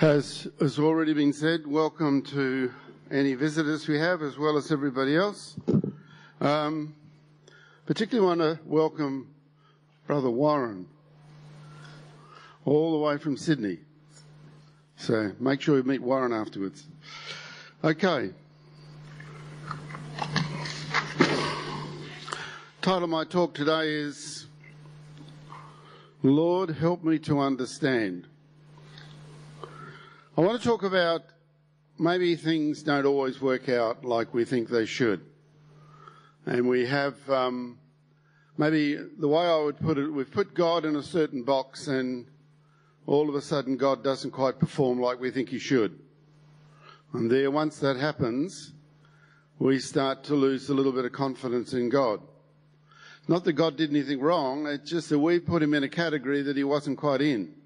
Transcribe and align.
As 0.00 0.48
has 0.58 0.78
already 0.78 1.12
been 1.12 1.34
said, 1.34 1.66
welcome 1.66 2.22
to 2.22 2.72
any 3.10 3.34
visitors 3.34 3.86
we 3.86 3.98
have, 3.98 4.22
as 4.22 4.38
well 4.38 4.56
as 4.56 4.72
everybody 4.72 5.14
else. 5.14 5.56
Um, 6.40 6.94
particularly 7.84 8.26
want 8.26 8.40
to 8.40 8.58
welcome 8.64 9.28
Brother 10.06 10.30
Warren, 10.30 10.86
all 12.64 12.92
the 12.92 12.98
way 12.98 13.18
from 13.18 13.36
Sydney. 13.36 13.80
So 14.96 15.32
make 15.38 15.60
sure 15.60 15.76
you 15.76 15.82
meet 15.82 16.00
Warren 16.00 16.32
afterwards. 16.32 16.86
Okay. 17.84 18.30
Title 22.80 23.04
of 23.04 23.10
my 23.10 23.24
talk 23.24 23.52
today 23.52 23.90
is 23.90 24.46
Lord, 26.22 26.70
help 26.70 27.04
me 27.04 27.18
to 27.18 27.38
understand. 27.38 28.29
I 30.40 30.42
want 30.42 30.62
to 30.62 30.66
talk 30.66 30.84
about 30.84 31.24
maybe 31.98 32.34
things 32.34 32.82
don't 32.82 33.04
always 33.04 33.42
work 33.42 33.68
out 33.68 34.06
like 34.06 34.32
we 34.32 34.46
think 34.46 34.70
they 34.70 34.86
should. 34.86 35.20
And 36.46 36.66
we 36.66 36.86
have, 36.86 37.14
um, 37.28 37.78
maybe 38.56 38.96
the 39.18 39.28
way 39.28 39.44
I 39.44 39.58
would 39.58 39.78
put 39.78 39.98
it, 39.98 40.08
we've 40.08 40.30
put 40.30 40.54
God 40.54 40.86
in 40.86 40.96
a 40.96 41.02
certain 41.02 41.42
box 41.42 41.88
and 41.88 42.26
all 43.06 43.28
of 43.28 43.34
a 43.34 43.42
sudden 43.42 43.76
God 43.76 44.02
doesn't 44.02 44.30
quite 44.30 44.58
perform 44.58 44.98
like 44.98 45.20
we 45.20 45.30
think 45.30 45.50
he 45.50 45.58
should. 45.58 45.98
And 47.12 47.30
there, 47.30 47.50
once 47.50 47.78
that 47.80 47.98
happens, 47.98 48.72
we 49.58 49.78
start 49.78 50.24
to 50.24 50.34
lose 50.34 50.70
a 50.70 50.74
little 50.74 50.92
bit 50.92 51.04
of 51.04 51.12
confidence 51.12 51.74
in 51.74 51.90
God. 51.90 52.18
Not 53.28 53.44
that 53.44 53.52
God 53.52 53.76
did 53.76 53.90
anything 53.90 54.20
wrong, 54.20 54.66
it's 54.66 54.88
just 54.88 55.10
that 55.10 55.18
we 55.18 55.38
put 55.38 55.62
him 55.62 55.74
in 55.74 55.84
a 55.84 55.88
category 55.90 56.40
that 56.40 56.56
he 56.56 56.64
wasn't 56.64 56.96
quite 56.96 57.20
in. 57.20 57.59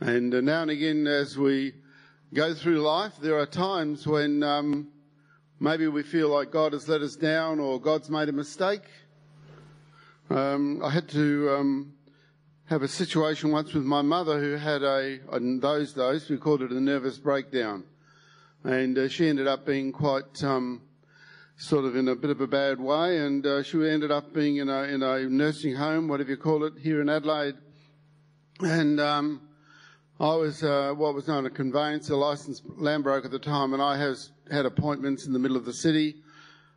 And 0.00 0.32
uh, 0.32 0.40
now 0.40 0.62
and 0.62 0.70
again, 0.70 1.08
as 1.08 1.36
we 1.36 1.72
go 2.32 2.54
through 2.54 2.80
life, 2.82 3.14
there 3.20 3.36
are 3.36 3.46
times 3.46 4.06
when 4.06 4.44
um, 4.44 4.88
maybe 5.58 5.88
we 5.88 6.04
feel 6.04 6.28
like 6.28 6.52
God 6.52 6.72
has 6.72 6.88
let 6.88 7.00
us 7.00 7.16
down 7.16 7.58
or 7.58 7.80
God's 7.80 8.08
made 8.08 8.28
a 8.28 8.32
mistake. 8.32 8.82
Um, 10.30 10.84
I 10.84 10.90
had 10.90 11.08
to 11.08 11.50
um, 11.50 11.94
have 12.66 12.82
a 12.82 12.88
situation 12.88 13.50
once 13.50 13.74
with 13.74 13.82
my 13.82 14.02
mother 14.02 14.38
who 14.38 14.52
had 14.52 14.84
a, 14.84 15.18
in 15.32 15.58
those 15.58 15.94
days, 15.94 16.30
we 16.30 16.36
called 16.36 16.62
it 16.62 16.70
a 16.70 16.80
nervous 16.80 17.18
breakdown. 17.18 17.82
And 18.62 18.96
uh, 18.96 19.08
she 19.08 19.28
ended 19.28 19.48
up 19.48 19.66
being 19.66 19.90
quite 19.90 20.44
um, 20.44 20.82
sort 21.56 21.86
of 21.86 21.96
in 21.96 22.06
a 22.06 22.14
bit 22.14 22.30
of 22.30 22.40
a 22.40 22.46
bad 22.46 22.78
way, 22.78 23.18
and 23.18 23.44
uh, 23.44 23.64
she 23.64 23.78
ended 23.78 24.12
up 24.12 24.32
being 24.32 24.58
in 24.58 24.68
a, 24.68 24.82
in 24.82 25.02
a 25.02 25.28
nursing 25.28 25.74
home, 25.74 26.06
whatever 26.06 26.30
you 26.30 26.36
call 26.36 26.62
it, 26.62 26.74
here 26.80 27.00
in 27.00 27.08
Adelaide. 27.08 27.56
And 28.60 29.00
um, 29.00 29.47
I 30.20 30.34
was 30.34 30.64
uh, 30.64 30.94
what 30.96 31.14
was 31.14 31.28
known 31.28 31.46
as 31.46 31.52
a 31.52 31.54
conveyancer, 31.54 32.14
a 32.14 32.16
licensed 32.16 32.64
land 32.76 33.04
broker 33.04 33.26
at 33.26 33.30
the 33.30 33.38
time, 33.38 33.72
and 33.72 33.80
I 33.80 33.96
has, 33.98 34.32
had 34.50 34.66
appointments 34.66 35.26
in 35.26 35.32
the 35.32 35.38
middle 35.38 35.56
of 35.56 35.64
the 35.64 35.72
city 35.72 36.16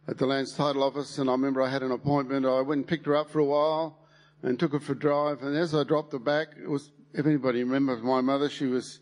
at 0.08 0.20
the 0.20 0.28
Lands 0.28 0.54
Title 0.56 0.84
Office. 0.84 1.18
And 1.18 1.28
I 1.28 1.34
remember 1.34 1.64
I 1.64 1.70
had 1.70 1.82
an 1.82 1.92
appointment. 1.92 2.46
I 2.46 2.62
went 2.62 2.80
and 2.80 2.88
picked 2.88 3.08
her 3.08 3.16
up 3.16 3.32
for 3.32 3.40
a 3.40 3.46
while 3.46 3.98
and 4.44 4.60
took 4.60 4.74
her 4.74 4.80
for 4.80 4.92
a 4.92 5.00
drive. 5.00 5.42
And 5.42 5.58
as 5.58 5.74
I 5.74 5.84
dropped 5.84 6.12
her 6.12 6.20
back, 6.20 6.50
it 6.62 6.70
was 6.70 6.92
if 7.14 7.26
anybody 7.26 7.64
remembers 7.64 8.04
my 8.04 8.22
mother, 8.22 8.48
she 8.48 8.68
was 8.68 9.00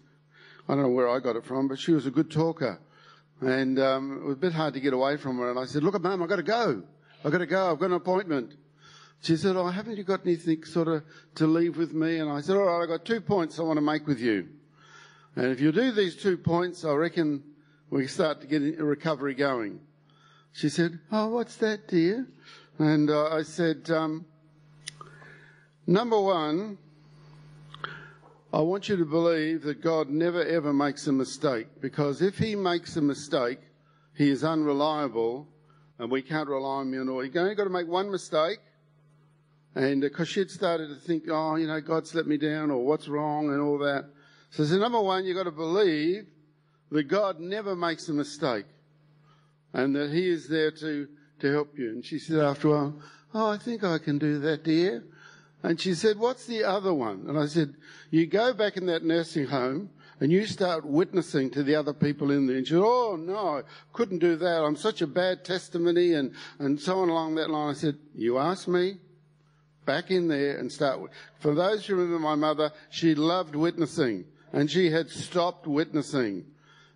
I 0.70 0.74
don't 0.74 0.84
know 0.84 0.90
where 0.90 1.10
I 1.10 1.20
got 1.20 1.36
it 1.36 1.44
from, 1.46 1.68
but 1.68 1.78
she 1.78 1.92
was 1.92 2.06
a 2.06 2.12
good 2.12 2.32
talker, 2.32 2.80
and 3.42 3.80
um, 3.80 4.20
it 4.22 4.24
was 4.24 4.36
a 4.36 4.40
bit 4.40 4.54
hard 4.54 4.76
to 4.76 4.80
get 4.80 4.94
away 4.94 5.18
from 5.18 5.40
her. 5.40 5.50
And 5.50 5.60
I 5.60 5.66
said, 5.66 5.84
"Look, 5.84 6.00
Mum, 6.00 6.22
I've 6.22 6.30
got 6.30 6.36
to 6.36 6.44
go. 6.44 6.84
I've 7.26 7.32
got 7.32 7.40
to 7.40 7.48
go. 7.48 7.72
I've 7.72 7.80
got 7.80 7.88
an 7.88 7.94
appointment." 7.94 8.54
She 9.22 9.36
said, 9.36 9.56
Oh, 9.56 9.68
haven't 9.68 9.98
you 9.98 10.04
got 10.04 10.26
anything 10.26 10.64
sort 10.64 10.88
of 10.88 11.04
to 11.36 11.48
leave 11.48 11.78
with 11.78 11.94
me? 11.94 12.20
And 12.20 12.32
I 12.32 12.42
said, 12.42 12.56
All 12.56 12.64
right, 12.64 12.84
I've 12.84 12.90
got 12.90 13.06
two 13.06 13.22
points 13.22 13.60
I 13.60 13.64
want 13.64 13.78
to 13.78 13.82
make 13.82 14.08
with 14.08 14.20
you. 14.20 14.48
And 15.36 15.48
if 15.48 15.60
you 15.60 15.72
do 15.72 15.92
these 15.92 16.16
two 16.16 16.38
points, 16.38 16.86
I 16.86 16.94
reckon 16.94 17.44
we 17.90 18.08
start 18.08 18.42
to 18.42 18.48
get 18.48 18.62
a 18.62 18.84
recovery 18.84 19.36
going. 19.36 19.80
She 20.54 20.70
said, 20.70 21.00
Oh, 21.12 21.28
what's 21.30 21.58
that, 21.58 21.88
dear? 21.88 22.28
And 22.78 23.10
uh, 23.10 23.30
I 23.30 23.44
said, 23.44 23.90
um, 23.92 24.26
Number 25.86 26.20
one, 26.20 26.78
I 28.54 28.62
want 28.62 28.90
you 28.90 28.98
to 28.98 29.06
believe 29.06 29.64
that 29.64 29.82
God 29.82 30.10
never 30.10 30.46
ever 30.46 30.72
makes 30.72 31.08
a 31.08 31.12
mistake 31.12 31.68
because 31.82 32.22
if 32.22 32.38
He 32.38 32.56
makes 32.56 32.96
a 32.96 33.02
mistake, 33.02 33.60
He 34.16 34.30
is 34.30 34.44
unreliable 34.44 35.48
and 36.00 36.10
we 36.10 36.22
can't 36.22 36.48
rely 36.48 36.78
on 36.78 36.94
him 36.94 37.10
all. 37.10 37.24
You've 37.24 37.36
only 37.36 37.56
got 37.56 37.66
to 37.66 37.70
make 37.70 37.88
one 37.88 38.10
mistake 38.10 38.60
and 39.76 40.02
because 40.02 40.28
uh, 40.28 40.32
she'd 40.32 40.52
started 40.52 40.90
to 40.90 40.96
think, 40.96 41.24
oh, 41.30 41.56
you 41.56 41.68
know, 41.68 41.80
God's 41.80 42.16
let 42.16 42.28
me 42.28 42.38
down 42.38 42.72
or 42.72 42.84
what's 42.84 43.08
wrong 43.08 43.50
and 43.50 43.62
all 43.62 43.78
that. 43.80 44.06
So, 44.52 44.66
so 44.66 44.78
number 44.78 45.00
one, 45.00 45.26
you've 45.26 45.38
got 45.38 45.44
to 45.44 45.52
believe 45.52 46.26
that 46.92 47.04
God 47.04 47.40
never 47.40 47.76
makes 47.76 48.10
a 48.10 48.14
mistake 48.14 48.66
and 49.74 49.96
that 49.96 50.12
He 50.12 50.28
is 50.28 50.48
there 50.48 50.72
to, 50.72 51.08
to 51.40 51.52
help 51.52 51.78
you. 51.78 51.90
And 51.90 52.04
she 52.04 52.18
said 52.18 52.40
after 52.40 52.68
a 52.70 52.72
while, 52.72 53.02
oh, 53.36 53.50
I 53.52 53.58
think 53.58 53.84
I 53.84 54.00
can 54.00 54.18
do 54.18 54.40
that, 54.40 54.64
dear. 54.64 55.04
And 55.62 55.80
she 55.80 55.94
said, 55.94 56.18
what's 56.18 56.46
the 56.46 56.64
other 56.64 56.94
one? 56.94 57.26
And 57.28 57.38
I 57.38 57.46
said, 57.46 57.76
you 58.10 58.26
go 58.26 58.54
back 58.54 58.78
in 58.78 58.88
that 58.88 59.04
nursing 59.04 59.46
home 59.46 59.92
and 60.20 60.32
you 60.32 60.46
start 60.46 60.86
witnessing 60.86 61.52
to 61.52 61.64
the 61.64 61.76
other 61.76 61.94
people 61.94 62.32
in 62.32 62.48
there. 62.48 62.58
And 62.58 62.66
she 62.66 62.74
said, 62.74 62.84
oh, 62.84 63.18
no, 63.20 63.62
couldn't 63.94 64.20
do 64.20 64.36
that. 64.38 64.64
I'm 64.64 64.76
such 64.76 65.02
a 65.02 65.08
bad 65.08 65.46
testimony 65.46 66.14
and, 66.14 66.34
and 66.58 66.80
so 66.80 67.00
on 67.00 67.10
along 67.10 67.36
that 67.36 67.50
line. 67.50 67.70
I 67.70 67.74
said, 67.74 67.98
you 68.16 68.40
asked 68.40 68.68
me 68.68 68.98
back 69.86 70.12
in 70.12 70.28
there 70.28 70.58
and 70.58 70.72
start. 70.72 71.12
For 71.40 71.54
those 71.54 71.86
who 71.86 71.96
remember 71.96 72.20
my 72.20 72.36
mother, 72.36 72.72
she 72.90 73.16
loved 73.16 73.56
witnessing, 73.56 74.26
and 74.54 74.70
she 74.70 74.92
had 74.92 75.10
stopped 75.10 75.68
witnessing. 75.68 76.46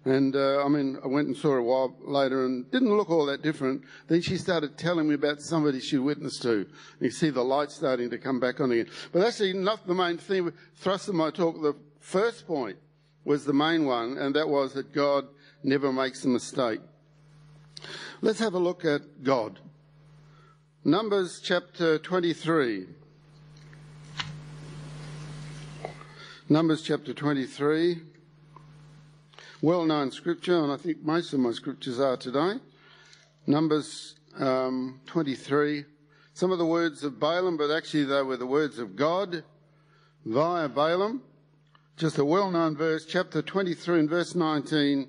And 0.06 0.36
uh, 0.36 0.66
I 0.66 0.68
mean, 0.68 0.98
I 1.04 1.08
went 1.08 1.28
and 1.28 1.38
saw 1.38 1.52
her 1.52 1.58
a 1.58 1.64
while 1.64 1.96
later 2.02 2.46
and 2.46 2.70
didn't 2.72 2.96
look 2.96 3.10
all 3.10 3.26
that 3.28 3.42
different. 3.42 3.84
Then 4.08 4.22
she 4.22 4.38
started 4.38 4.78
telling 4.78 5.08
me 5.08 5.16
about 5.16 5.42
somebody 5.42 5.80
she 5.80 5.98
witnessed 5.98 6.42
to. 6.42 6.52
And 6.52 6.68
you 7.00 7.10
see 7.10 7.30
the 7.30 7.44
light 7.44 7.72
starting 7.72 8.10
to 8.10 8.18
come 8.18 8.40
back 8.40 8.60
on 8.60 8.72
again. 8.72 8.90
But 9.14 9.20
that's 9.20 9.40
not 9.40 9.88
the 9.88 9.94
main 9.94 10.18
theme, 10.18 10.52
thrust 10.76 11.08
of 11.08 11.16
my 11.16 11.32
talk. 11.32 11.62
The 11.62 11.76
first 12.02 12.46
point 12.46 12.78
was 13.24 13.46
the 13.46 13.54
main 13.54 13.86
one, 13.86 14.18
and 14.18 14.36
that 14.36 14.50
was 14.50 14.74
that 14.74 14.92
God 14.94 15.26
never 15.64 15.94
makes 15.94 16.26
a 16.26 16.28
mistake. 16.28 16.82
Let's 18.22 18.40
have 18.40 18.54
a 18.54 18.60
look 18.60 18.84
at 18.84 19.24
God. 19.24 19.60
Numbers 20.86 21.40
chapter 21.40 21.98
23. 21.98 22.88
Numbers 26.50 26.82
chapter 26.82 27.14
23. 27.14 28.02
Well 29.62 29.86
known 29.86 30.12
scripture, 30.12 30.62
and 30.62 30.74
I 30.74 30.76
think 30.76 31.02
most 31.02 31.32
of 31.32 31.40
my 31.40 31.52
scriptures 31.54 32.02
are 32.02 32.18
today. 32.18 32.56
Numbers 33.48 34.16
um, 34.38 35.00
23. 35.06 35.86
Some 36.34 36.52
of 36.52 36.58
the 36.58 36.66
words 36.66 37.06
of 37.06 37.18
Balaam, 37.18 37.56
but 37.56 37.72
actually 37.72 38.04
they 38.04 38.22
were 38.22 38.36
the 38.36 38.46
words 38.46 38.78
of 38.78 38.98
God 38.98 39.46
via 40.26 40.68
Balaam. 40.68 41.22
Just 41.96 42.18
a 42.18 42.26
well 42.26 42.52
known 42.52 42.76
verse, 42.76 43.06
chapter 43.06 43.42
23 43.42 44.02
and 44.02 44.10
verse 44.10 44.36
19. 44.36 45.08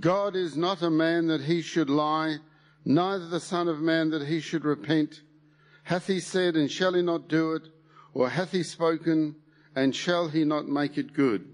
God 0.00 0.34
is 0.34 0.56
not 0.56 0.82
a 0.82 0.90
man 0.90 1.28
that 1.28 1.42
he 1.42 1.62
should 1.62 1.88
lie 1.88 2.38
neither 2.84 3.26
the 3.28 3.40
Son 3.40 3.68
of 3.68 3.80
Man 3.80 4.10
that 4.10 4.26
he 4.26 4.40
should 4.40 4.64
repent. 4.64 5.22
Hath 5.84 6.06
he 6.06 6.20
said, 6.20 6.56
and 6.56 6.70
shall 6.70 6.94
he 6.94 7.02
not 7.02 7.28
do 7.28 7.52
it? 7.52 7.62
Or 8.12 8.28
hath 8.30 8.52
he 8.52 8.62
spoken, 8.62 9.36
and 9.74 9.94
shall 9.94 10.28
he 10.28 10.44
not 10.44 10.68
make 10.68 10.98
it 10.98 11.12
good? 11.12 11.48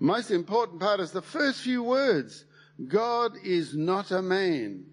Most 0.00 0.30
important 0.30 0.80
part 0.80 1.00
is 1.00 1.12
the 1.12 1.22
first 1.22 1.60
few 1.60 1.82
words. 1.82 2.44
God 2.88 3.32
is 3.44 3.74
not 3.74 4.10
a 4.10 4.20
man. 4.20 4.86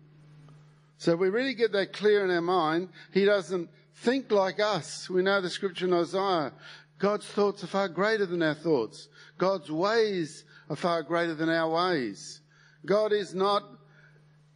So 0.98 1.16
we 1.16 1.30
really 1.30 1.56
get 1.56 1.72
that 1.72 1.94
clear 1.94 2.24
in 2.24 2.30
our 2.30 2.42
mind. 2.42 2.90
He 3.12 3.26
doesn't 3.26 3.70
think 3.96 4.32
like 4.32 4.60
us. 4.60 5.10
We 5.10 5.24
know 5.24 5.42
the 5.42 5.50
scripture 5.50 5.88
in 5.88 5.94
Isaiah. 5.94 6.52
God's 7.00 7.26
thoughts 7.26 7.64
are 7.64 7.68
far 7.68 7.88
greater 7.88 8.26
than 8.26 8.44
our 8.44 8.54
thoughts. 8.54 9.08
God's 9.38 9.72
ways 9.72 10.44
are 10.70 10.76
far 10.76 11.02
greater 11.02 11.34
than 11.34 11.50
our 11.50 11.70
ways. 11.70 12.42
God 12.86 13.14
is 13.14 13.34
not 13.34 13.64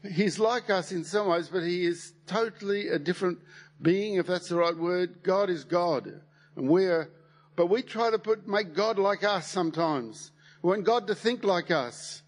He's 0.09 0.37
like 0.37 0.69
us 0.69 0.91
in 0.91 1.03
some 1.03 1.27
ways, 1.27 1.47
but 1.47 1.63
he 1.63 1.85
is 1.85 2.13
totally 2.27 2.89
a 2.89 2.99
different 2.99 3.39
being, 3.81 4.15
if 4.15 4.27
that's 4.27 4.49
the 4.49 4.55
right 4.55 4.75
word. 4.75 5.23
God 5.23 5.49
is 5.49 5.63
God. 5.63 6.21
And 6.55 6.67
we're, 6.67 7.09
but 7.55 7.67
we 7.67 7.81
try 7.81 8.11
to 8.11 8.19
put, 8.19 8.47
make 8.47 8.73
God 8.73 8.99
like 8.99 9.23
us 9.23 9.47
sometimes. 9.47 10.31
We 10.61 10.69
want 10.69 10.83
God 10.83 11.07
to 11.07 11.15
think 11.15 11.43
like 11.43 11.71
us. 11.71 12.21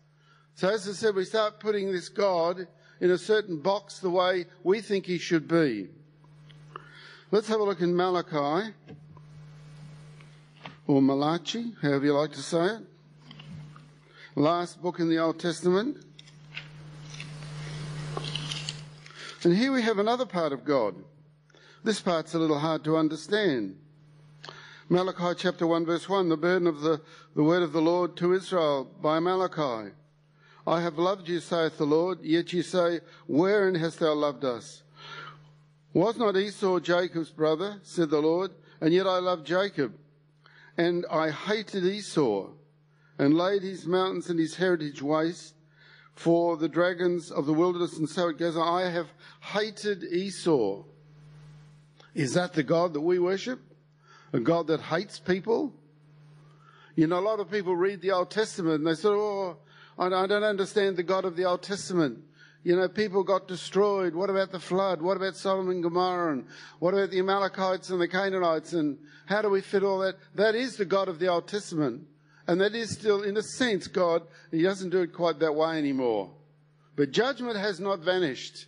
So 0.55 0.69
as 0.69 0.87
I 0.87 0.93
said, 0.93 1.15
we 1.15 1.25
start 1.25 1.59
putting 1.59 1.91
this 1.91 2.07
God 2.07 2.67
in 3.01 3.11
a 3.11 3.17
certain 3.17 3.59
box 3.59 3.99
the 3.99 4.09
way 4.09 4.45
we 4.63 4.79
think 4.81 5.05
he 5.05 5.17
should 5.17 5.47
be. 5.47 5.89
Let's 7.31 7.49
have 7.49 7.59
a 7.59 7.63
look 7.63 7.81
in 7.81 7.95
Malachi, 7.95 8.71
or 10.87 11.01
Malachi, 11.01 11.73
however 11.81 12.05
you 12.05 12.13
like 12.13 12.31
to 12.31 12.41
say 12.41 12.65
it. 12.65 12.81
Last 14.35 14.81
book 14.81 14.99
in 14.99 15.09
the 15.09 15.17
Old 15.17 15.39
Testament. 15.39 16.05
And 19.45 19.55
here 19.55 19.71
we 19.71 19.83
have 19.83 19.99
another 19.99 20.25
part 20.25 20.53
of 20.53 20.65
God. 20.65 20.95
This 21.83 22.01
part's 22.01 22.33
a 22.33 22.39
little 22.39 22.57
hard 22.57 22.83
to 22.85 22.97
understand. 22.97 23.77
Malachi 24.89 25.37
chapter 25.37 25.67
1 25.67 25.85
verse 25.85 26.09
1, 26.09 26.29
the 26.29 26.35
burden 26.35 26.67
of 26.67 26.81
the, 26.81 26.99
the 27.35 27.43
word 27.43 27.61
of 27.61 27.71
the 27.71 27.81
Lord 27.81 28.17
to 28.17 28.33
Israel 28.33 28.85
by 29.03 29.19
Malachi. 29.19 29.91
I 30.65 30.81
have 30.81 30.97
loved 30.97 31.29
you, 31.29 31.39
saith 31.39 31.77
the 31.77 31.85
Lord, 31.85 32.23
yet 32.23 32.53
ye 32.53 32.63
say, 32.63 33.01
Wherein 33.27 33.75
hast 33.75 33.99
thou 33.99 34.15
loved 34.15 34.43
us? 34.43 34.81
Was 35.93 36.17
not 36.17 36.35
Esau 36.35 36.79
Jacob's 36.79 37.29
brother, 37.29 37.79
said 37.83 38.09
the 38.09 38.23
Lord, 38.23 38.49
and 38.81 38.95
yet 38.95 39.05
I 39.05 39.19
loved 39.19 39.45
Jacob. 39.45 39.93
And 40.75 41.05
I 41.11 41.29
hated 41.29 41.85
Esau, 41.85 42.49
and 43.19 43.37
laid 43.37 43.61
his 43.61 43.85
mountains 43.85 44.27
and 44.27 44.39
his 44.39 44.55
heritage 44.55 45.03
waste 45.03 45.54
for 46.15 46.57
the 46.57 46.69
dragons 46.69 47.29
of 47.29 47.45
the 47.45 47.53
wilderness, 47.53 47.97
and 47.97 48.09
so 48.09 48.29
it 48.29 48.37
goes. 48.37 48.57
I 48.57 48.89
have 48.89 49.07
hated 49.41 50.03
Esau. 50.03 50.83
Is 52.13 52.33
that 52.33 52.53
the 52.53 52.63
God 52.63 52.93
that 52.93 53.01
we 53.01 53.19
worship? 53.19 53.59
A 54.31 54.39
God 54.39 54.67
that 54.67 54.79
hates 54.79 55.19
people? 55.19 55.73
You 56.95 57.07
know, 57.07 57.19
a 57.19 57.21
lot 57.21 57.41
of 57.41 57.51
people 57.51 57.75
read 57.75 58.01
the 58.01 58.11
Old 58.11 58.31
Testament 58.31 58.75
and 58.75 58.87
they 58.87 58.95
say, 58.95 59.09
oh, 59.09 59.57
I 59.97 60.09
don't 60.09 60.43
understand 60.43 60.95
the 60.95 61.03
God 61.03 61.25
of 61.25 61.35
the 61.35 61.43
Old 61.43 61.61
Testament. 61.61 62.19
You 62.63 62.77
know, 62.77 62.87
people 62.87 63.23
got 63.23 63.47
destroyed. 63.47 64.15
What 64.15 64.29
about 64.29 64.51
the 64.51 64.59
flood? 64.59 65.01
What 65.01 65.17
about 65.17 65.35
Sodom 65.35 65.69
and 65.69 65.83
Gomorrah? 65.83 66.33
And 66.33 66.45
what 66.79 66.93
about 66.93 67.11
the 67.11 67.19
Amalekites 67.19 67.89
and 67.89 67.99
the 67.99 68.07
Canaanites? 68.07 68.73
And 68.73 68.97
how 69.25 69.41
do 69.41 69.49
we 69.49 69.61
fit 69.61 69.83
all 69.83 69.99
that? 69.99 70.15
That 70.33 70.55
is 70.55 70.77
the 70.77 70.85
God 70.85 71.09
of 71.09 71.19
the 71.19 71.27
Old 71.27 71.47
Testament. 71.47 72.03
And 72.47 72.61
that 72.61 72.75
is 72.75 72.91
still, 72.91 73.23
in 73.23 73.37
a 73.37 73.43
sense, 73.43 73.87
God. 73.87 74.23
He 74.51 74.61
doesn't 74.61 74.91
do 74.91 75.01
it 75.01 75.13
quite 75.13 75.39
that 75.39 75.55
way 75.55 75.77
anymore. 75.77 76.31
But 76.95 77.11
judgment 77.11 77.57
has 77.57 77.79
not 77.79 77.99
vanished. 77.99 78.67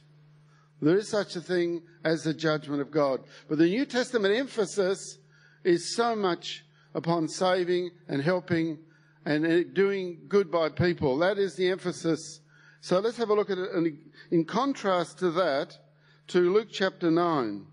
There 0.81 0.97
is 0.97 1.09
such 1.09 1.35
a 1.35 1.41
thing 1.41 1.81
as 2.03 2.23
the 2.23 2.33
judgment 2.33 2.81
of 2.81 2.91
God. 2.91 3.21
But 3.47 3.57
the 3.57 3.65
New 3.65 3.85
Testament 3.85 4.35
emphasis 4.35 5.17
is 5.63 5.95
so 5.95 6.15
much 6.15 6.65
upon 6.93 7.27
saving 7.27 7.91
and 8.07 8.21
helping 8.21 8.79
and 9.25 9.45
uh, 9.45 9.63
doing 9.73 10.19
good 10.27 10.51
by 10.51 10.69
people. 10.69 11.17
That 11.17 11.37
is 11.37 11.55
the 11.55 11.69
emphasis. 11.69 12.39
So 12.81 12.99
let's 12.99 13.17
have 13.17 13.29
a 13.29 13.33
look 13.33 13.49
at 13.49 13.57
it. 13.57 13.93
In 14.31 14.45
contrast 14.45 15.19
to 15.19 15.31
that, 15.31 15.77
to 16.27 16.53
Luke 16.53 16.69
chapter 16.71 17.11
9. 17.11 17.65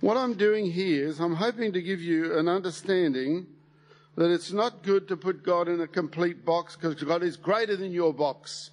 What 0.00 0.16
I'm 0.16 0.34
doing 0.34 0.70
here 0.70 1.06
is 1.06 1.20
I'm 1.20 1.36
hoping 1.36 1.72
to 1.72 1.82
give 1.82 2.00
you 2.00 2.38
an 2.38 2.48
understanding 2.48 3.46
that 4.16 4.30
it's 4.30 4.52
not 4.52 4.82
good 4.82 5.08
to 5.08 5.16
put 5.16 5.44
God 5.44 5.68
in 5.68 5.80
a 5.80 5.88
complete 5.88 6.44
box 6.44 6.76
because 6.76 7.02
God 7.02 7.22
is 7.22 7.36
greater 7.36 7.76
than 7.76 7.92
your 7.92 8.12
box. 8.12 8.70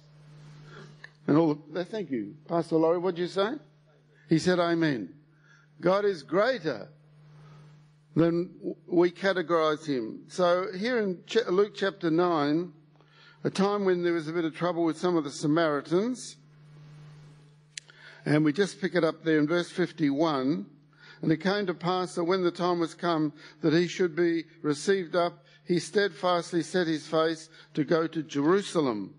And 1.26 1.36
all 1.36 1.58
the, 1.72 1.84
thank 1.84 2.10
you. 2.10 2.34
Pastor 2.48 2.76
Laurie, 2.76 2.98
what 2.98 3.16
did 3.16 3.22
you 3.22 3.28
say? 3.28 3.54
He 4.28 4.38
said, 4.38 4.58
Amen. 4.58 5.14
God 5.80 6.04
is 6.04 6.22
greater 6.22 6.88
than 8.14 8.50
we 8.86 9.10
categorize 9.10 9.86
him. 9.86 10.24
So 10.28 10.66
here 10.76 10.98
in 10.98 11.22
Luke 11.48 11.74
chapter 11.74 12.10
9, 12.10 12.72
a 13.44 13.50
time 13.50 13.84
when 13.84 14.02
there 14.02 14.12
was 14.12 14.28
a 14.28 14.32
bit 14.32 14.44
of 14.44 14.54
trouble 14.54 14.84
with 14.84 14.98
some 14.98 15.16
of 15.16 15.24
the 15.24 15.30
Samaritans, 15.30 16.36
and 18.24 18.44
we 18.44 18.52
just 18.52 18.80
pick 18.80 18.94
it 18.94 19.02
up 19.02 19.24
there 19.24 19.38
in 19.38 19.48
verse 19.48 19.70
51. 19.70 20.66
And 21.22 21.30
it 21.30 21.40
came 21.40 21.66
to 21.66 21.74
pass 21.74 22.16
that 22.16 22.24
when 22.24 22.42
the 22.42 22.50
time 22.50 22.80
was 22.80 22.94
come 22.94 23.32
that 23.60 23.72
he 23.72 23.86
should 23.86 24.14
be 24.16 24.44
received 24.60 25.14
up, 25.14 25.44
he 25.64 25.78
steadfastly 25.78 26.62
set 26.62 26.88
his 26.88 27.06
face 27.06 27.48
to 27.74 27.84
go 27.84 28.08
to 28.08 28.22
Jerusalem 28.24 29.14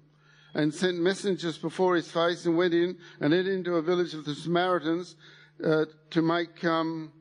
and 0.54 0.74
sent 0.74 1.00
messengers 1.00 1.58
before 1.58 1.96
his 1.96 2.12
face 2.12 2.46
and 2.46 2.58
went 2.58 2.74
in 2.74 2.98
and 3.22 3.34
entered 3.34 3.54
into 3.54 3.76
a 3.76 3.82
village 3.82 4.14
of 4.14 4.26
the 4.26 4.36
Samaritans 4.36 5.16
uh, 5.64 5.86
to 6.10 6.22
make 6.22 6.64
um, 6.66 7.12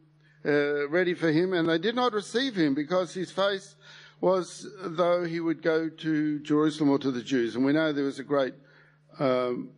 uh, 0.44 0.88
ready 0.88 1.14
for 1.14 1.30
him. 1.30 1.52
And 1.52 1.68
they 1.68 1.78
did 1.78 1.94
not 1.94 2.12
receive 2.12 2.56
him 2.56 2.74
because 2.74 3.14
his 3.14 3.30
face 3.30 3.76
was 4.20 4.66
though 4.82 5.24
he 5.24 5.40
would 5.40 5.62
go 5.62 5.88
to 5.88 6.40
Jerusalem 6.40 6.90
or 6.90 6.98
to 6.98 7.10
the 7.10 7.22
Jews. 7.22 7.54
And 7.54 7.64
we 7.64 7.72
know 7.72 7.92
there 7.92 8.04
was 8.04 8.18
a 8.18 8.24
great 8.24 8.54
um, 9.18 9.70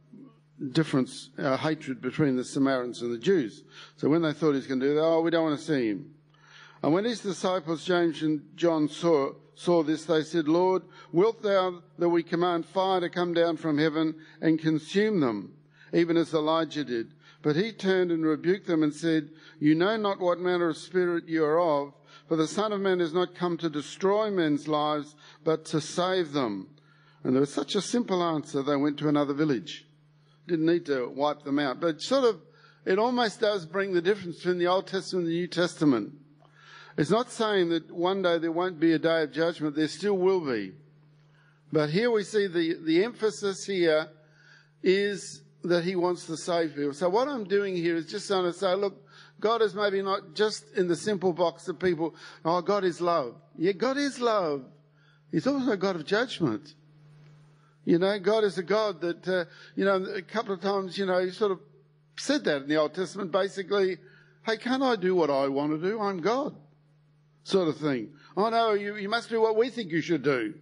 difference, 0.72 1.30
uh, 1.38 1.56
hatred 1.56 2.00
between 2.00 2.36
the 2.36 2.44
Samaritans 2.44 3.02
and 3.02 3.12
the 3.12 3.18
Jews. 3.18 3.62
So 3.96 4.08
when 4.08 4.22
they 4.22 4.32
thought 4.32 4.52
he 4.52 4.56
was 4.56 4.66
going 4.66 4.80
to 4.80 4.86
do 4.86 4.94
that, 4.94 5.02
oh, 5.02 5.20
we 5.20 5.30
don't 5.30 5.44
want 5.44 5.58
to 5.58 5.64
see 5.64 5.88
him. 5.88 6.14
And 6.82 6.92
when 6.92 7.04
his 7.04 7.20
disciples, 7.20 7.84
James 7.84 8.22
and 8.22 8.42
John, 8.56 8.88
saw, 8.88 9.32
saw 9.54 9.82
this, 9.82 10.04
they 10.04 10.22
said, 10.22 10.48
Lord, 10.48 10.82
wilt 11.12 11.42
thou 11.42 11.82
that 11.98 12.08
we 12.08 12.22
command 12.22 12.66
fire 12.66 13.00
to 13.00 13.08
come 13.08 13.32
down 13.32 13.56
from 13.56 13.78
heaven 13.78 14.14
and 14.40 14.60
consume 14.60 15.20
them, 15.20 15.54
even 15.92 16.16
as 16.16 16.34
Elijah 16.34 16.84
did? 16.84 17.14
But 17.40 17.56
he 17.56 17.72
turned 17.72 18.10
and 18.10 18.24
rebuked 18.24 18.66
them 18.66 18.82
and 18.82 18.92
said, 18.92 19.30
You 19.58 19.74
know 19.74 19.96
not 19.96 20.20
what 20.20 20.40
manner 20.40 20.70
of 20.70 20.76
spirit 20.76 21.28
you 21.28 21.44
are 21.44 21.60
of, 21.60 21.94
for 22.26 22.36
the 22.36 22.46
Son 22.46 22.72
of 22.72 22.80
Man 22.80 23.00
has 23.00 23.12
not 23.12 23.34
come 23.34 23.56
to 23.58 23.68
destroy 23.68 24.30
men's 24.30 24.66
lives, 24.66 25.14
but 25.44 25.64
to 25.66 25.80
save 25.80 26.32
them. 26.32 26.68
And 27.22 27.34
there 27.34 27.40
was 27.40 27.52
such 27.52 27.74
a 27.74 27.82
simple 27.82 28.22
answer, 28.22 28.62
they 28.62 28.76
went 28.76 28.98
to 28.98 29.08
another 29.08 29.34
village. 29.34 29.86
Didn't 30.46 30.66
need 30.66 30.86
to 30.86 31.08
wipe 31.08 31.42
them 31.42 31.58
out. 31.58 31.80
But 31.80 32.02
sort 32.02 32.24
of, 32.24 32.40
it 32.84 32.98
almost 32.98 33.40
does 33.40 33.64
bring 33.66 33.92
the 33.92 34.02
difference 34.02 34.36
between 34.36 34.58
the 34.58 34.66
Old 34.66 34.86
Testament 34.86 35.26
and 35.26 35.32
the 35.32 35.38
New 35.38 35.46
Testament. 35.46 36.12
It's 36.96 37.10
not 37.10 37.30
saying 37.30 37.70
that 37.70 37.90
one 37.90 38.22
day 38.22 38.38
there 38.38 38.52
won't 38.52 38.78
be 38.78 38.92
a 38.92 38.98
day 38.98 39.22
of 39.22 39.32
judgment, 39.32 39.74
there 39.74 39.88
still 39.88 40.16
will 40.16 40.40
be. 40.40 40.72
But 41.72 41.90
here 41.90 42.10
we 42.10 42.22
see 42.22 42.46
the, 42.46 42.76
the 42.84 43.02
emphasis 43.02 43.64
here 43.64 44.08
is 44.82 45.42
that 45.64 45.82
he 45.82 45.96
wants 45.96 46.26
to 46.26 46.36
save 46.36 46.76
people. 46.76 46.92
So 46.92 47.08
what 47.08 47.26
I'm 47.26 47.44
doing 47.44 47.74
here 47.74 47.96
is 47.96 48.06
just 48.06 48.28
trying 48.28 48.44
to 48.44 48.52
say, 48.52 48.74
look, 48.74 49.02
God 49.40 49.62
is 49.62 49.74
maybe 49.74 50.00
not 50.02 50.34
just 50.34 50.64
in 50.76 50.86
the 50.86 50.94
simple 50.94 51.32
box 51.32 51.66
of 51.68 51.78
people, 51.78 52.14
oh, 52.44 52.60
God 52.60 52.84
is 52.84 53.00
love. 53.00 53.34
Yeah, 53.56 53.72
God 53.72 53.96
is 53.96 54.20
love. 54.20 54.64
He's 55.32 55.46
also 55.46 55.72
a 55.72 55.76
God 55.76 55.96
of 55.96 56.06
judgment. 56.06 56.74
You 57.84 57.98
know, 57.98 58.18
God 58.18 58.44
is 58.44 58.56
a 58.58 58.62
God 58.62 59.00
that, 59.02 59.28
uh, 59.28 59.44
you 59.76 59.84
know, 59.84 59.96
a 59.96 60.22
couple 60.22 60.54
of 60.54 60.60
times, 60.60 60.96
you 60.96 61.06
know, 61.06 61.24
he 61.24 61.30
sort 61.30 61.52
of 61.52 61.60
said 62.16 62.44
that 62.44 62.62
in 62.62 62.68
the 62.68 62.76
Old 62.76 62.94
Testament, 62.94 63.30
basically, 63.30 63.98
hey, 64.46 64.56
can't 64.56 64.82
I 64.82 64.96
do 64.96 65.14
what 65.14 65.30
I 65.30 65.48
want 65.48 65.72
to 65.72 65.78
do? 65.78 66.00
I'm 66.00 66.20
God. 66.20 66.54
Sort 67.42 67.68
of 67.68 67.76
thing. 67.76 68.10
Oh 68.36 68.48
no, 68.48 68.72
you, 68.72 68.96
you 68.96 69.08
must 69.08 69.28
do 69.28 69.40
what 69.40 69.56
we 69.56 69.68
think 69.68 69.90
you 69.92 70.00
should 70.00 70.22
do. 70.22 70.54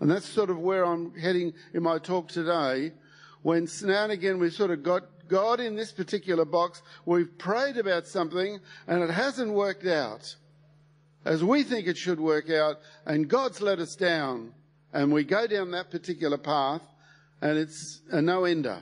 And 0.00 0.10
that's 0.10 0.28
sort 0.28 0.50
of 0.50 0.58
where 0.58 0.84
I'm 0.84 1.14
heading 1.14 1.54
in 1.72 1.82
my 1.82 1.98
talk 1.98 2.28
today, 2.28 2.92
when 3.42 3.66
now 3.82 4.04
and 4.04 4.12
again 4.12 4.38
we've 4.38 4.52
sort 4.52 4.70
of 4.70 4.82
got 4.82 5.04
God 5.28 5.58
in 5.58 5.74
this 5.74 5.90
particular 5.90 6.44
box, 6.44 6.82
we've 7.06 7.36
prayed 7.38 7.78
about 7.78 8.06
something 8.06 8.60
and 8.86 9.02
it 9.02 9.10
hasn't 9.10 9.52
worked 9.52 9.86
out 9.86 10.36
as 11.26 11.42
we 11.42 11.64
think 11.64 11.88
it 11.88 11.98
should 11.98 12.20
work 12.20 12.48
out, 12.50 12.76
and 13.04 13.28
God's 13.28 13.60
let 13.60 13.80
us 13.80 13.96
down, 13.96 14.52
and 14.96 15.12
we 15.12 15.24
go 15.24 15.46
down 15.46 15.72
that 15.72 15.90
particular 15.90 16.38
path, 16.38 16.80
and 17.42 17.58
it's 17.58 18.00
a 18.10 18.22
no 18.22 18.44
ender. 18.44 18.78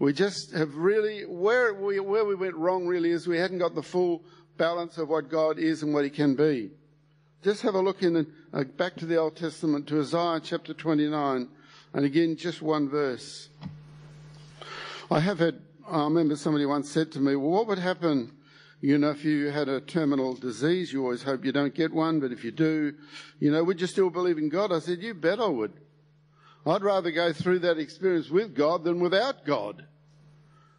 We 0.00 0.12
just 0.12 0.52
have 0.52 0.74
really, 0.74 1.22
where 1.22 1.72
we, 1.72 2.00
where 2.00 2.24
we 2.24 2.34
went 2.34 2.56
wrong 2.56 2.88
really 2.88 3.10
is 3.10 3.28
we 3.28 3.38
hadn't 3.38 3.58
got 3.58 3.76
the 3.76 3.84
full 3.84 4.24
balance 4.56 4.98
of 4.98 5.08
what 5.08 5.28
God 5.28 5.60
is 5.60 5.84
and 5.84 5.94
what 5.94 6.02
He 6.02 6.10
can 6.10 6.34
be. 6.34 6.70
Just 7.44 7.62
have 7.62 7.76
a 7.76 7.80
look 7.80 8.02
in, 8.02 8.26
uh, 8.52 8.64
back 8.64 8.96
to 8.96 9.06
the 9.06 9.16
Old 9.16 9.36
Testament, 9.36 9.86
to 9.86 10.00
Isaiah 10.00 10.40
chapter 10.42 10.74
29, 10.74 11.48
and 11.92 12.04
again, 12.04 12.36
just 12.36 12.60
one 12.60 12.88
verse. 12.88 13.48
I 15.08 15.20
have 15.20 15.38
had, 15.38 15.60
I 15.88 16.02
remember 16.02 16.34
somebody 16.34 16.66
once 16.66 16.90
said 16.90 17.12
to 17.12 17.20
me, 17.20 17.36
well, 17.36 17.50
what 17.50 17.68
would 17.68 17.78
happen, 17.78 18.32
you 18.80 18.96
know, 18.98 19.10
if 19.10 19.24
you 19.24 19.50
had 19.50 19.68
a 19.68 19.80
terminal 19.80 20.34
disease? 20.34 20.92
You 20.92 21.02
always 21.02 21.22
hope 21.22 21.44
you 21.44 21.52
don't 21.52 21.74
get 21.74 21.92
one, 21.92 22.20
but 22.20 22.32
if 22.32 22.44
you 22.44 22.50
do, 22.50 22.94
you 23.38 23.50
know, 23.50 23.62
would 23.62 23.80
you 23.80 23.86
still 23.86 24.10
believe 24.10 24.38
in 24.38 24.48
God? 24.48 24.72
I 24.72 24.78
said, 24.78 25.02
you 25.02 25.14
bet 25.14 25.40
I 25.40 25.46
would. 25.46 25.72
I'd 26.66 26.82
rather 26.82 27.10
go 27.10 27.32
through 27.32 27.60
that 27.60 27.78
experience 27.78 28.30
with 28.30 28.54
God 28.54 28.84
than 28.84 29.00
without 29.00 29.44
God. 29.44 29.86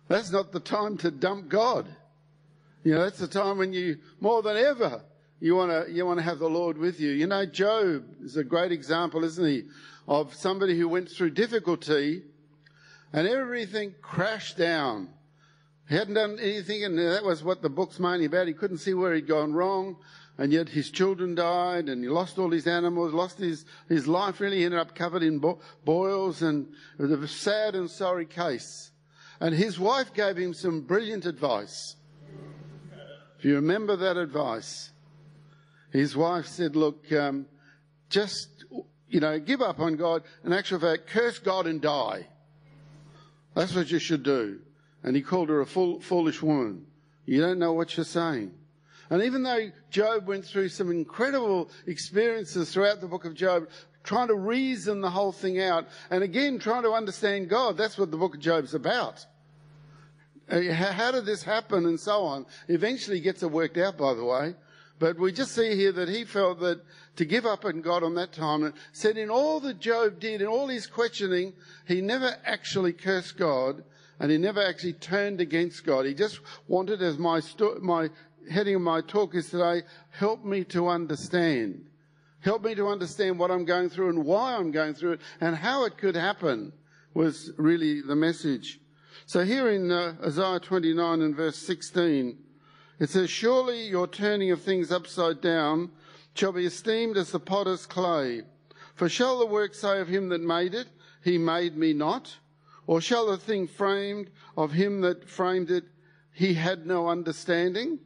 That's 0.08 0.32
not 0.32 0.52
the 0.52 0.60
time 0.60 0.98
to 0.98 1.12
dump 1.12 1.50
God. 1.50 1.88
You 2.84 2.96
know, 2.96 3.04
that's 3.04 3.20
the 3.20 3.28
time 3.28 3.58
when 3.58 3.74
you, 3.74 3.98
more 4.20 4.42
than 4.42 4.58
ever, 4.58 5.04
you 5.40 5.56
want 5.56 5.72
to 5.72 5.92
you 5.92 6.06
want 6.06 6.20
to 6.20 6.24
have 6.24 6.40
the 6.40 6.50
Lord 6.50 6.78
with 6.78 7.00
you. 7.00 7.12
You 7.12 7.28
know, 7.28 7.46
Job 7.46 8.06
is 8.24 8.38
a 8.38 8.44
great 8.44 8.72
example, 8.72 9.24
isn't 9.24 9.46
he, 9.46 9.64
of 10.08 10.34
somebody 10.36 10.78
who 10.78 10.88
went 10.88 11.10
through 11.10 11.32
difficulty 11.32 12.24
and 13.14 13.28
everything 13.28 13.96
crashed 14.02 14.58
down. 14.58 15.10
He 15.92 15.98
hadn't 15.98 16.14
done 16.14 16.40
anything, 16.40 16.86
and 16.86 16.98
that 16.98 17.26
was 17.26 17.44
what 17.44 17.62
the 17.62 17.70
book's 17.70 18.00
mainly 18.00 18.24
about. 18.24 18.48
He 18.48 18.54
couldn't 18.54 18.78
see 18.78 18.94
where 18.94 19.14
he'd 19.14 19.28
gone 19.28 19.52
wrong, 19.52 19.98
and 20.38 20.54
yet 20.54 20.70
his 20.70 20.90
children 20.90 21.36
died, 21.36 21.90
and 21.90 22.02
he 22.02 22.10
lost 22.10 22.40
all 22.40 22.50
his 22.50 22.66
animals, 22.66 23.12
lost 23.12 23.38
his, 23.38 23.66
his 23.90 24.08
life, 24.08 24.40
really 24.40 24.60
he 24.60 24.64
ended 24.64 24.80
up 24.80 24.96
covered 24.96 25.22
in 25.22 25.40
bo- 25.40 25.60
boils, 25.84 26.44
and 26.44 26.74
it 26.98 27.02
was 27.02 27.12
a 27.12 27.28
sad 27.28 27.76
and 27.76 27.90
sorry 27.90 28.26
case. 28.26 28.92
And 29.42 29.54
his 29.54 29.78
wife 29.78 30.14
gave 30.14 30.38
him 30.38 30.54
some 30.54 30.80
brilliant 30.80 31.26
advice. 31.26 31.98
If 33.38 33.44
you 33.44 33.56
remember 33.56 33.98
that 33.98 34.16
advice, 34.16 34.92
his 35.92 36.16
wife 36.16 36.46
said, 36.46 36.78
Look, 36.78 37.12
um, 37.12 37.48
just, 38.10 38.48
you 39.10 39.20
know, 39.20 39.40
give 39.40 39.62
up 39.62 39.82
on 39.82 39.98
God. 39.98 40.24
In 40.46 40.54
actual 40.54 40.80
fact, 40.80 41.08
curse 41.08 41.40
God 41.40 41.68
and 41.68 41.82
die. 41.82 42.28
That's 43.56 43.76
what 43.76 43.92
you 43.92 44.00
should 44.00 44.24
do. 44.24 44.62
And 45.04 45.16
he 45.16 45.22
called 45.22 45.50
her 45.50 45.62
a 45.62 45.66
fool, 45.66 46.00
foolish 46.00 46.42
woman. 46.42 46.86
You 47.26 47.42
don't 47.42 47.60
know 47.60 47.74
what 47.74 47.96
you're 47.98 48.04
saying. 48.06 48.54
And 49.10 49.24
even 49.24 49.44
though 49.44 49.72
Job 49.90 50.28
went 50.28 50.46
through 50.46 50.70
some 50.70 50.90
incredible 50.90 51.70
experiences 51.86 52.72
throughout 52.72 53.02
the 53.02 53.08
book 53.08 53.26
of 53.26 53.34
Job, 53.34 53.68
trying 54.04 54.30
to 54.30 54.36
reason 54.36 55.02
the 55.02 55.10
whole 55.10 55.32
thing 55.32 55.60
out, 55.62 55.88
and 56.10 56.24
again 56.24 56.60
trying 56.60 56.84
to 56.84 56.92
understand 56.92 57.50
God, 57.50 57.78
that's 57.78 57.98
what 57.98 58.10
the 58.10 58.18
book 58.18 58.36
of 58.36 58.40
Job's 58.40 58.74
about. 58.74 59.26
Uh, 60.50 60.72
how 60.72 61.12
did 61.12 61.26
this 61.26 61.44
happen 61.44 61.86
and 61.86 62.00
so 62.00 62.24
on? 62.24 62.46
Eventually 62.68 63.20
gets 63.20 63.44
it 63.44 63.52
worked 63.52 63.78
out, 63.78 63.98
by 63.98 64.14
the 64.14 64.24
way. 64.24 64.56
But 65.00 65.18
we 65.18 65.32
just 65.32 65.56
see 65.56 65.76
here 65.76 65.92
that 65.94 66.10
he 66.10 66.26
felt 66.26 66.60
that 66.60 66.82
to 67.16 67.26
give 67.26 67.46
up 67.46 67.66
on 67.66 67.82
God 67.82 68.04
on 68.04 68.16
that 68.16 68.34
time, 68.34 68.64
and 68.64 68.74
said 68.92 69.18
in 69.18 69.30
all 69.30 69.60
that 69.62 69.80
Job 69.80 70.20
did, 70.20 70.42
in 70.42 70.48
all 70.48 70.68
his 70.68 70.88
questioning, 70.88 71.54
he 71.88 72.02
never 72.02 72.38
actually 72.46 72.94
cursed 72.94 73.38
God, 73.38 73.84
and 74.22 74.30
he 74.30 74.38
never 74.38 74.64
actually 74.64 74.94
turned 74.94 75.42
against 75.42 75.84
God. 75.84 76.06
He 76.06 76.14
just 76.14 76.42
wanted, 76.68 77.02
as 77.02 77.18
my, 77.18 77.40
sto- 77.40 77.80
my 77.82 78.12
heading 78.52 78.76
of 78.76 78.82
my 78.82 79.02
talk 79.02 79.34
is 79.34 79.50
today, 79.50 79.82
help 80.12 80.46
me 80.46 80.64
to 80.66 80.88
understand. 80.90 81.88
Help 82.40 82.64
me 82.64 82.76
to 82.76 82.88
understand 82.88 83.40
what 83.40 83.50
I'm 83.50 83.66
going 83.66 83.90
through 83.90 84.10
and 84.10 84.24
why 84.24 84.56
I'm 84.56 84.70
going 84.70 84.94
through 84.94 85.14
it 85.14 85.22
and 85.42 85.56
how 85.56 85.86
it 85.86 85.98
could 85.98 86.16
happen 86.16 86.72
was 87.16 87.52
really 87.58 88.02
the 88.02 88.16
message. 88.16 88.80
So 89.26 89.44
here 89.44 89.72
in 89.72 89.92
uh, 89.92 90.14
Isaiah 90.24 90.60
29 90.60 91.22
and 91.24 91.36
verse 91.36 91.58
16, 91.58 92.38
it 93.00 93.10
says, 93.10 93.28
Surely 93.32 93.88
your 93.88 94.06
turning 94.06 94.52
of 94.52 94.62
things 94.62 94.92
upside 94.92 95.42
down 95.42 95.90
shall 96.36 96.52
be 96.52 96.68
esteemed 96.68 97.18
as 97.18 97.32
the 97.32 97.40
potter's 97.40 97.88
clay. 97.88 98.44
For 98.94 99.10
shall 99.10 99.40
the 99.40 99.48
work 99.48 99.74
say 99.74 100.00
of 100.00 100.10
him 100.10 100.30
that 100.30 100.42
made 100.42 100.76
it, 100.76 100.90
He 101.24 101.40
made 101.40 101.76
me 101.76 101.94
not? 101.94 102.36
Or 102.88 103.02
shall 103.02 103.28
the 103.28 103.38
thing 103.38 103.68
framed 103.68 104.30
of 104.58 104.72
him 104.72 105.02
that 105.02 105.30
framed 105.30 105.72
it, 105.72 105.86
He 106.34 106.54
had 106.54 106.86
no 106.86 107.10
understanding? 107.10 108.00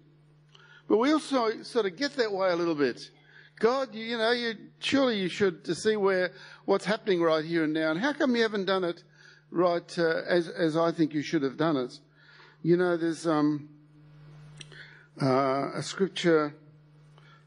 But 0.88 0.98
we 0.98 1.12
also 1.12 1.64
sort 1.64 1.86
of 1.86 1.96
get 1.96 2.16
that 2.18 2.32
way 2.32 2.50
a 2.50 2.56
little 2.56 2.76
bit. 2.76 3.10
God, 3.60 3.96
you, 3.96 4.04
you 4.04 4.18
know, 4.18 4.32
you, 4.32 4.56
surely 4.80 5.20
you 5.20 5.30
should 5.30 5.64
to 5.66 5.76
see 5.76 5.96
where 5.96 6.32
what's 6.66 6.86
happening 6.86 7.22
right 7.22 7.44
here 7.44 7.64
and 7.64 7.74
now. 7.74 7.92
And 7.92 8.00
how 8.00 8.14
come 8.14 8.36
you 8.36 8.42
haven't 8.42 8.66
done 8.66 8.84
it 8.84 9.04
right 9.50 9.98
uh, 9.98 10.22
as 10.28 10.50
as 10.50 10.76
I 10.76 10.92
think 10.92 11.14
you 11.14 11.22
should 11.22 11.42
have 11.44 11.58
done 11.58 11.78
it? 11.78 11.98
You 12.62 12.78
know, 12.78 12.98
there's 12.98 13.26
um, 13.26 13.70
uh, 15.22 15.72
a 15.74 15.82
scripture, 15.82 16.54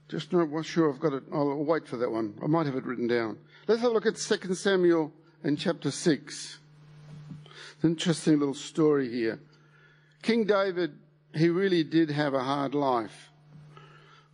just 0.09 0.33
not 0.33 0.65
sure 0.65 0.93
I've 0.93 1.01
got 1.01 1.13
it. 1.13 1.25
I'll 1.33 1.65
wait 1.65 1.87
for 1.87 1.97
that 1.99 2.11
one. 2.11 2.35
I 2.43 2.47
might 2.47 2.67
have 2.67 2.77
it 2.77 2.85
written 2.85 3.07
down. 3.07 3.39
Let's 3.67 3.83
have 3.83 3.91
a 3.91 3.95
look 3.95 4.07
at 4.07 4.17
2 4.17 4.55
Samuel 4.55 5.13
and 5.45 5.59
chapter 5.59 5.91
6. 5.91 6.59
Interesting 7.83 8.39
little 8.41 8.55
story 8.55 9.09
here. 9.09 9.41
King 10.23 10.45
David, 10.45 10.99
he 11.35 11.49
really 11.49 11.85
did 11.85 12.11
have 12.11 12.35
a 12.35 12.43
hard 12.43 12.75
life. 12.75 13.31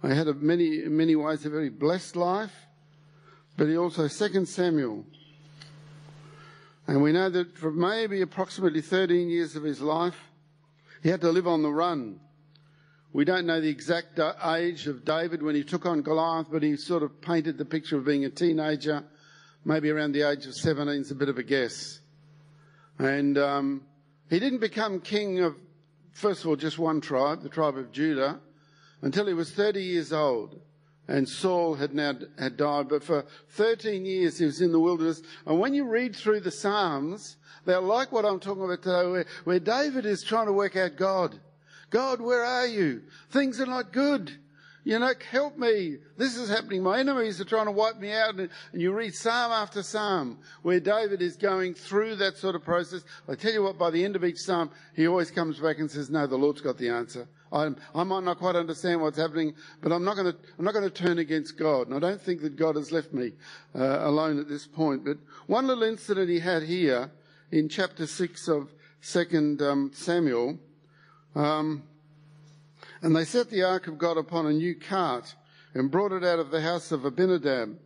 He 0.03 0.09
had 0.09 0.29
a 0.29 0.35
many, 0.35 0.83
in 0.83 0.97
many 0.97 1.17
ways 1.17 1.45
a 1.45 1.51
very 1.51 1.71
blessed 1.71 2.17
life, 2.17 2.55
but 3.57 3.69
he 3.69 3.77
also, 3.77 4.09
2 4.09 4.45
Samuel, 4.45 5.05
and 6.87 7.03
we 7.03 7.13
know 7.13 7.31
that 7.31 7.57
for 7.57 7.71
maybe 7.71 8.21
approximately 8.21 8.83
13 8.83 9.29
years 9.31 9.57
of 9.57 9.63
his 9.63 9.81
life, 9.81 10.19
he 11.03 11.09
had 11.09 11.21
to 11.23 11.31
live 11.31 11.47
on 11.47 11.63
the 11.63 11.71
run. 11.71 12.21
We 13.13 13.25
don't 13.25 13.47
know 13.47 13.61
the 13.61 13.69
exact 13.69 14.19
uh, 14.19 14.35
age 14.57 14.87
of 14.87 15.05
David 15.05 15.43
when 15.43 15.55
he 15.55 15.65
took 15.65 15.87
on 15.87 16.03
Goliath, 16.03 16.49
but 16.51 16.63
he 16.63 16.77
sort 16.77 17.03
of 17.03 17.21
painted 17.21 17.57
the 17.57 17.65
picture 17.65 17.97
of 17.97 18.05
being 18.05 18.25
a 18.25 18.31
teenager, 18.31 19.05
maybe 19.65 19.91
around 19.91 20.13
the 20.13 20.29
age 20.29 20.47
of 20.47 20.55
17 20.55 21.01
is 21.01 21.11
a 21.11 21.15
bit 21.15 21.29
of 21.29 21.39
a 21.39 21.43
guess. 21.43 22.01
And 22.99 23.37
um, 23.39 23.83
he 24.31 24.39
didn't 24.39 24.61
become 24.61 25.01
king 25.01 25.41
of, 25.41 25.57
first 26.13 26.43
of 26.43 26.49
all, 26.49 26.57
just 26.57 26.79
one 26.79 27.01
tribe, 27.01 27.43
the 27.43 27.49
tribe 27.49 27.77
of 27.77 27.93
Judah, 27.93 28.41
until 29.03 29.27
he 29.27 29.35
was 29.35 29.51
30 29.51 29.83
years 29.83 30.13
old. 30.13 30.61
And 31.07 31.29
Saul 31.29 31.75
had 31.75 31.95
now 31.95 32.15
had 32.39 32.57
died, 32.57 32.89
but 32.89 33.05
for 33.05 33.27
13 33.51 34.07
years 34.07 34.39
he 34.39 34.47
was 34.47 34.63
in 34.63 34.73
the 34.73 34.81
wilderness. 34.81 35.23
And 35.45 35.61
when 35.61 35.75
you 35.75 35.85
read 35.85 36.17
through 36.17 36.41
the 36.41 36.51
Psalms, 36.51 37.37
they're 37.67 37.81
like 37.81 38.11
what 38.11 38.25
I'm 38.25 38.41
talking 38.41 38.65
about 38.65 38.83
today, 38.83 39.11
where, 39.11 39.27
where 39.45 39.61
David 39.61 40.07
is 40.07 40.23
trying 40.23 40.47
to 40.47 40.53
work 40.53 40.77
out 40.77 40.97
God. 40.97 41.39
God, 41.91 42.21
where 42.21 42.43
are 42.43 42.67
you? 42.67 43.03
Things 43.31 43.61
are 43.61 43.67
not 43.67 43.93
good. 43.93 44.33
You 44.85 44.99
know, 44.99 45.13
help 45.31 45.57
me. 45.57 45.97
This 46.19 46.37
is 46.37 46.51
happening. 46.51 46.83
My 46.83 47.01
enemies 47.01 47.41
are 47.41 47.45
trying 47.45 47.65
to 47.67 47.73
wipe 47.73 47.99
me 47.99 48.13
out. 48.13 48.35
And, 48.35 48.51
you 48.75 48.93
read 48.93 49.15
Psalm 49.15 49.51
after 49.51 49.83
Psalm 49.83 50.39
where 50.63 50.79
David 50.79 51.23
is 51.23 51.37
going 51.37 51.73
through 51.73 52.17
that 52.17 52.37
sort 52.37 52.55
of 52.55 52.65
process. 52.65 53.03
I 53.27 53.35
tell 53.35 53.53
you 53.53 53.63
what, 53.63 53.79
by 53.79 53.91
the 53.91 54.05
end 54.05 54.15
of 54.15 54.25
each 54.25 54.39
Psalm, 54.39 54.71
he 54.95 55.09
always 55.09 55.31
comes 55.31 55.59
back 55.59 55.79
and 55.79 55.91
says, 55.91 56.11
no, 56.11 56.27
the 56.27 56.37
Lord's 56.37 56.61
got 56.61 56.77
the 56.77 56.91
answer. 56.91 57.27
I'm, 57.51 57.77
i 57.95 58.03
might 58.03 58.25
not 58.25 58.39
quite 58.39 58.57
understand 58.57 59.01
what's 59.01 59.17
happening, 59.17 59.55
but 59.81 59.91
I'm 59.91 60.05
not 60.05 60.17
going 60.17 60.33
to, 60.33 60.39
I'm 60.59 60.65
not 60.65 60.75
going 60.75 60.85
to 60.85 60.91
turn 60.91 61.19
against 61.19 61.57
God. 61.57 61.87
And 61.87 61.97
I 61.97 62.01
don't 62.01 62.21
think 62.21 62.43
that 62.43 62.57
God 62.57 62.77
has 62.77 62.93
left 62.93 63.13
me 63.15 63.33
uh, 63.75 64.01
alone 64.07 64.39
at 64.39 64.49
this 64.49 64.67
point. 64.67 65.05
But 65.05 65.17
one 65.47 65.67
little 65.67 65.85
incident 65.85 66.29
he 66.29 66.41
had 66.41 66.63
here 66.63 67.11
in 67.51 67.71
chapter 67.71 68.07
6 68.07 68.49
of 68.49 68.71
2nd 69.03 69.63
um, 69.63 69.93
Samuel, 69.95 70.59
um, 71.35 71.85
and 73.05 73.15
they 73.15 73.27
set 73.27 73.51
the 73.51 73.63
ark 73.63 73.87
of 73.87 73.99
God 73.99 74.17
upon 74.17 74.47
a 74.47 74.53
new 74.55 74.75
cart 74.75 75.35
and 75.75 75.91
brought 75.91 76.11
it 76.11 76.25
out 76.25 76.39
of 76.39 76.51
the 76.51 76.63
house 76.63 76.91
of 76.91 77.05
Abinadab. 77.05 77.77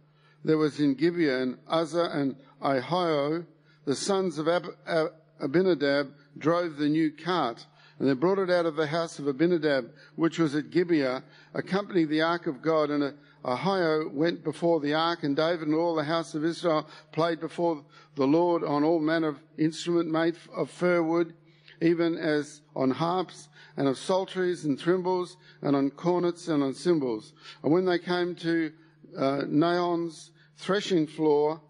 There 0.45 0.59
was 0.59 0.79
in 0.79 0.95
Gibeah 0.95 1.43
and 1.43 1.59
Uzzah 1.67 2.11
and 2.13 2.37
Ahio, 2.63 3.45
the 3.85 3.97
sons 3.97 4.39
of 4.39 4.47
Ab- 4.47 4.77
Ab- 4.87 5.15
Abinadab, 5.41 6.13
drove 6.39 6.77
the 6.77 6.89
new 6.89 7.11
cart. 7.11 7.67
And 7.99 8.09
they 8.09 8.13
brought 8.13 8.39
it 8.39 8.49
out 8.49 8.65
of 8.65 8.77
the 8.77 8.87
house 8.87 9.19
of 9.19 9.27
Abinadab, 9.27 9.91
which 10.15 10.39
was 10.39 10.55
at 10.55 10.71
Gibeah, 10.71 11.25
accompanying 11.53 12.11
the 12.11 12.23
ark 12.23 12.47
of 12.47 12.63
God. 12.63 12.91
And 12.91 13.13
Ahio 13.45 14.13
went 14.13 14.45
before 14.45 14.79
the 14.79 14.95
ark, 14.95 15.25
and 15.25 15.35
David 15.35 15.67
and 15.67 15.75
all 15.75 15.97
the 15.97 16.05
house 16.05 16.37
of 16.37 16.45
Israel 16.45 16.89
played 17.11 17.41
before 17.41 17.83
the 18.15 18.27
Lord 18.29 18.63
on 18.63 18.85
all 18.85 19.01
manner 19.01 19.27
of 19.27 19.41
instrument 19.59 20.13
made 20.13 20.37
of 20.57 20.71
fir 20.71 21.03
wood 21.03 21.35
even 21.81 22.17
as 22.17 22.61
on 22.75 22.91
harps 22.91 23.49
and 23.77 23.87
of 23.87 23.99
psalteries 23.99 24.65
and 24.65 24.79
timbrels 24.79 25.37
and 25.63 25.77
on 25.77 25.91
cornets 25.91 26.49
and 26.49 26.63
on 26.63 26.75
cymbals. 26.75 27.33
And 27.63 27.73
when 27.73 27.85
they 27.85 27.99
came 27.99 28.35
to 28.37 28.73
uh, 29.17 29.43
Nachon's 29.47 30.31
threshing 30.57 31.07
floor, 31.07 31.61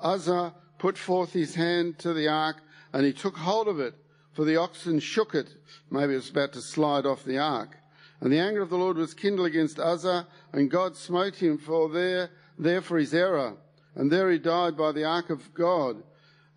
Uzzah 0.00 0.54
put 0.78 0.98
forth 0.98 1.32
his 1.32 1.54
hand 1.54 1.98
to 2.00 2.12
the 2.12 2.28
ark 2.28 2.56
and 2.92 3.04
he 3.04 3.12
took 3.12 3.36
hold 3.36 3.68
of 3.68 3.80
it, 3.80 3.94
for 4.32 4.44
the 4.44 4.56
oxen 4.56 5.00
shook 5.00 5.34
it. 5.34 5.48
Maybe 5.90 6.12
it 6.12 6.16
was 6.16 6.30
about 6.30 6.52
to 6.52 6.60
slide 6.60 7.06
off 7.06 7.24
the 7.24 7.38
ark. 7.38 7.76
And 8.20 8.32
the 8.32 8.38
anger 8.38 8.62
of 8.62 8.70
the 8.70 8.78
Lord 8.78 8.96
was 8.96 9.14
kindled 9.14 9.48
against 9.48 9.80
Uzzah, 9.80 10.26
and 10.52 10.70
God 10.70 10.96
smote 10.96 11.34
him 11.34 11.58
for 11.58 11.88
there, 11.88 12.30
there 12.58 12.80
for 12.80 12.98
his 12.98 13.12
error. 13.12 13.56
And 13.94 14.10
there 14.10 14.30
he 14.30 14.38
died 14.38 14.76
by 14.76 14.92
the 14.92 15.04
ark 15.04 15.30
of 15.30 15.52
God. 15.54 16.02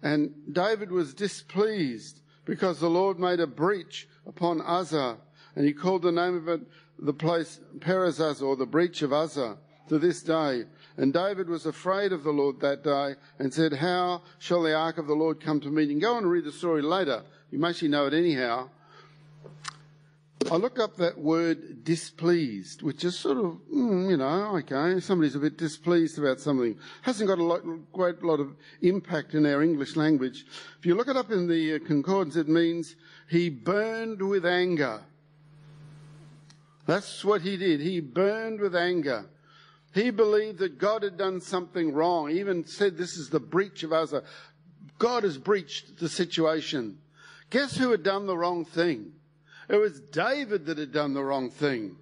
And 0.02 0.34
David 0.52 0.92
was 0.92 1.14
displeased 1.14 2.22
because 2.48 2.80
the 2.80 2.90
Lord 2.90 3.20
made 3.20 3.42
a 3.42 3.46
breach 3.46 4.08
upon 4.26 4.62
Uzzah, 4.62 5.18
and 5.56 5.66
he 5.66 5.74
called 5.74 6.02
the 6.02 6.12
name 6.12 6.36
of 6.36 6.48
it 6.48 6.62
the 6.98 7.14
place 7.14 7.60
Perez 7.82 8.20
or 8.42 8.56
the 8.56 8.66
breach 8.66 9.02
of 9.02 9.14
Uzzah, 9.14 9.58
to 9.90 10.00
this 10.00 10.24
day. 10.24 10.64
And 10.96 11.14
David 11.14 11.48
was 11.48 11.66
afraid 11.66 12.12
of 12.12 12.24
the 12.24 12.32
Lord 12.32 12.60
that 12.62 12.84
day 12.84 13.16
and 13.38 13.54
said, 13.54 13.74
How 13.74 14.24
shall 14.40 14.64
the 14.64 14.74
ark 14.74 14.98
of 14.98 15.08
the 15.08 15.14
Lord 15.14 15.40
come 15.40 15.60
to 15.62 15.70
me? 15.70 15.86
Can 15.88 16.00
go 16.00 16.18
and 16.18 16.30
read 16.30 16.46
the 16.46 16.52
story 16.52 16.82
later. 16.82 17.22
You 17.52 17.60
mostly 17.60 17.88
know 17.88 18.08
it 18.08 18.14
anyhow. 18.14 18.70
I 20.50 20.56
look 20.56 20.80
up 20.80 20.96
that 20.98 21.18
word 21.18 21.84
displeased, 21.84 22.82
which 22.82 23.04
is 23.04 23.20
sort 23.20 23.38
of, 23.38 23.60
mm, 23.74 24.10
you 24.10 24.16
know, 24.16 24.56
okay, 24.58 25.00
somebody's 25.02 25.36
a 25.36 25.40
bit 25.40 25.58
displeased 25.58 26.18
about 26.18 26.40
something. 26.40 26.78
Hasn't 27.02 27.28
got 27.28 27.40
a 27.40 27.44
lot, 27.44 27.64
great 27.92 28.24
lot 28.24 28.40
of 28.40 28.56
impact 28.82 29.34
in 29.34 29.46
our 29.46 29.62
English 29.62 29.98
language. 29.98 30.46
If 30.80 30.86
you 30.86 30.96
look 30.96 31.10
it 31.10 31.18
up 31.18 31.32
in 31.32 31.48
the 31.48 31.76
uh, 31.76 31.80
concordance, 31.86 32.38
it 32.38 32.48
means 32.48 32.96
he 33.30 33.50
burned 33.50 34.22
with 34.22 34.46
anger. 34.46 35.02
That's 36.86 37.26
what 37.26 37.42
he 37.42 37.58
did. 37.58 37.82
He 37.82 38.00
burned 38.00 38.62
with 38.62 38.74
anger. 38.74 39.26
He 39.94 40.12
believed 40.12 40.60
that 40.60 40.78
God 40.78 41.04
had 41.04 41.18
done 41.18 41.42
something 41.42 41.94
wrong. 41.94 42.30
He 42.30 42.40
even 42.40 42.66
said 42.66 42.96
this 42.96 43.18
is 43.18 43.30
the 43.30 43.42
breach 43.42 43.84
of 43.84 43.92
Uzzah. 43.92 44.24
God 44.98 45.24
has 45.24 45.38
breached 45.38 46.00
the 46.00 46.08
situation. 46.08 47.00
Guess 47.50 47.76
who 47.76 47.92
had 47.92 48.04
done 48.04 48.28
the 48.28 48.38
wrong 48.38 48.64
thing? 48.64 49.12
It 49.70 49.76
was 49.76 50.00
David 50.00 50.66
that 50.68 50.78
had 50.78 50.94
done 50.94 51.14
the 51.14 51.24
wrong 51.24 51.50
thing. 51.50 51.98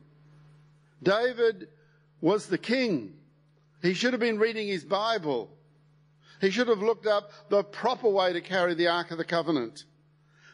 David 1.01 1.67
was 2.22 2.48
the 2.48 2.57
king. 2.57 3.13
He 3.81 3.93
should 3.93 4.13
have 4.13 4.19
been 4.19 4.39
reading 4.39 4.67
his 4.67 4.84
Bible. 4.84 5.50
He 6.41 6.51
should 6.51 6.67
have 6.67 6.81
looked 6.81 7.07
up 7.07 7.31
the 7.50 7.63
proper 7.63 8.10
way 8.10 8.34
to 8.34 8.41
carry 8.41 8.74
the 8.74 8.88
Ark 8.88 9.12
of 9.12 9.17
the 9.17 9.25
Covenant. 9.25 9.84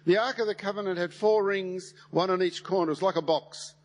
The 0.05 0.17
Ark 0.17 0.39
of 0.39 0.47
the 0.47 0.55
Covenant 0.55 0.97
had 0.97 1.13
four 1.13 1.43
rings, 1.43 1.93
one 2.11 2.29
on 2.29 2.41
each 2.41 2.63
corner. 2.63 2.91
It 2.91 2.95
was 2.95 3.01
like 3.01 3.15
a 3.15 3.21
box. 3.21 3.75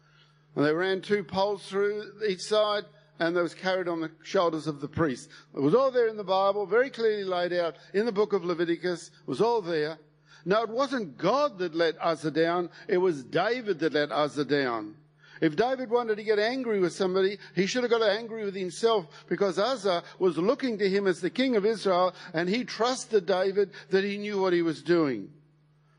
And 0.54 0.64
they 0.64 0.72
ran 0.72 1.00
two 1.00 1.24
poles 1.24 1.66
through 1.66 2.10
each 2.26 2.40
side, 2.40 2.84
and 3.18 3.36
they 3.36 3.42
was 3.42 3.54
carried 3.54 3.88
on 3.88 4.00
the 4.00 4.10
shoulders 4.22 4.66
of 4.66 4.80
the 4.80 4.88
priest. 4.88 5.28
It 5.54 5.60
was 5.60 5.74
all 5.74 5.90
there 5.90 6.08
in 6.08 6.16
the 6.16 6.24
Bible, 6.24 6.66
very 6.66 6.90
clearly 6.90 7.24
laid 7.24 7.52
out 7.52 7.76
in 7.92 8.06
the 8.06 8.12
book 8.12 8.32
of 8.32 8.44
Leviticus. 8.44 9.08
It 9.08 9.28
was 9.28 9.40
all 9.40 9.60
there. 9.60 9.98
No, 10.46 10.62
it 10.62 10.70
wasn't 10.70 11.18
God 11.18 11.58
that 11.58 11.74
let 11.74 11.96
Uzzah 12.00 12.30
down. 12.30 12.70
It 12.86 12.98
was 12.98 13.24
David 13.24 13.80
that 13.80 13.94
let 13.94 14.12
Uzzah 14.12 14.44
down. 14.44 14.94
If 15.40 15.56
David 15.56 15.90
wanted 15.90 16.16
to 16.16 16.22
get 16.22 16.38
angry 16.38 16.78
with 16.78 16.92
somebody, 16.92 17.38
he 17.56 17.66
should 17.66 17.82
have 17.82 17.90
got 17.90 18.08
angry 18.08 18.44
with 18.44 18.54
himself 18.54 19.06
because 19.28 19.58
Uzzah 19.58 20.04
was 20.20 20.38
looking 20.38 20.78
to 20.78 20.88
him 20.88 21.08
as 21.08 21.20
the 21.20 21.30
king 21.30 21.56
of 21.56 21.66
Israel 21.66 22.14
and 22.32 22.48
he 22.48 22.64
trusted 22.64 23.26
David 23.26 23.72
that 23.90 24.04
he 24.04 24.18
knew 24.18 24.40
what 24.40 24.52
he 24.52 24.62
was 24.62 24.84
doing. 24.84 25.30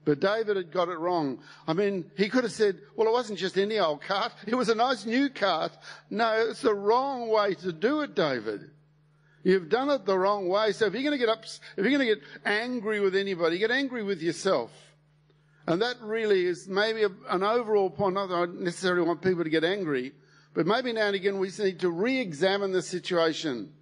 But 0.06 0.22
David 0.22 0.56
had 0.56 0.72
got 0.72 0.88
it 0.88 0.98
wrong. 0.98 1.40
I 1.68 1.74
mean, 1.74 2.10
he 2.16 2.30
could 2.30 2.46
have 2.46 2.54
said, 2.54 2.80
well, 2.96 3.10
it 3.10 3.12
wasn't 3.12 3.40
just 3.40 3.58
any 3.58 3.78
old 3.78 4.02
cart. 4.02 4.32
It 4.48 4.56
was 4.56 4.70
a 4.70 4.76
nice 4.76 5.06
new 5.06 5.30
cart. 5.30 5.78
No, 6.10 6.48
it's 6.50 6.62
the 6.62 6.74
wrong 6.74 7.28
way 7.28 7.54
to 7.56 7.74
do 7.74 8.00
it, 8.00 8.16
David. 8.16 8.72
You've 9.44 9.70
done 9.70 9.90
it 9.90 10.06
the 10.06 10.18
wrong 10.18 10.48
way. 10.48 10.72
So 10.72 10.86
if 10.86 10.94
you're 10.94 11.04
going 11.04 11.18
to 11.18 11.18
get 11.18 11.30
up, 11.30 11.44
if 11.44 11.60
you're 11.78 11.90
going 11.90 12.08
to 12.08 12.16
get 12.16 12.24
angry 12.46 13.00
with 13.00 13.16
anybody, 13.16 13.58
get 13.58 13.72
angry 13.72 14.04
with 14.04 14.22
yourself. 14.22 14.72
And 15.68 15.82
that 15.82 15.98
really 16.02 16.46
is 16.46 16.68
maybe 16.68 17.04
an 17.30 17.44
overall 17.44 17.90
point. 17.90 18.16
Not 18.16 18.28
that 18.28 18.36
I 18.36 18.46
necessarily 18.46 19.06
want 19.06 19.22
people 19.22 19.44
to 19.44 19.50
get 19.50 19.64
angry, 19.64 20.14
but 20.54 20.66
maybe 20.66 20.94
now 20.94 21.08
and 21.08 21.16
again 21.16 21.40
we 21.40 21.52
need 21.60 21.80
to 21.82 21.90
re-examine 21.90 22.72
the 22.72 22.82
situation. 22.82 23.74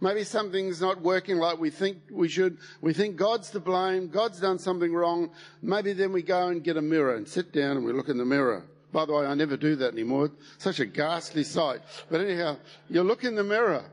Maybe 0.00 0.24
something's 0.24 0.80
not 0.80 1.00
working 1.00 1.38
like 1.38 1.58
we 1.58 1.70
think 1.70 1.98
we 2.10 2.28
should. 2.28 2.58
We 2.80 2.92
think 2.92 3.16
God's 3.16 3.50
to 3.50 3.60
blame. 3.60 4.08
God's 4.08 4.40
done 4.40 4.58
something 4.58 4.92
wrong. 4.92 5.30
Maybe 5.62 5.94
then 5.94 6.12
we 6.12 6.22
go 6.22 6.48
and 6.48 6.62
get 6.62 6.76
a 6.76 6.82
mirror 6.82 7.14
and 7.16 7.26
sit 7.26 7.52
down 7.52 7.78
and 7.78 7.84
we 7.84 7.92
look 7.92 8.08
in 8.08 8.18
the 8.18 8.24
mirror. 8.24 8.64
By 8.92 9.06
the 9.06 9.14
way, 9.14 9.26
I 9.26 9.34
never 9.34 9.56
do 9.56 9.74
that 9.76 9.92
anymore. 9.92 10.30
Such 10.58 10.80
a 10.80 10.86
ghastly 10.86 11.44
sight. 11.44 11.80
But 12.10 12.20
anyhow, 12.20 12.58
you 12.88 13.02
look 13.02 13.24
in 13.24 13.34
the 13.34 13.44
mirror 13.44 13.84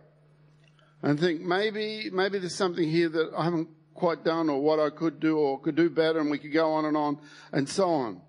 and 1.03 1.19
think 1.19 1.41
maybe, 1.41 2.09
maybe 2.11 2.39
there's 2.39 2.55
something 2.55 2.89
here 2.89 3.09
that 3.09 3.33
I 3.37 3.43
haven't 3.43 3.67
quite 3.93 4.23
done 4.23 4.49
or 4.49 4.61
what 4.61 4.79
I 4.79 4.89
could 4.89 5.19
do 5.19 5.37
or 5.37 5.59
could 5.59 5.75
do 5.75 5.89
better 5.89 6.19
and 6.19 6.31
we 6.31 6.39
could 6.39 6.53
go 6.53 6.71
on 6.71 6.85
and 6.85 6.95
on 6.95 7.19
and 7.51 7.67
so 7.67 7.89
on. 7.89 8.21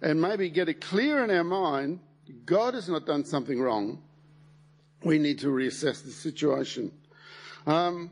And 0.00 0.20
maybe 0.20 0.48
get 0.48 0.68
it 0.68 0.80
clear 0.80 1.24
in 1.24 1.30
our 1.30 1.44
mind, 1.44 1.98
God 2.44 2.74
has 2.74 2.88
not 2.88 3.06
done 3.06 3.24
something 3.24 3.60
wrong. 3.60 4.02
We 5.02 5.18
need 5.18 5.40
to 5.40 5.48
reassess 5.48 6.04
the 6.04 6.12
situation. 6.12 6.92
Um, 7.66 8.10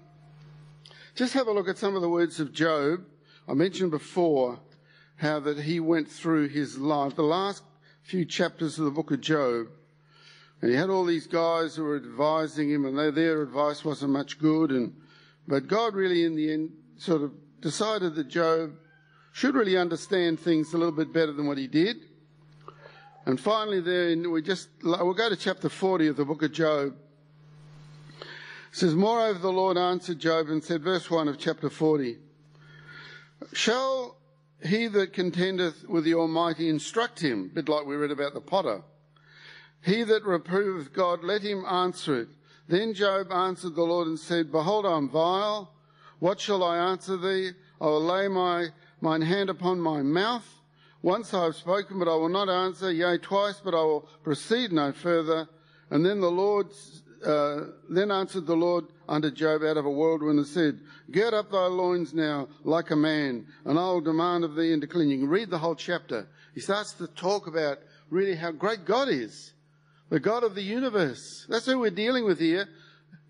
just 1.15 1.33
have 1.35 1.47
a 1.47 1.53
look 1.53 1.69
at 1.69 1.79
some 1.79 1.95
of 1.95 2.03
the 2.03 2.09
words 2.09 2.41
of 2.41 2.53
Job. 2.53 3.05
I 3.49 3.55
mentioned 3.55 3.93
before 3.93 4.59
how 5.17 5.39
that 5.41 5.59
he 5.59 5.79
went 5.79 6.11
through 6.11 6.49
his 6.49 6.77
life. 6.79 7.15
The 7.15 7.23
last 7.23 7.63
few 8.03 8.25
chapters 8.25 8.79
of 8.79 8.87
the 8.87 8.91
book 8.91 9.13
of 9.13 9.21
Job, 9.21 9.69
and 10.61 10.71
he 10.71 10.77
had 10.77 10.91
all 10.91 11.05
these 11.05 11.27
guys 11.27 11.77
who 11.77 11.85
were 11.85 11.97
advising 11.97 12.71
him, 12.71 12.85
and 12.85 12.99
they, 12.99 13.11
their 13.11 13.43
advice 13.43 13.85
wasn't 13.85 14.13
much 14.13 14.39
good. 14.39 14.71
And 14.71 14.95
but 15.47 15.67
God 15.67 15.95
really, 15.95 16.25
in 16.25 16.37
the 16.37 16.53
end, 16.53 16.71
sort 16.97 17.23
of 17.23 17.33
decided 17.61 18.15
that 18.15 18.29
Job 18.29 18.73
should 19.33 19.55
really 19.55 19.77
understand 19.77 20.41
things 20.41 20.73
a 20.73 20.79
little 20.79 20.95
bit 20.95 21.13
better 21.13 21.33
than 21.33 21.47
what 21.47 21.59
he 21.59 21.67
did. 21.67 21.97
And 23.27 23.41
finally, 23.41 23.81
there 23.81 24.17
we 24.29 24.43
just 24.43 24.69
we'll 24.83 25.15
go 25.15 25.29
to 25.29 25.37
chapter 25.37 25.69
40 25.69 26.09
of 26.09 26.17
the 26.17 26.25
book 26.25 26.43
of 26.43 26.53
Job. 26.53 26.95
It 28.21 28.27
says, 28.79 28.95
Moreover, 28.95 29.39
the 29.39 29.53
Lord 29.53 29.77
answered 29.77 30.19
Job 30.19 30.49
and 30.49 30.63
said, 30.63 30.83
verse 30.83 31.11
1 31.11 31.29
of 31.29 31.39
chapter 31.39 31.71
40, 31.71 32.19
Shall 33.53 34.17
he 34.63 34.89
that 34.89 35.13
contendeth 35.13 35.85
with 35.89 36.05
the 36.05 36.15
Almighty 36.15 36.69
instruct 36.69 37.21
him? 37.21 37.51
A 37.53 37.55
bit 37.55 37.69
like 37.69 37.87
we 37.87 37.97
read 37.97 38.11
about 38.11 38.35
the 38.35 38.41
potter. 38.41 38.83
He 39.85 40.03
that 40.03 40.25
reproveth 40.25 40.95
God, 40.95 41.23
let 41.23 41.43
him 41.43 41.63
answer 41.67 42.21
it. 42.21 42.29
Then 42.69 42.95
Job 42.95 43.31
answered 43.31 43.75
the 43.75 43.83
Lord 43.83 44.09
and 44.09 44.19
said, 44.19 44.51
Behold, 44.51 44.87
I 44.87 44.97
am 44.97 45.11
vile. 45.11 45.71
What 46.21 46.41
shall 46.41 46.63
I 46.63 46.79
answer 46.79 47.19
thee? 47.19 47.51
I 47.83 47.85
will 47.85 48.03
lay 48.03 48.29
my, 48.29 48.69
mine 49.03 49.21
hand 49.21 49.51
upon 49.51 49.79
my 49.79 50.01
mouth. 50.01 50.47
Once 51.03 51.35
I 51.35 51.45
have 51.45 51.57
spoken, 51.57 51.99
but 51.99 52.09
I 52.09 52.15
will 52.15 52.31
not 52.31 52.49
answer. 52.49 52.91
Yea, 52.91 53.19
twice, 53.19 53.61
but 53.63 53.75
I 53.75 53.83
will 53.83 54.09
proceed 54.23 54.73
no 54.73 54.91
further. 54.91 55.47
And 55.91 56.03
then 56.03 56.19
the 56.19 56.31
Lord, 56.31 56.69
uh, 57.23 57.65
then 57.91 58.11
answered 58.11 58.47
the 58.47 58.57
Lord 58.57 58.87
unto 59.07 59.31
Job 59.31 59.63
out 59.63 59.77
of 59.77 59.85
a 59.85 59.91
whirlwind 59.91 60.39
and 60.39 60.49
said, 60.49 60.81
Gird 61.11 61.35
up 61.35 61.51
thy 61.51 61.67
loins 61.67 62.15
now 62.15 62.49
like 62.63 62.91
a 62.91 62.97
man, 62.97 63.47
and 63.67 63.79
I 63.79 63.83
will 63.83 64.01
demand 64.01 64.45
of 64.45 64.57
thee 64.57 64.73
into 64.73 64.87
clean. 64.87 65.11
You 65.11 65.19
can 65.19 65.29
read 65.29 65.51
the 65.51 65.59
whole 65.59 65.75
chapter. 65.75 66.27
He 66.55 66.61
starts 66.61 66.95
to 66.95 67.07
talk 67.07 67.49
about 67.49 67.81
really 68.09 68.35
how 68.35 68.51
great 68.51 68.87
God 68.87 69.11
is 69.11 69.53
the 70.11 70.21
God 70.21 70.45
of 70.45 70.55
the 70.55 70.63
universe. 70.63 71.47
That's 71.49 71.67
who 71.67 71.79
we're 71.79 71.91
dealing 71.91 72.25
with 72.25 72.39
here. 72.39 72.69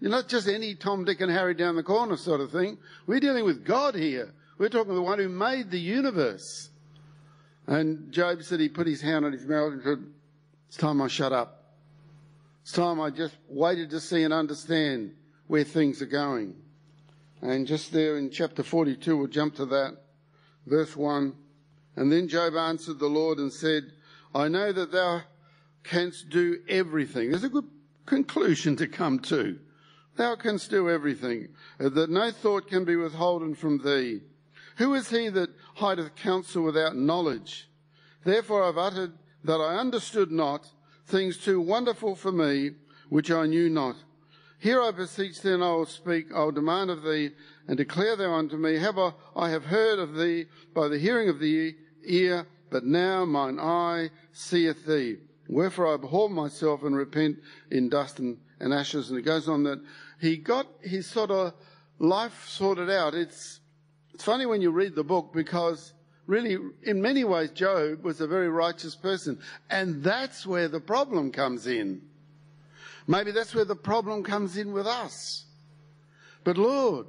You're 0.01 0.11
not 0.11 0.29
just 0.29 0.49
any 0.49 0.75
Tom, 0.75 1.05
Dick, 1.05 1.21
and 1.21 1.31
Harry 1.31 1.55
down 1.55 1.77
the 1.77 1.83
corner 1.83 2.17
sort 2.17 2.41
of 2.41 2.51
thing. 2.51 2.79
We're 3.07 3.21
dealing 3.21 3.45
with 3.45 3.65
God 3.65 3.95
here. 3.95 4.33
We're 4.59 4.69
talking 4.69 4.95
the 4.95 5.03
one 5.03 5.19
who 5.19 5.29
made 5.29 5.71
the 5.71 5.81
universe. 5.81 6.71
And 7.67 8.13
Job 8.13 8.43
said 8.43 8.61
he 8.61 8.69
put 8.69 8.87
his 8.87 9.01
hand 9.01 9.25
on 9.25 9.33
his 9.33 9.47
mouth 9.47 9.73
and 9.73 9.83
said, 9.83 10.05
It's 10.69 10.77
time 10.77 11.01
I 11.01 11.09
shut 11.09 11.33
up. 11.33 11.65
It's 12.63 12.73
time 12.73 13.01
I 13.01 13.11
just 13.11 13.37
waited 13.49 13.91
to 13.91 14.01
see 14.01 14.23
and 14.23 14.35
understand 14.35 15.15
where 15.47 15.65
things 15.65 16.03
are 16.03 16.07
going. 16.07 16.57
And 17.43 17.67
just 17.67 17.93
there 17.93 18.17
in 18.17 18.31
chapter 18.31 18.63
42, 18.63 19.17
we'll 19.17 19.27
jump 19.27 19.57
to 19.57 19.67
that, 19.67 19.97
verse 20.67 20.97
1. 20.97 21.35
And 21.97 22.11
then 22.11 22.29
Job 22.29 22.55
answered 22.57 22.99
the 22.99 23.07
Lord 23.07 23.39
and 23.39 23.53
said, 23.53 23.85
I 24.35 24.49
know 24.49 24.73
that 24.73 24.93
thou 24.93 25.23
canst 25.85 26.31
do 26.31 26.59
everything. 26.69 27.31
There's 27.31 27.45
a 27.45 27.49
good 27.49 27.69
conclusion 28.07 28.77
to 28.77 28.89
come 28.89 29.19
to. 29.21 29.59
Thou 30.17 30.37
canst 30.37 30.71
do 30.71 30.89
everything, 30.89 31.49
uh, 31.81 31.89
that 31.91 32.11
no 32.11 32.31
thought 32.31 32.69
can 32.69 32.85
be 32.85 32.97
withholden 32.97 33.55
from 33.55 33.79
thee. 33.79 34.21
Who 34.77 34.95
is 34.95 35.11
he 35.11 35.29
that 35.29 35.51
hideth 35.77 36.15
counsel 36.17 36.65
without 36.65 36.97
knowledge? 36.97 37.69
Therefore 38.25 38.65
I've 38.65 38.79
uttered 38.79 39.13
that 39.45 39.61
I 39.61 39.77
understood 39.77 40.31
not 40.31 40.71
things 41.07 41.37
too 41.37 41.61
wonderful 41.61 42.15
for 42.15 42.33
me, 42.33 42.73
which 43.09 43.31
I 43.31 43.47
knew 43.47 43.69
not. 43.69 43.97
Here 44.59 44.81
I 44.81 44.93
beseech 44.93 45.43
thee, 45.43 45.53
and 45.53 45.63
I 45.63 45.73
will 45.73 45.87
speak. 45.87 46.33
I 46.35 46.45
will 46.45 46.53
demand 46.53 46.91
of 46.91 47.03
thee, 47.03 47.31
and 47.69 47.77
declare 47.77 48.17
thou 48.17 48.33
unto 48.33 48.57
me. 48.57 48.79
I, 48.79 49.13
I 49.37 49.51
have 49.51 49.67
heard 49.67 49.99
of 49.99 50.15
thee 50.15 50.47
by 50.75 50.89
the 50.89 50.99
hearing 50.99 51.29
of 51.29 51.39
the 51.39 51.75
ear, 52.05 52.47
but 52.71 52.85
now 52.85 53.25
mine 53.25 53.59
eye 53.61 54.11
seeth 54.33 54.87
thee. 54.87 55.19
Wherefore 55.49 55.89
I 55.89 55.95
abhor 55.95 56.31
myself 56.31 56.83
and 56.83 56.97
repent 56.97 57.39
in 57.71 57.89
dust 57.89 58.19
and, 58.19 58.39
and 58.61 58.73
ashes. 58.73 59.11
And 59.11 59.19
it 59.19 59.23
goes 59.23 59.49
on 59.49 59.65
that 59.65 59.83
he 60.21 60.37
got 60.37 60.67
his 60.81 61.07
sort 61.07 61.31
of 61.31 61.53
life 61.99 62.49
sorted 62.49 62.91
out. 62.91 63.15
It's, 63.15 63.61
it's 64.13 64.25
funny 64.25 64.47
when 64.47 64.63
you 64.63 64.71
read 64.71 64.95
the 64.95 65.05
book 65.05 65.33
because 65.35 65.93
really, 66.27 66.57
in 66.83 67.03
many 67.03 67.25
ways, 67.25 67.51
Job 67.51 68.03
was 68.03 68.21
a 68.21 68.27
very 68.27 68.49
righteous 68.49 68.95
person. 68.95 69.39
And 69.71 70.03
that's 70.03 70.47
where 70.47 70.69
the 70.69 70.81
problem 70.81 71.31
comes 71.31 71.67
in. 71.67 72.03
Maybe 73.07 73.33
that's 73.33 73.55
where 73.55 73.67
the 73.67 73.77
problem 73.77 74.23
comes 74.23 74.57
in 74.57 74.73
with 74.73 74.87
us. 74.87 75.45
But 76.43 76.57
Lord, 76.57 77.07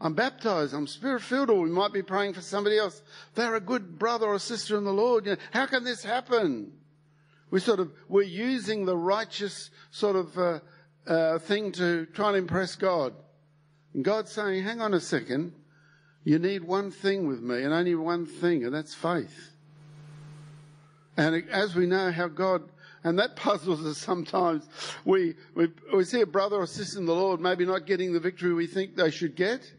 I'm 0.00 0.14
baptized, 0.14 0.74
I'm 0.74 0.86
spirit 0.86 1.22
filled, 1.22 1.50
or 1.50 1.60
we 1.60 1.70
might 1.70 1.92
be 1.92 2.02
praying 2.02 2.34
for 2.34 2.40
somebody 2.40 2.78
else. 2.78 3.00
They're 3.34 3.54
a 3.54 3.60
good 3.60 3.98
brother 3.98 4.26
or 4.26 4.38
sister 4.38 4.76
in 4.76 4.84
the 4.84 4.92
Lord. 4.92 5.24
You 5.24 5.32
know, 5.32 5.38
how 5.52 5.66
can 5.66 5.84
this 5.84 6.02
happen? 6.02 6.72
We 7.50 7.60
sort 7.60 7.80
of, 7.80 7.92
we're 8.08 8.22
using 8.22 8.86
the 8.86 8.96
righteous 8.96 9.70
sort 9.90 10.16
of 10.16 10.38
uh, 10.38 10.58
uh, 11.06 11.38
thing 11.38 11.72
to 11.72 12.06
try 12.06 12.28
and 12.28 12.36
impress 12.36 12.74
God. 12.74 13.14
And 13.94 14.04
God's 14.04 14.32
saying, 14.32 14.64
hang 14.64 14.80
on 14.80 14.94
a 14.94 15.00
second, 15.00 15.52
you 16.24 16.38
need 16.38 16.64
one 16.64 16.90
thing 16.90 17.28
with 17.28 17.40
me, 17.40 17.62
and 17.62 17.72
only 17.72 17.94
one 17.94 18.26
thing, 18.26 18.64
and 18.64 18.74
that's 18.74 18.94
faith. 18.94 19.52
And 21.16 21.48
as 21.50 21.74
we 21.74 21.86
know 21.86 22.10
how 22.10 22.28
God, 22.28 22.62
and 23.04 23.18
that 23.20 23.36
puzzles 23.36 23.86
us 23.86 23.98
sometimes. 23.98 24.68
We, 25.04 25.34
we, 25.54 25.68
we 25.94 26.04
see 26.04 26.20
a 26.20 26.26
brother 26.26 26.56
or 26.56 26.66
sister 26.66 26.98
in 26.98 27.06
the 27.06 27.14
Lord 27.14 27.40
maybe 27.40 27.64
not 27.64 27.86
getting 27.86 28.12
the 28.12 28.20
victory 28.20 28.52
we 28.52 28.66
think 28.66 28.96
they 28.96 29.10
should 29.10 29.36
get, 29.36 29.72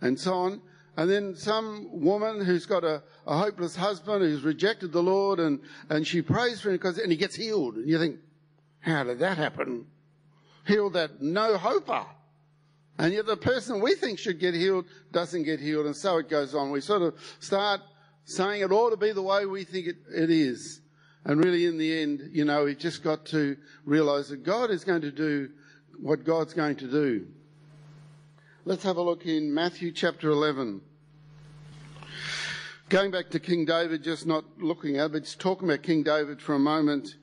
and 0.00 0.20
so 0.20 0.34
on. 0.34 0.60
And 0.96 1.10
then 1.10 1.34
some 1.34 1.88
woman 1.92 2.42
who's 2.42 2.64
got 2.64 2.82
a, 2.82 3.02
a 3.26 3.38
hopeless 3.38 3.76
husband 3.76 4.22
who's 4.22 4.42
rejected 4.42 4.92
the 4.92 5.02
Lord 5.02 5.38
and, 5.38 5.60
and 5.90 6.06
she 6.06 6.22
prays 6.22 6.60
for 6.60 6.70
him 6.70 6.76
because, 6.76 6.98
and 6.98 7.10
he 7.10 7.18
gets 7.18 7.34
healed. 7.34 7.76
And 7.76 7.88
you 7.88 7.98
think, 7.98 8.18
how 8.80 9.04
did 9.04 9.18
that 9.18 9.36
happen? 9.36 9.86
Healed 10.66 10.94
that 10.94 11.20
no 11.20 11.58
hoper. 11.58 12.06
And 12.98 13.12
yet 13.12 13.26
the 13.26 13.36
person 13.36 13.80
we 13.80 13.94
think 13.94 14.18
should 14.18 14.40
get 14.40 14.54
healed 14.54 14.86
doesn't 15.12 15.42
get 15.42 15.60
healed. 15.60 15.84
And 15.84 15.94
so 15.94 16.16
it 16.16 16.30
goes 16.30 16.54
on. 16.54 16.70
We 16.70 16.80
sort 16.80 17.02
of 17.02 17.14
start 17.40 17.82
saying 18.24 18.62
it 18.62 18.72
ought 18.72 18.90
to 18.90 18.96
be 18.96 19.12
the 19.12 19.22
way 19.22 19.44
we 19.44 19.64
think 19.64 19.86
it, 19.86 19.96
it 20.14 20.30
is. 20.30 20.80
And 21.26 21.44
really 21.44 21.66
in 21.66 21.76
the 21.76 22.02
end, 22.02 22.30
you 22.32 22.44
know, 22.44 22.64
we've 22.64 22.78
just 22.78 23.02
got 23.02 23.26
to 23.26 23.56
realize 23.84 24.30
that 24.30 24.44
God 24.44 24.70
is 24.70 24.82
going 24.84 25.02
to 25.02 25.10
do 25.10 25.50
what 26.00 26.24
God's 26.24 26.54
going 26.54 26.76
to 26.76 26.90
do. 26.90 27.26
Let's 28.68 28.82
have 28.82 28.96
a 28.96 29.02
look 29.02 29.26
in 29.26 29.54
Matthew 29.54 29.92
chapter 29.92 30.28
11. 30.28 30.80
Going 32.88 33.12
back 33.12 33.30
to 33.30 33.38
King 33.38 33.64
David, 33.64 34.02
just 34.02 34.26
not 34.26 34.44
looking 34.58 34.96
at, 34.96 35.12
but 35.12 35.22
just 35.22 35.38
talking 35.38 35.68
about 35.68 35.84
King 35.84 36.02
David 36.02 36.42
for 36.42 36.56
a 36.56 36.58
moment. 36.58 37.14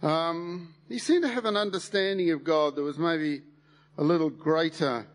Um, 0.00 0.74
he 0.88 0.98
seemed 0.98 1.24
to 1.24 1.28
have 1.28 1.44
an 1.44 1.58
understanding 1.58 2.30
of 2.30 2.42
God 2.42 2.74
that 2.76 2.82
was 2.82 2.96
maybe 2.96 3.42
a 3.98 4.02
little 4.02 4.30
greater 4.30 5.06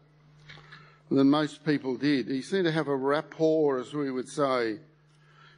than 1.09 1.31
most 1.31 1.65
people 1.65 1.97
did. 1.97 2.27
He 2.27 2.43
seemed 2.43 2.65
to 2.65 2.71
have 2.71 2.87
a 2.87 2.95
rapport, 2.95 3.79
as 3.79 3.95
we 3.95 4.11
would 4.11 4.29
say, 4.29 4.77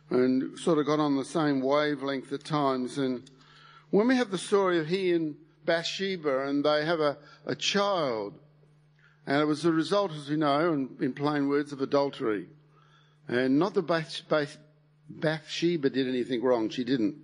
and 0.09 0.57
sort 0.57 0.77
of 0.77 0.85
got 0.85 1.01
on 1.01 1.17
the 1.17 1.25
same 1.25 1.59
wavelength 1.59 2.31
at 2.31 2.45
times. 2.45 2.97
And 2.97 3.29
when 3.89 4.07
we 4.07 4.15
have 4.15 4.31
the 4.31 4.37
story 4.37 4.79
of 4.79 4.87
he 4.87 5.11
and 5.11 5.35
Bathsheba 5.65 6.47
and 6.47 6.63
they 6.63 6.85
have 6.85 7.01
a, 7.01 7.17
a 7.45 7.53
child, 7.53 8.39
and 9.27 9.41
it 9.41 9.45
was 9.45 9.61
the 9.61 9.73
result, 9.73 10.13
as 10.13 10.29
we 10.29 10.37
know, 10.37 10.71
in, 10.71 10.89
in 11.01 11.13
plain 11.13 11.49
words, 11.49 11.73
of 11.73 11.81
adultery. 11.81 12.47
And 13.27 13.59
not 13.59 13.73
that 13.73 13.85
Bath, 13.85 14.21
Bath, 14.29 14.57
Bathsheba 15.09 15.89
did 15.89 16.07
anything 16.07 16.41
wrong, 16.41 16.69
she 16.69 16.85
didn't. 16.85 17.17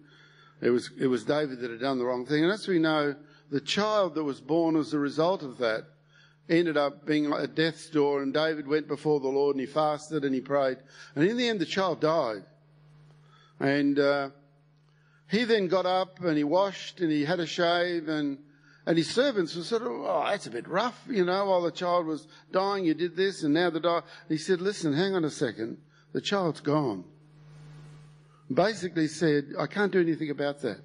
It 0.61 0.69
was, 0.69 0.91
it 0.99 1.07
was 1.07 1.23
David 1.23 1.61
that 1.61 1.71
had 1.71 1.79
done 1.79 1.99
the 1.99 2.05
wrong 2.05 2.25
thing. 2.25 2.43
And 2.43 2.51
as 2.51 2.67
we 2.67 2.77
know, 2.77 3.15
the 3.49 3.61
child 3.61 4.15
that 4.15 4.23
was 4.23 4.41
born 4.41 4.75
as 4.75 4.93
a 4.93 4.99
result 4.99 5.43
of 5.43 5.57
that 5.59 5.85
ended 6.49 6.75
up 6.75 7.05
being 7.05 7.31
at 7.31 7.55
death's 7.55 7.89
door, 7.89 8.21
and 8.21 8.33
David 8.33 8.67
went 8.67 8.89
before 8.89 9.21
the 9.21 9.29
Lord 9.29 9.55
and 9.55 9.61
he 9.61 9.65
fasted 9.65 10.25
and 10.25 10.35
he 10.35 10.41
prayed. 10.41 10.79
And 11.15 11.25
in 11.25 11.37
the 11.37 11.47
end, 11.47 11.61
the 11.61 11.65
child 11.65 12.01
died. 12.01 12.43
And 13.61 13.97
uh, 13.97 14.29
he 15.29 15.45
then 15.45 15.69
got 15.69 15.85
up 15.85 16.21
and 16.21 16.35
he 16.35 16.43
washed 16.43 16.99
and 16.99 17.09
he 17.09 17.23
had 17.23 17.39
a 17.39 17.45
shave 17.45 18.09
and 18.09 18.39
and 18.85 18.97
his 18.97 19.09
servants 19.09 19.55
were 19.55 19.63
sort 19.63 19.83
of, 19.83 19.89
oh, 19.89 20.25
that's 20.27 20.47
a 20.47 20.51
bit 20.51 20.67
rough, 20.67 21.01
you 21.07 21.23
know, 21.23 21.45
while 21.45 21.61
the 21.61 21.71
child 21.71 22.05
was 22.05 22.27
dying, 22.51 22.85
you 22.85 22.93
did 22.93 23.15
this, 23.15 23.43
and 23.43 23.53
now 23.53 23.69
the 23.69 23.79
die. 23.79 24.01
He 24.27 24.37
said, 24.37 24.61
listen, 24.61 24.93
hang 24.93 25.15
on 25.15 25.23
a 25.23 25.29
second, 25.29 25.77
the 26.11 26.21
child's 26.21 26.59
gone. 26.59 27.05
Basically 28.53 29.07
said, 29.07 29.53
I 29.57 29.67
can't 29.67 29.91
do 29.91 30.01
anything 30.01 30.29
about 30.29 30.61
that. 30.61 30.81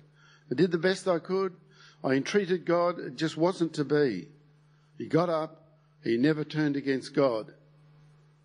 I 0.50 0.54
did 0.54 0.70
the 0.70 0.78
best 0.78 1.08
I 1.08 1.18
could. 1.18 1.54
I 2.02 2.12
entreated 2.12 2.64
God. 2.64 2.98
It 2.98 3.16
just 3.16 3.36
wasn't 3.36 3.74
to 3.74 3.84
be. 3.84 4.28
He 4.96 5.06
got 5.06 5.28
up. 5.28 5.64
He 6.04 6.16
never 6.16 6.44
turned 6.44 6.76
against 6.76 7.14
God. 7.14 7.52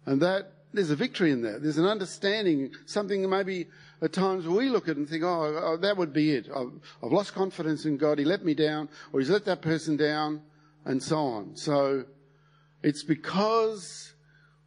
And 0.06 0.22
that, 0.22 0.52
there's 0.74 0.90
a 0.90 0.96
victory 0.96 1.32
in 1.32 1.44
that. 1.44 1.62
There's 1.62 1.78
an 1.78 1.86
understanding, 1.86 2.72
something 2.86 3.30
maybe 3.30 3.68
at 4.02 4.14
times 4.14 4.48
we 4.48 4.70
look 4.70 4.84
at 4.84 4.92
it 4.92 4.98
and 4.98 5.10
think, 5.10 5.24
oh, 5.24 5.62
oh 5.64 5.78
that 5.78 5.98
would 5.98 6.14
be 6.14 6.32
it. 6.32 6.50
I've, 6.54 6.72
I've, 7.04 7.12
lost 7.12 7.34
confidence 7.34 7.86
in 7.86 7.98
God. 7.98 8.20
He 8.20 8.26
let 8.26 8.44
me 8.44 8.54
down, 8.54 8.90
or 9.12 9.20
He's 9.20 9.30
let 9.30 9.46
that 9.46 9.62
person 9.62 9.98
down, 9.98 10.42
and 10.86 11.02
so 11.02 11.18
on. 11.18 11.56
So 11.56 12.06
it's 12.82 13.04
because 13.04 14.14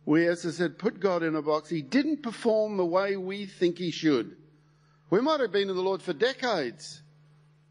we, 0.07 0.27
as 0.27 0.47
I 0.47 0.51
said, 0.51 0.79
put 0.79 1.01
God 1.01 1.23
in 1.23 1.35
a 1.35 1.43
box. 1.43 1.69
He 1.69 1.83
didn't 1.83 2.23
perform 2.23 2.77
the 2.77 2.85
way 2.85 3.17
we 3.17 3.47
think 3.47 3.79
He 3.79 3.91
should. 3.91 4.37
We 5.11 5.21
might 5.21 5.41
have 5.41 5.53
been 5.53 5.69
in 5.69 5.77
the 5.77 5.83
Lord 5.83 6.03
for 6.03 6.13
decades. 6.13 7.03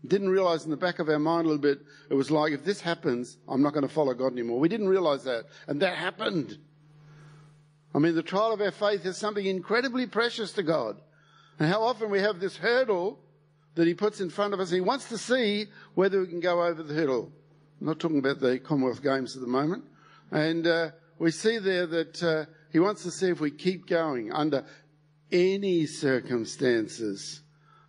Didn't 0.05 0.29
realize 0.29 0.65
in 0.65 0.71
the 0.71 0.77
back 0.77 0.99
of 0.99 1.09
our 1.09 1.17
mind 1.17 1.45
a 1.45 1.49
little 1.49 1.61
bit, 1.61 1.79
it 2.09 2.13
was 2.13 2.29
like, 2.29 2.53
if 2.53 2.63
this 2.63 2.79
happens, 2.79 3.37
I'm 3.47 3.63
not 3.63 3.73
going 3.73 3.87
to 3.87 3.93
follow 3.93 4.13
God 4.13 4.33
anymore. 4.33 4.59
We 4.59 4.69
didn't 4.69 4.87
realize 4.87 5.23
that. 5.23 5.45
And 5.67 5.81
that 5.81 5.97
happened. 5.97 6.59
I 7.95 7.99
mean, 7.99 8.13
the 8.13 8.21
trial 8.21 8.53
of 8.53 8.61
our 8.61 8.71
faith 8.71 9.05
is 9.05 9.17
something 9.17 9.45
incredibly 9.45 10.05
precious 10.05 10.51
to 10.53 10.63
God. 10.63 10.97
And 11.59 11.69
how 11.69 11.83
often 11.83 12.09
we 12.09 12.19
have 12.19 12.39
this 12.39 12.57
hurdle 12.57 13.19
that 13.75 13.87
he 13.87 13.93
puts 13.93 14.21
in 14.21 14.29
front 14.29 14.53
of 14.53 14.59
us. 14.59 14.69
He 14.69 14.81
wants 14.81 15.09
to 15.09 15.17
see 15.17 15.67
whether 15.93 16.19
we 16.21 16.27
can 16.27 16.39
go 16.39 16.63
over 16.63 16.81
the 16.81 16.93
hurdle. 16.93 17.31
I'm 17.79 17.87
not 17.87 17.99
talking 17.99 18.19
about 18.19 18.39
the 18.39 18.59
Commonwealth 18.59 19.03
Games 19.03 19.35
at 19.35 19.41
the 19.41 19.47
moment. 19.47 19.83
And 20.31 20.65
uh, 20.65 20.91
we 21.19 21.31
see 21.31 21.59
there 21.59 21.85
that 21.85 22.23
uh, 22.23 22.45
he 22.71 22.79
wants 22.79 23.03
to 23.03 23.11
see 23.11 23.29
if 23.29 23.39
we 23.39 23.51
keep 23.51 23.87
going 23.87 24.31
under 24.31 24.65
any 25.31 25.85
circumstances. 25.85 27.41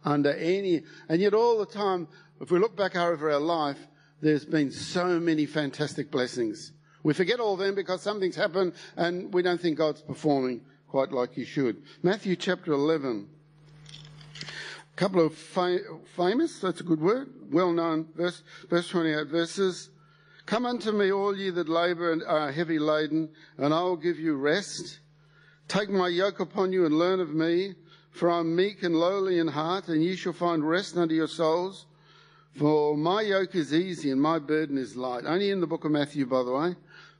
Under 0.04 0.32
any, 0.34 0.82
and 1.08 1.20
yet 1.20 1.34
all 1.34 1.58
the 1.58 1.66
time, 1.66 2.08
if 2.40 2.50
we 2.50 2.58
look 2.58 2.76
back 2.76 2.94
over 2.94 3.30
our 3.30 3.40
life, 3.40 3.78
there's 4.20 4.44
been 4.44 4.70
so 4.70 5.18
many 5.18 5.46
fantastic 5.46 6.10
blessings. 6.10 6.72
We 7.02 7.14
forget 7.14 7.40
all 7.40 7.54
of 7.54 7.60
them 7.60 7.74
because 7.74 8.02
something's 8.02 8.36
happened 8.36 8.74
and 8.96 9.32
we 9.32 9.42
don't 9.42 9.60
think 9.60 9.78
God's 9.78 10.02
performing 10.02 10.62
quite 10.88 11.12
like 11.12 11.34
he 11.34 11.44
should. 11.44 11.82
Matthew 12.02 12.36
chapter 12.36 12.72
11 12.72 13.28
couple 14.96 15.24
of 15.24 15.34
famous, 15.34 16.58
that's 16.58 16.80
a 16.80 16.84
good 16.84 17.00
word, 17.00 17.28
well 17.52 17.70
known 17.70 18.08
verse, 18.16 18.42
verse 18.70 18.88
28 18.88 19.26
verses. 19.26 19.90
Come 20.46 20.64
unto 20.64 20.90
me, 20.92 21.12
all 21.12 21.36
ye 21.36 21.50
that 21.50 21.68
labour 21.68 22.12
and 22.12 22.22
are 22.22 22.50
heavy 22.50 22.78
laden, 22.78 23.28
and 23.58 23.74
I 23.74 23.82
will 23.82 23.96
give 23.96 24.18
you 24.18 24.36
rest. 24.36 25.00
Take 25.68 25.90
my 25.90 26.08
yoke 26.08 26.40
upon 26.40 26.72
you 26.72 26.86
and 26.86 26.98
learn 26.98 27.20
of 27.20 27.34
me, 27.34 27.74
for 28.10 28.30
I 28.30 28.40
am 28.40 28.56
meek 28.56 28.82
and 28.82 28.96
lowly 28.96 29.38
in 29.38 29.48
heart, 29.48 29.88
and 29.88 30.02
ye 30.02 30.16
shall 30.16 30.32
find 30.32 30.66
rest 30.66 30.96
unto 30.96 31.14
your 31.14 31.26
souls. 31.26 31.86
For 32.56 32.96
my 32.96 33.20
yoke 33.20 33.54
is 33.54 33.74
easy 33.74 34.10
and 34.10 34.20
my 34.20 34.38
burden 34.38 34.78
is 34.78 34.96
light. 34.96 35.24
Only 35.26 35.50
in 35.50 35.60
the 35.60 35.66
book 35.66 35.84
of 35.84 35.90
Matthew, 35.90 36.24
by 36.24 36.42
the 36.42 36.52
way. 36.52 36.74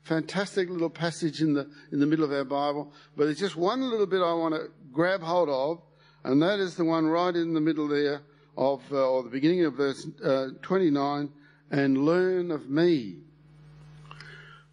Fantastic 0.05 0.71
little 0.71 0.89
passage 0.89 1.43
in 1.43 1.53
the, 1.53 1.69
in 1.93 2.01
the 2.01 2.07
middle 2.07 2.25
of 2.25 2.33
our 2.33 2.45
Bible. 2.45 2.91
But 3.17 3.25
there's 3.25 3.41
just 3.41 3.57
one 3.57 3.91
little 3.91 4.07
bit 4.07 4.23
I 4.23 4.33
want 4.33 4.55
to 4.55 4.71
grab 4.93 5.21
hold 5.21 5.51
of 5.51 5.83
and 6.27 6.43
that 6.43 6.59
is 6.59 6.75
the 6.75 6.85
one 6.85 7.07
right 7.07 7.35
in 7.35 7.55
the 7.55 7.61
middle 7.61 7.87
there 7.87 8.21
of, 8.57 8.83
uh, 8.91 9.09
or 9.09 9.23
the 9.23 9.31
beginning 9.31 9.65
of 9.65 9.75
verse 9.75 10.07
uh, 10.25 10.49
29, 10.61 11.31
and 11.71 11.99
learn 11.99 12.51
of 12.51 12.69
me. 12.69 13.19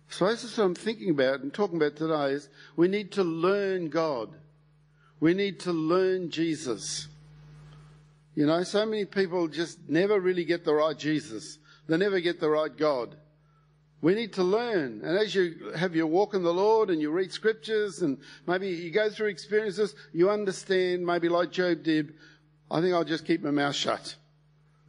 So 0.10 0.28
this 0.28 0.44
is 0.44 0.58
what 0.58 0.63
I'm 0.66 0.76
thinking 0.76 1.12
about 1.12 1.42
and 1.42 1.54
talking 1.54 1.78
about 1.78 1.96
today 1.96 2.32
is 2.34 2.50
we 2.76 2.88
need 2.88 3.12
to 3.13 3.24
learn 3.24 3.89
God. 3.89 4.34
We 5.20 5.36
need 5.36 5.60
to 5.62 5.72
learn 5.72 6.32
Jesus. 6.32 7.08
You 8.34 8.48
know, 8.48 8.63
so 8.63 8.86
many 8.86 9.06
people 9.06 9.48
just 9.48 9.78
never 9.88 10.20
really 10.20 10.46
get 10.46 10.66
the 10.66 10.74
right 10.74 10.98
Jesus. 10.98 11.60
They 11.88 11.98
never 11.98 12.20
get 12.20 12.39
the 12.39 12.50
right 12.50 12.76
God. 12.76 13.16
We 14.04 14.16
need 14.16 14.34
to 14.34 14.44
learn. 14.44 15.00
And 15.02 15.18
as 15.18 15.34
you 15.34 15.72
have 15.78 15.96
your 15.96 16.08
walk 16.08 16.34
in 16.34 16.44
the 16.44 16.54
Lord 16.54 16.89
and 16.89 17.00
you 17.00 17.10
read 17.10 17.32
scriptures 17.32 18.02
and 18.02 18.18
maybe 18.46 18.68
you 18.68 18.92
go 18.92 19.10
through 19.10 19.30
experiences, 19.30 19.96
you 20.12 20.30
understand, 20.30 21.06
maybe 21.06 21.30
like 21.30 21.52
Job 21.52 21.84
did, 21.84 22.13
I 22.70 22.82
think 22.82 22.94
I'll 22.94 23.06
just 23.06 23.26
keep 23.26 23.42
my 23.42 23.50
mouth 23.50 23.74
shut. 23.74 24.18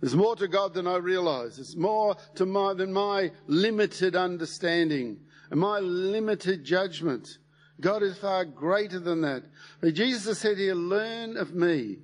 There's 0.01 0.17
more 0.17 0.35
to 0.35 0.49
God 0.49 0.75
than 0.75 0.89
I 0.89 0.97
realize. 0.97 1.57
There's 1.57 1.77
more 1.77 2.17
to 2.35 2.45
my, 2.45 2.75
than 2.75 2.93
my 2.93 3.31
limited 3.47 4.17
understanding 4.17 5.21
and 5.49 5.61
my 5.61 5.79
limited 5.79 6.65
judgment. 6.65 7.39
God 7.81 8.03
is 8.03 8.19
far 8.19 8.45
greater 8.45 8.99
than 8.99 9.21
that. 9.21 9.45
But 9.81 9.95
Jesus 9.95 10.41
said 10.41 10.59
here, 10.59 10.75
learn 10.75 11.37
of 11.37 11.55
me. 11.55 11.99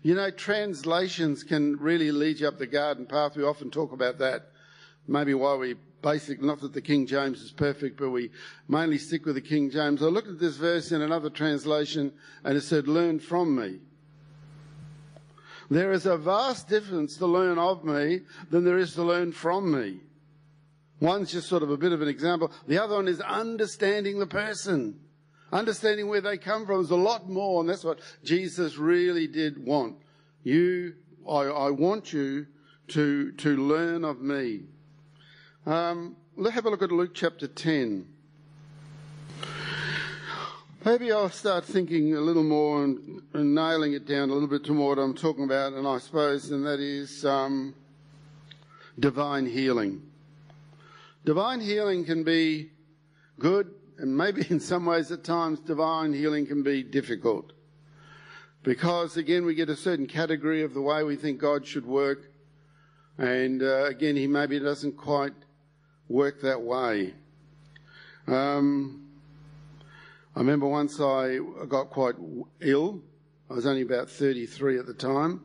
You 0.00 0.14
know, 0.14 0.30
translations 0.30 1.44
can 1.44 1.76
really 1.76 2.12
lead 2.12 2.40
you 2.40 2.48
up 2.48 2.56
the 2.56 2.66
garden 2.66 3.04
path. 3.04 3.36
We 3.36 3.44
often 3.44 3.70
talk 3.70 3.92
about 3.92 4.20
that. 4.20 4.52
Maybe 5.06 5.34
why 5.34 5.56
we 5.56 5.76
basic, 6.04 6.42
not 6.42 6.60
that 6.60 6.74
the 6.74 6.82
King 6.82 7.06
James 7.06 7.40
is 7.40 7.50
perfect, 7.50 7.96
but 7.98 8.10
we 8.10 8.30
mainly 8.68 8.98
stick 8.98 9.24
with 9.24 9.34
the 9.34 9.40
King 9.40 9.70
James. 9.70 10.02
I 10.02 10.06
looked 10.06 10.28
at 10.28 10.38
this 10.38 10.56
verse 10.56 10.92
in 10.92 11.00
another 11.00 11.30
translation 11.30 12.12
and 12.44 12.56
it 12.56 12.60
said, 12.60 12.86
learn 12.86 13.18
from 13.18 13.56
me. 13.56 13.80
There 15.70 15.92
is 15.92 16.04
a 16.04 16.18
vast 16.18 16.68
difference 16.68 17.16
to 17.16 17.26
learn 17.26 17.58
of 17.58 17.84
me 17.84 18.20
than 18.50 18.64
there 18.64 18.78
is 18.78 18.94
to 18.94 19.02
learn 19.02 19.32
from 19.32 19.72
me. 19.72 20.00
One's 21.00 21.32
just 21.32 21.48
sort 21.48 21.62
of 21.62 21.70
a 21.70 21.76
bit 21.78 21.92
of 21.92 22.02
an 22.02 22.08
example. 22.08 22.52
The 22.68 22.78
other 22.78 22.96
one 22.96 23.08
is 23.08 23.20
understanding 23.22 24.18
the 24.18 24.26
person. 24.26 25.00
Understanding 25.52 26.08
where 26.08 26.20
they 26.20 26.36
come 26.36 26.66
from 26.66 26.82
is 26.82 26.90
a 26.90 26.96
lot 26.96 27.28
more, 27.30 27.60
and 27.60 27.68
that's 27.68 27.84
what 27.84 28.00
Jesus 28.22 28.76
really 28.76 29.26
did 29.26 29.64
want. 29.64 29.96
You, 30.42 30.94
I, 31.28 31.42
I 31.44 31.70
want 31.70 32.12
you 32.12 32.46
to, 32.88 33.32
to 33.32 33.56
learn 33.56 34.04
of 34.04 34.20
me. 34.20 34.64
Um, 35.66 36.16
let's 36.36 36.54
have 36.56 36.66
a 36.66 36.70
look 36.70 36.82
at 36.82 36.92
Luke 36.92 37.12
chapter 37.14 37.46
10. 37.46 38.06
Maybe 40.84 41.10
I'll 41.10 41.30
start 41.30 41.64
thinking 41.64 42.14
a 42.14 42.20
little 42.20 42.42
more 42.42 42.84
and, 42.84 43.22
and, 43.32 43.54
nailing 43.54 43.94
it 43.94 44.06
down 44.06 44.28
a 44.28 44.34
little 44.34 44.48
bit 44.48 44.62
to 44.64 44.74
more 44.74 44.90
what 44.90 44.98
I'm 44.98 45.14
talking 45.14 45.44
about, 45.44 45.72
and 45.72 45.88
I 45.88 45.96
suppose, 45.96 46.50
and 46.50 46.66
that 46.66 46.80
is 46.80 47.24
um, 47.24 47.74
divine 48.98 49.46
healing. 49.46 50.02
Divine 51.24 51.62
healing 51.62 52.04
can 52.04 52.24
be 52.24 52.70
good, 53.38 53.70
and 53.96 54.14
maybe 54.14 54.44
in 54.50 54.60
some 54.60 54.84
ways 54.84 55.10
at 55.12 55.24
times 55.24 55.60
divine 55.60 56.12
healing 56.12 56.46
can 56.46 56.62
be 56.62 56.82
difficult. 56.82 57.54
Because 58.64 59.16
again, 59.16 59.46
we 59.46 59.54
get 59.54 59.70
a 59.70 59.76
certain 59.76 60.06
category 60.06 60.62
of 60.62 60.74
the 60.74 60.82
way 60.82 61.04
we 61.04 61.16
think 61.16 61.40
God 61.40 61.66
should 61.66 61.86
work, 61.86 62.30
and 63.16 63.62
uh, 63.62 63.86
again, 63.86 64.14
He 64.14 64.26
maybe 64.26 64.60
doesn't 64.60 64.98
quite 64.98 65.32
work 66.08 66.40
that 66.42 66.60
way. 66.60 67.14
Um, 68.26 69.08
I 70.34 70.40
remember 70.40 70.66
once 70.66 71.00
I 71.00 71.38
got 71.68 71.90
quite 71.90 72.14
ill. 72.60 73.00
I 73.50 73.54
was 73.54 73.66
only 73.66 73.82
about 73.82 74.08
33 74.08 74.78
at 74.78 74.86
the 74.86 74.94
time. 74.94 75.42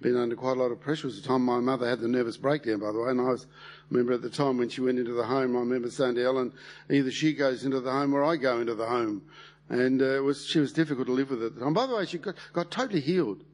Been 0.00 0.16
under 0.16 0.36
quite 0.36 0.56
a 0.56 0.60
lot 0.60 0.70
of 0.70 0.80
pressure. 0.80 1.06
It 1.06 1.12
was 1.12 1.22
the 1.22 1.28
time 1.28 1.42
my 1.42 1.60
mother 1.60 1.88
had 1.88 2.00
the 2.00 2.08
nervous 2.08 2.36
breakdown, 2.36 2.80
by 2.80 2.92
the 2.92 3.00
way. 3.00 3.10
And 3.10 3.20
I 3.20 3.30
was, 3.30 3.46
I 3.46 3.84
remember 3.90 4.12
at 4.12 4.22
the 4.22 4.30
time 4.30 4.58
when 4.58 4.68
she 4.68 4.82
went 4.82 4.98
into 4.98 5.14
the 5.14 5.24
home, 5.24 5.56
I 5.56 5.60
remember 5.60 5.90
saying 5.90 6.16
to 6.16 6.22
Helen, 6.22 6.52
either 6.90 7.10
she 7.10 7.32
goes 7.32 7.64
into 7.64 7.80
the 7.80 7.90
home 7.90 8.12
or 8.12 8.22
I 8.22 8.36
go 8.36 8.60
into 8.60 8.74
the 8.74 8.86
home. 8.86 9.22
And 9.70 10.02
uh, 10.02 10.16
it 10.16 10.22
was, 10.22 10.46
she 10.46 10.58
was 10.58 10.72
difficult 10.72 11.06
to 11.06 11.12
live 11.12 11.30
with 11.30 11.42
at 11.42 11.54
the 11.54 11.60
time. 11.62 11.72
By 11.72 11.86
the 11.86 11.96
way, 11.96 12.04
she 12.04 12.18
got, 12.18 12.34
got 12.52 12.70
totally 12.70 13.00
healed. 13.00 13.44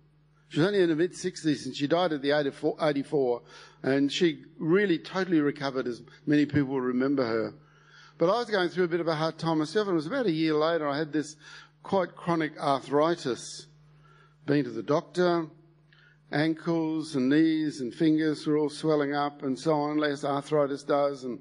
She 0.50 0.58
was 0.58 0.66
only 0.66 0.82
in 0.82 0.88
her 0.88 0.96
mid 0.96 1.12
60s 1.12 1.64
and 1.64 1.76
she 1.76 1.86
died 1.86 2.12
at 2.12 2.22
the 2.22 2.32
84, 2.32 2.76
84 2.82 3.42
and 3.84 4.12
she 4.12 4.42
really 4.58 4.98
totally 4.98 5.40
recovered, 5.40 5.86
as 5.86 6.02
many 6.26 6.44
people 6.44 6.80
remember 6.80 7.24
her. 7.24 7.54
But 8.18 8.30
I 8.30 8.38
was 8.40 8.50
going 8.50 8.68
through 8.68 8.84
a 8.84 8.88
bit 8.88 9.00
of 9.00 9.06
a 9.06 9.14
hard 9.14 9.38
time 9.38 9.60
myself, 9.60 9.86
and 9.86 9.94
it 9.94 9.96
was 9.96 10.08
about 10.08 10.26
a 10.26 10.32
year 10.32 10.54
later 10.54 10.88
I 10.88 10.98
had 10.98 11.12
this 11.12 11.36
quite 11.84 12.16
chronic 12.16 12.58
arthritis. 12.60 13.68
Been 14.44 14.64
to 14.64 14.70
the 14.70 14.82
doctor, 14.82 15.46
ankles 16.32 17.14
and 17.14 17.28
knees 17.28 17.80
and 17.80 17.94
fingers 17.94 18.44
were 18.44 18.58
all 18.58 18.70
swelling 18.70 19.14
up 19.14 19.44
and 19.44 19.56
so 19.56 19.72
on, 19.74 20.02
as 20.02 20.24
arthritis 20.24 20.82
does. 20.82 21.22
And 21.22 21.38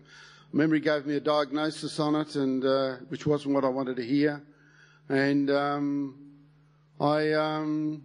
memory 0.53 0.81
gave 0.81 1.07
me 1.07 1.15
a 1.15 1.19
diagnosis 1.19 1.99
on 1.99 2.13
it, 2.13 2.35
and 2.35 2.63
uh, 2.63 2.97
which 3.07 3.25
wasn't 3.25 3.55
what 3.55 3.65
I 3.65 3.69
wanted 3.69 3.95
to 3.95 4.05
hear. 4.05 4.43
And 5.09 5.49
um, 5.49 6.15
I, 7.01 7.31
um, 7.31 8.03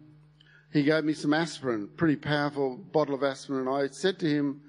he 0.74 0.82
gave 0.82 1.04
me 1.04 1.12
some 1.12 1.32
aspirin, 1.32 1.88
pretty 1.96 2.16
powerful 2.16 2.76
bottle 2.76 3.14
of 3.14 3.22
aspirin. 3.22 3.68
And 3.68 3.68
I 3.68 3.86
said 3.88 4.18
to 4.18 4.28
him, 4.28 4.60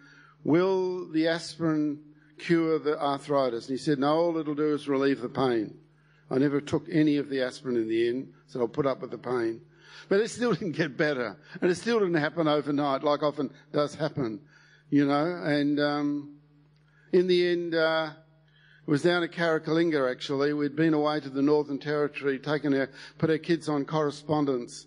"Will 0.44 1.10
the 1.10 1.28
aspirin 1.28 2.00
cure 2.38 2.78
the 2.78 3.02
arthritis?" 3.02 3.68
And 3.68 3.78
he 3.78 3.84
said, 3.84 3.98
"No, 3.98 4.16
all 4.16 4.38
it'll 4.38 4.54
do 4.54 4.76
is 4.76 4.88
relieve 4.88 5.20
the 5.20 5.30
pain." 5.30 5.80
I 6.30 6.38
never 6.38 6.62
took 6.62 6.88
any 6.92 7.18
of 7.18 7.30
the 7.30 7.42
aspirin 7.42 7.76
in 7.76 7.88
the 7.88 8.08
end, 8.08 8.34
so 8.46 8.60
I'll 8.60 8.68
put 8.68 8.86
up 8.86 9.02
with 9.02 9.10
the 9.10 9.18
pain. 9.18 9.62
But 10.08 10.20
it 10.20 10.30
still 10.30 10.54
didn't 10.58 10.74
get 10.74 10.96
better, 10.96 11.38
and 11.60 11.72
it 11.72 11.76
still 11.76 11.98
didn't 11.98 12.14
happen 12.14 12.48
overnight, 12.48 13.04
like 13.04 13.24
often 13.24 13.52
does 13.74 13.96
happen, 13.96 14.42
you 14.92 15.08
know. 15.08 15.26
And 15.44 15.80
um, 15.80 16.36
in 17.14 17.26
the 17.26 17.48
end, 17.48 17.74
uh, 17.74 18.12
it 18.88 18.92
was 18.92 19.02
down 19.02 19.24
at 19.24 19.32
Carrickalinga 19.32 20.12
actually. 20.12 20.54
We'd 20.54 20.76
been 20.76 20.94
away 20.94 21.20
to 21.20 21.30
the 21.30 21.42
Northern 21.42 21.80
Territory, 21.80 22.38
taken 22.38 22.76
our, 22.76 22.92
put 23.18 23.32
our 23.32 23.40
kids 23.40 23.68
on 23.68 23.86
correspondence, 23.86 24.86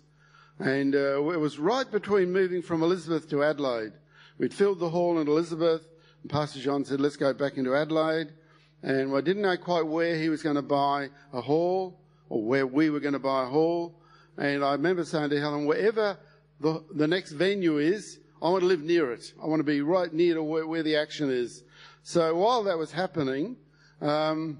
and 0.59 0.93
uh, 0.93 1.23
it 1.29 1.39
was 1.39 1.57
right 1.57 1.89
between 1.89 2.31
moving 2.31 2.61
from 2.61 2.83
Elizabeth 2.83 3.29
to 3.29 3.43
Adelaide. 3.43 3.93
We'd 4.37 4.53
filled 4.53 4.79
the 4.79 4.89
hall 4.89 5.19
in 5.19 5.27
Elizabeth, 5.27 5.81
and 6.21 6.31
Pastor 6.31 6.59
John 6.59 6.85
said, 6.85 6.99
"Let's 6.99 7.17
go 7.17 7.33
back 7.33 7.57
into 7.57 7.75
Adelaide." 7.75 8.33
And 8.81 9.13
I 9.13 9.21
didn't 9.21 9.41
know 9.41 9.57
quite 9.57 9.85
where 9.85 10.15
he 10.15 10.29
was 10.29 10.41
going 10.41 10.55
to 10.55 10.61
buy 10.61 11.09
a 11.33 11.41
hall 11.41 11.99
or 12.29 12.41
where 12.43 12.65
we 12.65 12.89
were 12.89 12.99
going 13.01 13.13
to 13.13 13.19
buy 13.19 13.43
a 13.43 13.47
hall. 13.47 13.95
And 14.37 14.63
I 14.63 14.71
remember 14.71 15.03
saying 15.03 15.31
to 15.31 15.39
Helen, 15.39 15.65
wherever 15.65 16.17
the, 16.61 16.83
the 16.93 17.07
next 17.07 17.31
venue 17.31 17.77
is, 17.77 18.19
I 18.41 18.49
want 18.49 18.61
to 18.61 18.67
live 18.67 18.81
near 18.81 19.11
it. 19.11 19.33
I 19.41 19.47
want 19.47 19.59
to 19.59 19.65
be 19.65 19.81
right 19.81 20.13
near 20.13 20.35
to 20.35 20.43
where, 20.43 20.65
where 20.65 20.83
the 20.83 20.95
action 20.95 21.29
is. 21.29 21.63
So 22.03 22.35
while 22.35 22.63
that 22.63 22.77
was 22.77 22.91
happening, 22.91 23.57
um, 24.01 24.59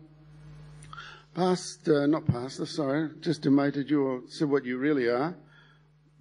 Pastor, 1.33 2.05
not 2.05 2.25
Pastor, 2.25 2.65
sorry, 2.65 3.11
just 3.21 3.43
demoted 3.43 3.89
you 3.89 4.03
or 4.03 4.21
said 4.27 4.49
what 4.49 4.65
you 4.65 4.77
really 4.77 5.07
are. 5.07 5.33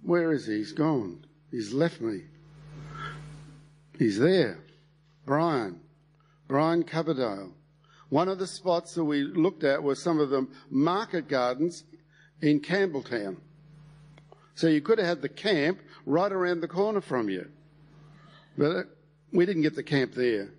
Where 0.03 0.31
is 0.31 0.47
he? 0.47 0.57
He's 0.57 0.73
gone. 0.73 1.25
He's 1.51 1.73
left 1.73 2.01
me. 2.01 2.21
He's 3.97 4.19
there. 4.19 4.59
Brian. 5.25 5.81
Brian 6.47 6.83
Coverdale. 6.83 7.51
One 8.09 8.27
of 8.27 8.39
the 8.39 8.47
spots 8.47 8.95
that 8.95 9.03
we 9.03 9.21
looked 9.21 9.63
at 9.63 9.83
was 9.83 10.01
some 10.01 10.19
of 10.19 10.29
the 10.29 10.47
market 10.69 11.27
gardens 11.27 11.83
in 12.41 12.59
Campbelltown. 12.59 13.37
So 14.55 14.67
you 14.67 14.81
could 14.81 14.97
have 14.97 15.07
had 15.07 15.21
the 15.21 15.29
camp 15.29 15.79
right 16.05 16.31
around 16.31 16.61
the 16.61 16.67
corner 16.67 17.01
from 17.01 17.29
you. 17.29 17.49
But 18.57 18.75
uh, 18.75 18.83
we 19.31 19.45
didn't 19.45 19.61
get 19.61 19.75
the 19.75 19.83
camp 19.83 20.13
there. 20.15 20.49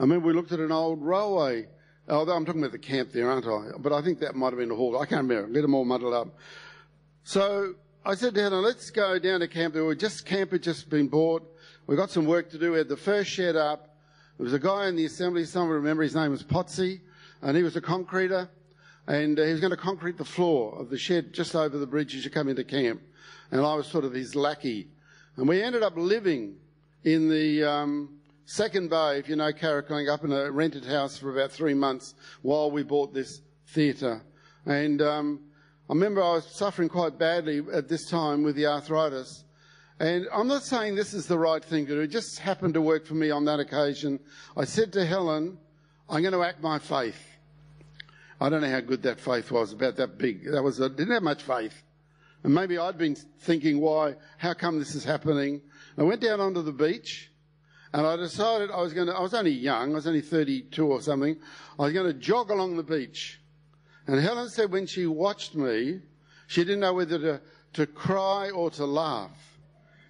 I 0.00 0.02
remember 0.02 0.26
we 0.26 0.32
looked 0.32 0.52
at 0.52 0.60
an 0.60 0.72
old 0.72 1.02
railway. 1.02 1.66
Although 2.08 2.32
I'm 2.32 2.44
talking 2.44 2.62
about 2.62 2.72
the 2.72 2.78
camp 2.78 3.12
there, 3.12 3.30
aren't 3.30 3.46
I? 3.46 3.76
But 3.78 3.92
I 3.92 4.00
think 4.00 4.20
that 4.20 4.34
might 4.34 4.50
have 4.50 4.58
been 4.58 4.70
a 4.70 4.74
hall. 4.74 4.98
I 4.98 5.06
can't 5.06 5.28
remember. 5.28 5.52
Get 5.52 5.62
them 5.62 5.74
all 5.74 5.84
muddled 5.84 6.14
up. 6.14 6.28
So 7.24 7.74
I 8.06 8.14
said 8.14 8.36
to 8.36 8.40
Hannah, 8.40 8.60
let's 8.60 8.90
go 8.90 9.18
down 9.18 9.40
to 9.40 9.48
camp. 9.48 9.74
Were 9.74 9.92
just 9.96 10.24
camp 10.24 10.52
had 10.52 10.62
just 10.62 10.88
been 10.88 11.08
bought. 11.08 11.42
We 11.88 11.96
got 11.96 12.08
some 12.08 12.24
work 12.24 12.48
to 12.50 12.58
do. 12.58 12.70
We 12.70 12.78
had 12.78 12.88
the 12.88 12.96
first 12.96 13.28
shed 13.28 13.56
up. 13.56 13.96
There 14.38 14.44
was 14.44 14.52
a 14.52 14.60
guy 14.60 14.86
in 14.86 14.94
the 14.94 15.06
assembly. 15.06 15.44
Some 15.44 15.68
remember 15.68 16.04
his 16.04 16.14
name 16.14 16.30
was 16.30 16.44
Potsy, 16.44 17.00
and 17.42 17.56
he 17.56 17.64
was 17.64 17.74
a 17.74 17.80
concreter, 17.80 18.48
and 19.08 19.36
uh, 19.36 19.42
he 19.42 19.50
was 19.50 19.60
going 19.60 19.72
to 19.72 19.76
concrete 19.76 20.18
the 20.18 20.24
floor 20.24 20.78
of 20.78 20.88
the 20.88 20.96
shed 20.96 21.32
just 21.32 21.56
over 21.56 21.76
the 21.76 21.86
bridge 21.86 22.14
as 22.14 22.24
you 22.24 22.30
come 22.30 22.48
into 22.48 22.62
camp 22.62 23.00
and 23.50 23.60
I 23.60 23.74
was 23.74 23.86
sort 23.86 24.04
of 24.04 24.12
his 24.12 24.34
lackey. 24.34 24.88
And 25.36 25.48
we 25.48 25.62
ended 25.62 25.82
up 25.82 25.94
living 25.96 26.56
in 27.04 27.28
the 27.28 27.64
um, 27.64 28.20
second 28.44 28.90
bay, 28.90 29.18
if 29.18 29.28
you 29.28 29.36
know 29.36 29.52
Carrickalinga, 29.52 30.12
up 30.12 30.24
in 30.24 30.32
a 30.32 30.50
rented 30.50 30.84
house 30.84 31.18
for 31.18 31.36
about 31.36 31.52
three 31.52 31.74
months 31.74 32.14
while 32.42 32.70
we 32.70 32.82
bought 32.82 33.12
this 33.12 33.40
theatre. 33.68 34.22
And 34.64 35.02
um, 35.02 35.40
I 35.88 35.92
remember 35.92 36.22
I 36.22 36.32
was 36.32 36.46
suffering 36.46 36.88
quite 36.88 37.18
badly 37.18 37.62
at 37.72 37.88
this 37.88 38.08
time 38.08 38.42
with 38.42 38.56
the 38.56 38.66
arthritis. 38.66 39.44
And 40.00 40.26
I'm 40.32 40.48
not 40.48 40.64
saying 40.64 40.94
this 40.94 41.14
is 41.14 41.26
the 41.26 41.38
right 41.38 41.64
thing 41.64 41.86
to 41.86 41.94
do. 41.94 42.00
It 42.00 42.08
just 42.08 42.40
happened 42.40 42.74
to 42.74 42.80
work 42.80 43.06
for 43.06 43.14
me 43.14 43.30
on 43.30 43.44
that 43.44 43.60
occasion. 43.60 44.18
I 44.56 44.64
said 44.64 44.92
to 44.94 45.06
Helen, 45.06 45.58
I'm 46.08 46.22
going 46.22 46.34
to 46.34 46.42
act 46.42 46.60
my 46.60 46.78
faith. 46.78 47.20
I 48.40 48.48
don't 48.48 48.60
know 48.60 48.70
how 48.70 48.80
good 48.80 49.02
that 49.02 49.20
faith 49.20 49.50
was, 49.50 49.72
about 49.72 49.96
that 49.96 50.18
big. 50.18 50.44
That 50.50 50.62
was, 50.62 50.80
I 50.82 50.88
didn't 50.88 51.12
have 51.12 51.22
much 51.22 51.42
faith. 51.42 51.82
And 52.42 52.54
maybe 52.54 52.78
I'd 52.78 52.98
been 52.98 53.14
thinking, 53.14 53.80
why, 53.80 54.16
how 54.38 54.54
come 54.54 54.78
this 54.78 54.94
is 54.94 55.04
happening? 55.04 55.62
I 55.96 56.02
went 56.02 56.20
down 56.20 56.40
onto 56.40 56.62
the 56.62 56.72
beach 56.72 57.30
and 57.94 58.06
I 58.06 58.16
decided 58.16 58.70
I 58.70 58.82
was 58.82 58.92
going 58.92 59.06
to, 59.06 59.14
I 59.14 59.20
was 59.20 59.32
only 59.32 59.52
young, 59.52 59.92
I 59.92 59.94
was 59.94 60.06
only 60.06 60.20
32 60.20 60.86
or 60.86 61.00
something. 61.00 61.36
I 61.78 61.82
was 61.82 61.92
going 61.92 62.06
to 62.06 62.12
jog 62.12 62.50
along 62.50 62.76
the 62.76 62.82
beach. 62.82 63.40
And 64.06 64.20
Helen 64.20 64.48
said 64.48 64.70
when 64.70 64.86
she 64.86 65.06
watched 65.06 65.54
me, 65.54 66.00
she 66.46 66.62
didn't 66.62 66.80
know 66.80 66.94
whether 66.94 67.18
to, 67.18 67.40
to 67.74 67.86
cry 67.86 68.50
or 68.50 68.70
to 68.70 68.84
laugh. 68.84 69.58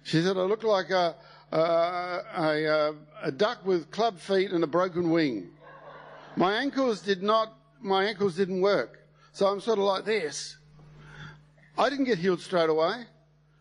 She 0.03 0.21
said 0.21 0.37
I 0.37 0.41
looked 0.41 0.63
like 0.63 0.91
a, 0.91 1.15
a, 1.51 1.57
a, 1.57 2.95
a 3.23 3.31
duck 3.31 3.65
with 3.65 3.89
club 3.91 4.19
feet 4.19 4.51
and 4.51 4.63
a 4.63 4.67
broken 4.67 5.09
wing. 5.09 5.49
My 6.35 6.53
ankles 6.53 7.01
did 7.01 7.23
not, 7.23 7.53
my 7.81 8.05
ankles 8.05 8.35
didn't 8.35 8.61
work. 8.61 8.99
So 9.33 9.47
I'm 9.47 9.59
sort 9.59 9.79
of 9.79 9.85
like 9.85 10.05
this. 10.05 10.57
I 11.77 11.89
didn't 11.89 12.05
get 12.05 12.19
healed 12.19 12.41
straight 12.41 12.69
away. 12.69 13.05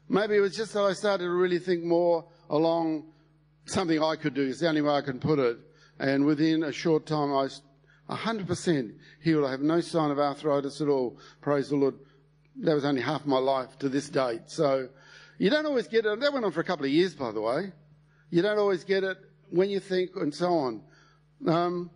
Maybe 0.08 0.36
it 0.36 0.40
was 0.40 0.56
just 0.56 0.72
that 0.74 0.82
I 0.82 0.92
started 0.92 1.24
to 1.24 1.30
really 1.30 1.58
think 1.58 1.82
more 1.82 2.24
along 2.50 3.04
something 3.64 4.02
I 4.02 4.16
could 4.16 4.34
do. 4.34 4.42
It's 4.42 4.60
the 4.60 4.68
only 4.68 4.82
way 4.82 4.92
I 4.92 5.00
can 5.00 5.18
put 5.18 5.38
it. 5.38 5.58
And 5.98 6.24
within 6.24 6.62
a 6.64 6.72
short 6.72 7.06
time, 7.06 7.34
I 7.34 7.48
100% 8.08 8.94
healed. 9.22 9.44
I 9.44 9.50
have 9.50 9.60
no 9.60 9.80
sign 9.80 10.10
of 10.10 10.18
arthritis 10.18 10.80
at 10.80 10.88
all. 10.88 11.18
Praise 11.40 11.70
the 11.70 11.76
Lord. 11.76 11.94
That 12.60 12.74
was 12.74 12.84
only 12.84 13.02
half 13.02 13.26
my 13.26 13.38
life 13.38 13.78
to 13.80 13.88
this 13.88 14.08
date. 14.08 14.42
So 14.46 14.88
you 15.38 15.50
don't 15.50 15.66
always 15.66 15.88
get 15.88 16.06
it. 16.06 16.20
That 16.20 16.32
went 16.32 16.44
on 16.44 16.52
for 16.52 16.60
a 16.60 16.64
couple 16.64 16.86
of 16.86 16.92
years, 16.92 17.14
by 17.14 17.32
the 17.32 17.40
way. 17.40 17.72
You 18.30 18.42
don't 18.42 18.58
always 18.58 18.84
get 18.84 19.04
it 19.04 19.18
when 19.50 19.70
you 19.70 19.80
think 19.80 20.10
and 20.16 20.34
so 20.34 20.52
on. 20.52 20.82
Um, 21.46 21.90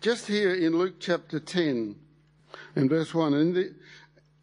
just 0.00 0.26
here 0.26 0.54
in 0.54 0.76
Luke 0.76 0.96
chapter 0.98 1.38
10 1.38 1.94
and 2.74 2.90
verse 2.90 3.14
1, 3.14 3.34
in 3.34 3.54
the, 3.54 3.74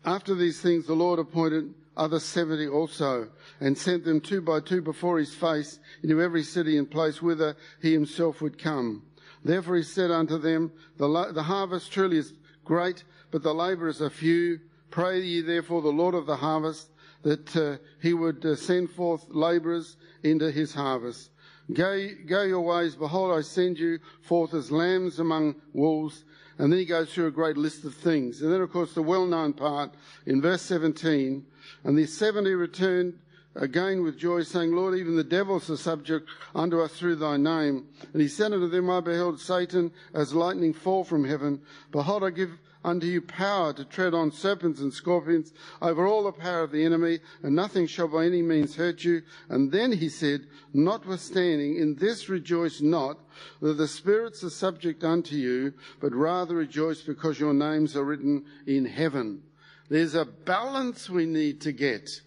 after 0.06 0.34
these 0.34 0.62
things, 0.62 0.88
the 0.88 0.94
Lord 0.94 1.20
appointed 1.20 1.74
other 2.00 2.20
seventy 2.20 2.68
also, 2.68 3.28
and 3.60 3.78
sent 3.78 4.06
them 4.06 4.22
two 4.22 4.42
by 4.42 4.62
two 4.62 4.82
before 4.82 5.20
his 5.20 5.34
face 5.36 5.80
into 6.02 6.22
every 6.22 6.44
city 6.44 6.78
and 6.78 6.90
place 6.90 7.22
whither 7.22 7.58
he 7.82 7.92
himself 7.92 8.42
would 8.42 8.58
come. 8.58 9.04
Therefore 9.44 9.78
he 9.78 9.84
said 9.84 10.12
unto 10.12 10.38
them, 10.38 10.72
The, 10.98 11.32
the 11.34 11.44
harvest 11.44 11.92
truly 11.92 12.18
is 12.18 12.34
great, 12.66 13.04
but 13.32 13.44
the 13.44 13.54
labourers 13.54 14.02
are 14.02 14.10
few. 14.10 14.60
Pray 14.92 15.22
ye 15.22 15.42
therefore 15.42 15.82
the 15.82 15.90
Lord 15.90 16.16
of 16.16 16.26
the 16.26 16.36
harvest 16.36 16.90
that 17.22 17.56
uh, 17.56 17.78
he 18.02 18.14
would 18.14 18.46
uh, 18.46 18.56
send 18.56 18.90
forth 18.92 19.26
labourers 19.30 19.98
into 20.24 20.52
his 20.52 20.74
harvest. 20.74 21.32
Go, 21.72 22.10
go 22.26 22.44
your 22.44 22.62
ways. 22.62 22.96
Behold, 22.96 23.38
I 23.38 23.42
send 23.42 23.78
you 23.78 24.00
forth 24.22 24.54
as 24.54 24.72
lambs 24.72 25.20
among 25.20 25.56
wolves. 25.74 26.24
And 26.58 26.72
then 26.72 26.80
he 26.80 26.86
goes 26.86 27.14
through 27.14 27.28
a 27.28 27.32
great 27.32 27.58
list 27.58 27.86
of 27.86 27.94
things. 27.94 28.42
And 28.42 28.52
then, 28.52 28.62
of 28.62 28.72
course, 28.72 28.94
the 28.94 29.02
well 29.02 29.26
known 29.26 29.54
part 29.54 29.94
in 30.26 30.42
verse 30.42 30.62
17 30.64 31.46
and 31.84 31.98
the 31.98 32.06
70 32.06 32.54
returned 32.56 33.20
again 33.60 34.04
with 34.04 34.18
joy, 34.18 34.42
saying, 34.44 34.76
Lord, 34.76 34.98
even 34.98 35.16
the 35.16 35.24
devils 35.24 35.70
are 35.70 35.78
subject 35.78 36.28
unto 36.56 36.82
us 36.82 36.94
through 36.94 37.18
thy 37.18 37.38
name. 37.38 37.88
And 38.14 38.22
he 38.22 38.28
said 38.28 38.54
unto 38.54 38.68
them, 38.68 38.90
I 38.90 39.02
beheld 39.02 39.40
Satan 39.40 39.92
as 40.14 40.34
lightning 40.34 40.74
fall 40.74 41.04
from 41.04 41.26
heaven. 41.26 41.62
Behold, 41.92 42.24
I 42.24 42.32
give 42.32 42.52
unto 42.84 43.06
you 43.06 43.22
power 43.22 43.74
to 43.74 43.84
tread 43.84 44.14
on 44.14 44.32
serpents 44.32 44.80
and 44.80 44.94
scorpions 44.94 45.52
over 45.82 46.08
all 46.08 46.24
the 46.24 46.32
power 46.32 46.64
of 46.64 46.72
the 46.72 46.84
enemy, 46.84 47.20
and 47.44 47.56
nothing 47.56 47.86
shall 47.86 48.08
by 48.08 48.26
any 48.26 48.42
means 48.42 48.76
hurt 48.76 49.04
you. 49.04 49.22
And 49.50 49.72
then 49.72 49.92
he 49.92 50.10
said, 50.10 50.48
Notwithstanding, 50.74 51.76
in 51.78 51.96
this 51.96 52.30
rejoice 52.30 52.82
not 52.82 53.20
that 53.62 53.74
the 53.74 53.88
spirits 53.88 54.44
are 54.44 54.50
subject 54.50 55.04
unto 55.04 55.36
you, 55.36 55.74
but 56.00 56.14
rather 56.14 56.56
rejoice 56.56 57.02
because 57.02 57.40
your 57.40 57.54
names 57.54 57.96
are 57.96 58.06
written 58.06 58.46
in 58.66 58.86
heaven. 58.86 59.44
There's 59.90 60.16
a 60.16 60.26
balance 60.26 61.10
we 61.10 61.26
need 61.26 61.62
to 61.62 61.72
get. 61.72 62.22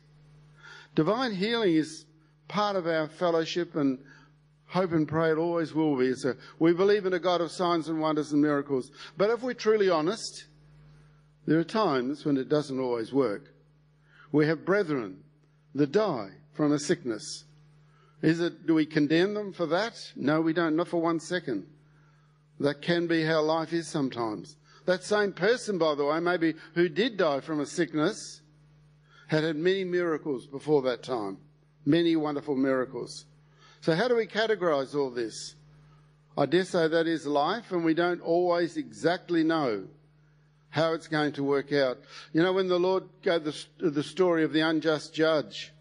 Divine 0.94 1.34
healing 1.34 1.74
is 1.74 2.04
part 2.48 2.76
of 2.76 2.86
our 2.86 3.08
fellowship 3.08 3.76
and 3.76 3.98
hope 4.66 4.92
and 4.92 5.08
pray 5.08 5.30
it 5.30 5.38
always 5.38 5.74
will 5.74 5.96
be. 5.96 6.14
So 6.14 6.34
we 6.58 6.72
believe 6.72 7.06
in 7.06 7.12
a 7.12 7.18
God 7.18 7.40
of 7.40 7.50
signs 7.50 7.88
and 7.88 8.00
wonders 8.00 8.32
and 8.32 8.42
miracles. 8.42 8.90
But 9.16 9.30
if 9.30 9.42
we're 9.42 9.54
truly 9.54 9.88
honest, 9.88 10.46
there 11.46 11.58
are 11.58 11.64
times 11.64 12.24
when 12.24 12.36
it 12.36 12.48
doesn't 12.48 12.78
always 12.78 13.12
work. 13.12 13.52
We 14.30 14.46
have 14.46 14.64
brethren 14.64 15.24
that 15.74 15.92
die 15.92 16.30
from 16.52 16.72
a 16.72 16.78
sickness. 16.78 17.44
Is 18.22 18.40
it, 18.40 18.66
do 18.66 18.74
we 18.74 18.86
condemn 18.86 19.34
them 19.34 19.52
for 19.52 19.66
that? 19.66 19.94
No, 20.14 20.40
we 20.40 20.52
don't, 20.52 20.76
not 20.76 20.88
for 20.88 21.00
one 21.00 21.20
second. 21.20 21.66
That 22.60 22.82
can 22.82 23.06
be 23.06 23.24
how 23.24 23.42
life 23.42 23.72
is 23.72 23.88
sometimes. 23.88 24.56
That 24.86 25.02
same 25.02 25.32
person, 25.32 25.78
by 25.78 25.94
the 25.94 26.04
way, 26.04 26.20
maybe 26.20 26.54
who 26.74 26.88
did 26.88 27.16
die 27.16 27.40
from 27.40 27.60
a 27.60 27.66
sickness, 27.66 28.41
had 29.32 29.44
had 29.44 29.56
many 29.56 29.82
miracles 29.82 30.46
before 30.46 30.82
that 30.82 31.02
time. 31.02 31.38
Many 31.86 32.16
wonderful 32.16 32.54
miracles. 32.54 33.24
So, 33.80 33.94
how 33.94 34.06
do 34.06 34.14
we 34.14 34.26
categorize 34.26 34.94
all 34.94 35.10
this? 35.10 35.54
I 36.36 36.44
dare 36.44 36.64
say 36.64 36.86
that 36.86 37.06
is 37.06 37.26
life, 37.26 37.72
and 37.72 37.82
we 37.82 37.94
don't 37.94 38.20
always 38.20 38.76
exactly 38.76 39.42
know 39.42 39.84
how 40.68 40.92
it's 40.92 41.08
going 41.08 41.32
to 41.32 41.42
work 41.42 41.72
out. 41.72 41.98
You 42.34 42.42
know, 42.42 42.52
when 42.52 42.68
the 42.68 42.78
Lord 42.78 43.04
gave 43.22 43.42
the, 43.44 43.56
the 43.78 44.02
story 44.02 44.44
of 44.44 44.52
the 44.52 44.60
unjust 44.60 45.14
judge 45.14 45.72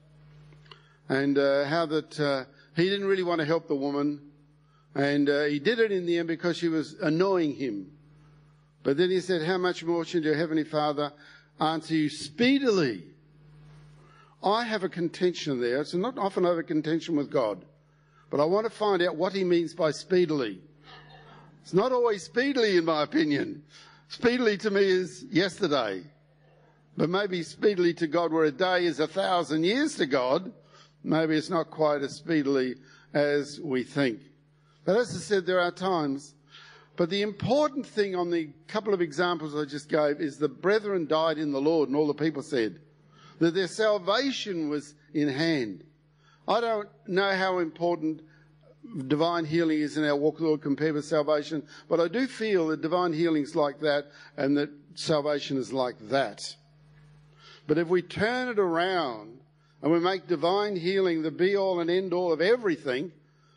and 1.10 1.38
uh, 1.38 1.66
how 1.66 1.86
that 1.88 2.20
uh, 2.20 2.46
he 2.78 2.86
didn't 2.86 3.08
really 3.08 3.24
want 3.24 3.40
to 3.40 3.46
help 3.46 3.68
the 3.68 3.76
woman, 3.76 4.22
and 4.96 5.30
uh, 5.30 5.44
he 5.44 5.60
did 5.60 5.80
it 5.80 5.92
in 5.92 6.06
the 6.06 6.18
end 6.20 6.30
because 6.30 6.56
she 6.56 6.70
was 6.70 6.94
annoying 7.02 7.56
him. 7.56 7.92
But 8.84 8.96
then 8.96 9.10
he 9.10 9.20
said, 9.20 9.42
How 9.42 9.58
much 9.58 9.84
more 9.84 10.06
should 10.06 10.24
your 10.24 10.36
Heavenly 10.36 10.64
Father 10.64 11.12
answer 11.60 11.96
you 11.96 12.08
speedily? 12.10 13.11
I 14.44 14.64
have 14.64 14.84
a 14.84 14.90
contention 14.90 15.62
there. 15.62 15.82
It's 15.82 15.94
not 15.94 16.18
often 16.18 16.46
over 16.46 16.64
contention 16.64 17.16
with 17.16 17.30
God, 17.30 17.64
but 18.30 18.40
I 18.40 18.46
want 18.46 18.66
to 18.66 18.72
find 18.72 19.02
out 19.02 19.16
what 19.16 19.34
he 19.34 19.44
means 19.44 19.74
by 19.74 19.92
speedily. 19.92 20.60
It's 21.62 21.74
not 21.74 21.92
always 21.92 22.24
speedily, 22.24 22.78
in 22.78 22.86
my 22.86 23.04
opinion. 23.04 23.64
Speedily 24.08 24.58
to 24.58 24.72
me 24.72 24.84
is 24.84 25.26
yesterday. 25.30 26.04
But 26.98 27.10
maybe 27.10 27.44
speedily 27.44 27.94
to 27.96 28.08
God, 28.08 28.34
where 28.34 28.46
a 28.46 28.52
day 28.52 28.86
is 28.86 29.00
a 29.00 29.08
thousand 29.08 29.64
years 29.64 29.96
to 29.98 30.08
God, 30.08 30.52
maybe 31.04 31.36
it's 31.36 31.50
not 31.50 31.70
quite 31.70 32.02
as 32.02 32.16
speedily 32.16 32.76
as 33.14 33.60
we 33.62 33.84
think. 33.84 34.20
But 34.86 34.98
as 34.98 35.16
I 35.16 35.20
said, 35.20 35.46
there 35.46 35.60
are 35.60 35.72
times. 35.72 36.34
But 36.98 37.12
the 37.12 37.22
important 37.22 37.86
thing 37.86 38.16
on 38.16 38.32
the 38.32 38.50
couple 38.68 38.94
of 38.94 39.02
examples 39.02 39.56
I 39.56 39.66
just 39.66 39.88
gave 39.88 40.20
is 40.20 40.38
the 40.38 40.50
brethren 40.50 41.06
died 41.06 41.38
in 41.38 41.52
the 41.52 41.62
Lord, 41.62 41.90
and 41.90 41.96
all 41.96 42.08
the 42.08 42.14
people 42.14 42.42
said 42.42 42.80
that 43.42 43.56
their 43.56 43.68
salvation 43.68 44.70
was 44.70 44.94
in 45.16 45.28
hand. 45.28 45.84
I 46.48 46.62
don't 46.62 46.88
know 47.08 47.36
how 47.36 47.58
important 47.58 48.22
divine 49.08 49.46
healing 49.46 49.80
is 49.80 49.98
in 49.98 50.06
our 50.06 50.16
walk 50.16 50.36
with 50.36 50.42
the 50.42 50.48
Lord 50.48 50.62
compared 50.62 50.94
with 50.94 51.06
salvation, 51.06 51.64
but 51.90 52.00
I 52.00 52.08
do 52.08 52.28
feel 52.28 52.68
that 52.68 52.84
divine 52.84 53.14
healing 53.14 53.42
is 53.42 53.56
like 53.56 53.80
that 53.80 54.12
and 54.38 54.56
that 54.58 54.70
salvation 54.94 55.58
is 55.58 55.74
like 55.74 55.96
that. 56.10 56.56
But 57.66 57.80
if 57.80 57.88
we 57.88 58.04
turn 58.04 58.48
it 58.48 58.60
around 58.60 59.40
and 59.82 59.92
we 59.92 60.00
make 60.00 60.28
divine 60.28 60.76
healing 60.76 61.24
the 61.24 61.32
be 61.32 61.58
all 61.58 61.80
and 61.80 61.90
end 61.90 62.14
all 62.14 62.32
of 62.32 62.42
everything, 62.42 63.12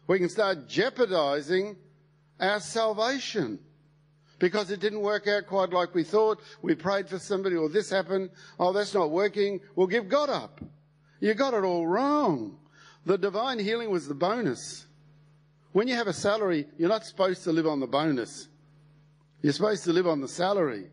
we 0.06 0.18
can 0.18 0.30
start 0.30 0.66
jeopardizing 0.66 1.76
our 2.40 2.60
salvation 2.60 3.58
because 4.44 4.70
it 4.70 4.78
didn't 4.78 5.00
work 5.00 5.26
out 5.26 5.46
quite 5.46 5.70
like 5.70 5.94
we 5.94 6.04
thought. 6.04 6.38
We 6.60 6.74
prayed 6.74 7.08
for 7.08 7.18
somebody 7.18 7.56
or 7.56 7.70
this 7.70 7.88
happened. 7.88 8.28
Oh, 8.60 8.74
that's 8.74 8.92
not 8.92 9.10
working. 9.10 9.58
We'll 9.74 9.86
give 9.86 10.06
God 10.06 10.28
up. 10.28 10.60
You 11.18 11.32
got 11.32 11.54
it 11.54 11.64
all 11.64 11.86
wrong. 11.86 12.58
The 13.06 13.16
divine 13.16 13.58
healing 13.58 13.90
was 13.90 14.06
the 14.06 14.12
bonus. 14.12 14.84
When 15.72 15.88
you 15.88 15.94
have 15.94 16.08
a 16.08 16.12
salary, 16.12 16.66
you're 16.76 16.90
not 16.90 17.06
supposed 17.06 17.42
to 17.44 17.52
live 17.52 17.66
on 17.66 17.80
the 17.80 17.86
bonus. 17.86 18.48
You're 19.40 19.54
supposed 19.54 19.84
to 19.84 19.94
live 19.94 20.06
on 20.06 20.20
the 20.20 20.28
salary. 20.28 20.90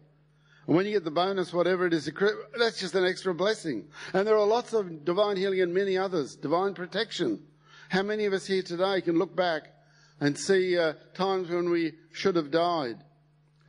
And 0.65 0.73
when 0.77 0.85
you 0.85 0.93
get 0.93 1.03
the 1.03 1.11
bonus, 1.11 1.51
whatever 1.51 1.85
it 1.85 1.93
is, 1.93 2.09
that's 2.57 2.79
just 2.79 2.95
an 2.95 3.05
extra 3.05 3.35
blessing. 3.35 3.89
And 4.13 4.25
there 4.25 4.37
are 4.37 4.47
lots 4.47 4.71
of 4.71 5.03
divine 5.03 5.35
healing 5.35 5.59
and 5.59 5.73
many 5.73 5.97
others. 5.97 6.37
Divine 6.37 6.73
protection. 6.73 7.43
How 7.89 8.03
many 8.03 8.23
of 8.23 8.31
us 8.31 8.45
here 8.45 8.63
today 8.63 9.01
can 9.01 9.19
look 9.19 9.35
back 9.35 9.63
and 10.21 10.39
see 10.39 10.77
uh, 10.77 10.93
times 11.13 11.49
when 11.49 11.69
we 11.69 11.95
should 12.13 12.37
have 12.37 12.49
died 12.49 13.03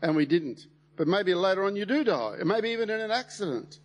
and 0.02 0.14
we 0.14 0.26
didn't? 0.26 0.66
But 0.96 1.08
maybe 1.08 1.34
later 1.34 1.64
on 1.64 1.76
you 1.76 1.86
do 1.86 2.04
die, 2.04 2.36
and 2.38 2.48
maybe 2.48 2.70
even 2.70 2.90
in 2.90 3.00
an 3.00 3.10
accident. 3.10 3.78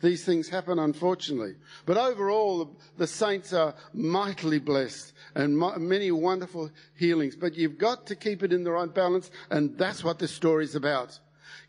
These 0.00 0.24
things 0.24 0.48
happen, 0.48 0.78
unfortunately. 0.78 1.56
But 1.84 1.98
overall, 1.98 2.78
the 2.96 3.06
saints 3.06 3.52
are 3.52 3.74
mightily 3.92 4.58
blessed 4.58 5.12
and 5.34 5.58
many 5.76 6.10
wonderful 6.10 6.70
healings. 6.96 7.36
But 7.36 7.54
you've 7.54 7.76
got 7.76 8.06
to 8.06 8.16
keep 8.16 8.42
it 8.42 8.52
in 8.52 8.64
the 8.64 8.70
right 8.70 8.92
balance, 8.92 9.30
and 9.50 9.76
that's 9.76 10.02
what 10.02 10.18
this 10.18 10.32
story 10.32 10.64
is 10.64 10.74
about. 10.74 11.18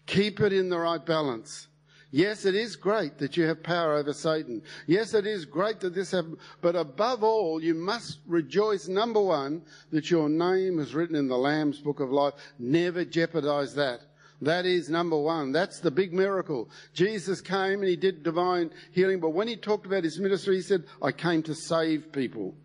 Keep 0.05 0.39
it 0.39 0.53
in 0.53 0.69
the 0.69 0.79
right 0.79 1.05
balance. 1.05 1.67
Yes, 2.13 2.45
it 2.45 2.55
is 2.55 2.75
great 2.75 3.17
that 3.19 3.37
you 3.37 3.45
have 3.45 3.63
power 3.63 3.95
over 3.95 4.11
Satan. 4.11 4.61
Yes, 4.85 5.13
it 5.13 5.25
is 5.25 5.45
great 5.45 5.79
that 5.79 5.95
this 5.95 6.11
happened. 6.11 6.37
But 6.59 6.75
above 6.75 7.23
all, 7.23 7.63
you 7.63 7.73
must 7.73 8.19
rejoice, 8.27 8.89
number 8.89 9.21
one, 9.21 9.61
that 9.91 10.11
your 10.11 10.27
name 10.27 10.79
is 10.79 10.93
written 10.93 11.15
in 11.15 11.29
the 11.29 11.37
Lamb's 11.37 11.79
book 11.79 12.01
of 12.01 12.11
life. 12.11 12.33
Never 12.59 13.05
jeopardize 13.05 13.73
that. 13.75 14.01
That 14.41 14.65
is 14.65 14.89
number 14.89 15.17
one. 15.17 15.53
That's 15.53 15.79
the 15.79 15.91
big 15.91 16.11
miracle. 16.11 16.69
Jesus 16.93 17.39
came 17.39 17.79
and 17.79 17.87
he 17.87 17.95
did 17.95 18.23
divine 18.23 18.71
healing, 18.91 19.19
but 19.21 19.29
when 19.29 19.47
he 19.47 19.55
talked 19.55 19.85
about 19.85 20.03
his 20.03 20.19
ministry, 20.19 20.55
he 20.55 20.61
said, 20.61 20.83
I 21.01 21.13
came 21.13 21.43
to 21.43 21.55
save 21.55 22.11
people. 22.11 22.55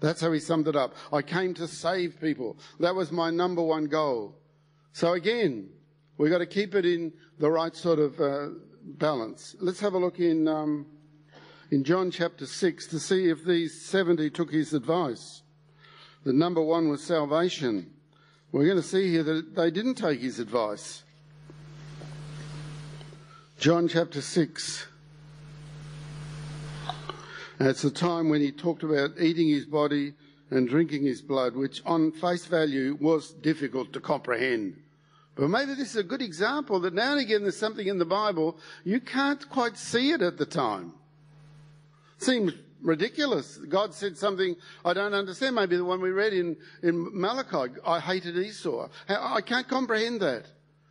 That's 0.00 0.20
how 0.20 0.30
he 0.32 0.38
summed 0.38 0.68
it 0.68 0.76
up. 0.76 0.94
I 1.12 1.22
came 1.22 1.54
to 1.54 1.66
save 1.66 2.20
people. 2.20 2.58
That 2.78 2.94
was 2.94 3.10
my 3.10 3.30
number 3.30 3.62
one 3.62 3.86
goal. 3.86 4.36
So 4.92 5.14
again, 5.14 5.70
we've 6.18 6.30
got 6.30 6.38
to 6.38 6.46
keep 6.46 6.74
it 6.74 6.84
in 6.84 7.12
the 7.38 7.50
right 7.50 7.74
sort 7.74 7.98
of 7.98 8.20
uh, 8.20 8.48
balance. 8.84 9.56
Let's 9.60 9.80
have 9.80 9.94
a 9.94 9.98
look 9.98 10.20
in, 10.20 10.46
um, 10.46 10.86
in 11.70 11.84
John 11.84 12.10
chapter 12.10 12.46
6 12.46 12.86
to 12.88 13.00
see 13.00 13.28
if 13.28 13.44
these 13.44 13.80
70 13.80 14.30
took 14.30 14.52
his 14.52 14.74
advice. 14.74 15.42
The 16.24 16.32
number 16.32 16.62
one 16.62 16.88
was 16.88 17.02
salvation. 17.02 17.90
We're 18.52 18.66
going 18.66 18.76
to 18.76 18.82
see 18.82 19.10
here 19.10 19.22
that 19.24 19.54
they 19.56 19.70
didn't 19.70 19.96
take 19.96 20.20
his 20.20 20.38
advice. 20.38 21.02
John 23.58 23.88
chapter 23.88 24.20
6. 24.20 24.86
And 27.58 27.68
it's 27.68 27.82
the 27.82 27.90
time 27.90 28.28
when 28.28 28.40
he 28.40 28.52
talked 28.52 28.82
about 28.82 29.18
eating 29.18 29.48
his 29.48 29.64
body 29.64 30.14
and 30.50 30.68
drinking 30.68 31.04
his 31.04 31.22
blood, 31.22 31.56
which 31.56 31.82
on 31.84 32.12
face 32.12 32.46
value 32.46 32.96
was 33.00 33.32
difficult 33.32 33.92
to 33.92 34.00
comprehend. 34.00 34.76
But 35.36 35.48
maybe 35.48 35.74
this 35.74 35.90
is 35.90 35.96
a 35.96 36.04
good 36.04 36.22
example 36.22 36.80
that 36.80 36.94
now 36.94 37.12
and 37.12 37.20
again 37.20 37.42
there's 37.42 37.56
something 37.56 37.86
in 37.86 37.98
the 37.98 38.04
Bible, 38.04 38.58
you 38.84 39.00
can't 39.00 39.48
quite 39.50 39.76
see 39.76 40.12
it 40.12 40.22
at 40.22 40.38
the 40.38 40.46
time. 40.46 40.92
Seems 42.18 42.52
ridiculous. 42.80 43.56
God 43.56 43.94
said 43.94 44.16
something 44.16 44.54
I 44.84 44.92
don't 44.92 45.14
understand. 45.14 45.56
Maybe 45.56 45.76
the 45.76 45.84
one 45.84 46.00
we 46.00 46.10
read 46.10 46.32
in, 46.32 46.56
in 46.82 47.08
Malachi, 47.18 47.74
I 47.84 47.98
hated 47.98 48.36
Esau. 48.36 48.88
I 49.08 49.40
can't 49.40 49.66
comprehend 49.66 50.20
that. 50.20 50.44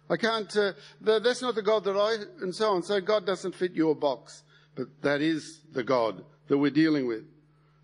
I 0.09 0.17
can't, 0.17 0.53
uh, 0.57 0.73
that's 1.01 1.41
not 1.41 1.55
the 1.55 1.61
God 1.61 1.85
that 1.85 1.95
I, 1.95 2.43
and 2.43 2.53
so 2.53 2.71
on. 2.71 2.83
So 2.83 2.99
God 2.99 3.25
doesn't 3.25 3.55
fit 3.55 3.71
your 3.71 3.95
box. 3.95 4.43
But 4.75 4.87
that 5.01 5.21
is 5.21 5.61
the 5.71 5.83
God 5.83 6.23
that 6.47 6.57
we're 6.57 6.71
dealing 6.71 7.07
with. 7.07 7.23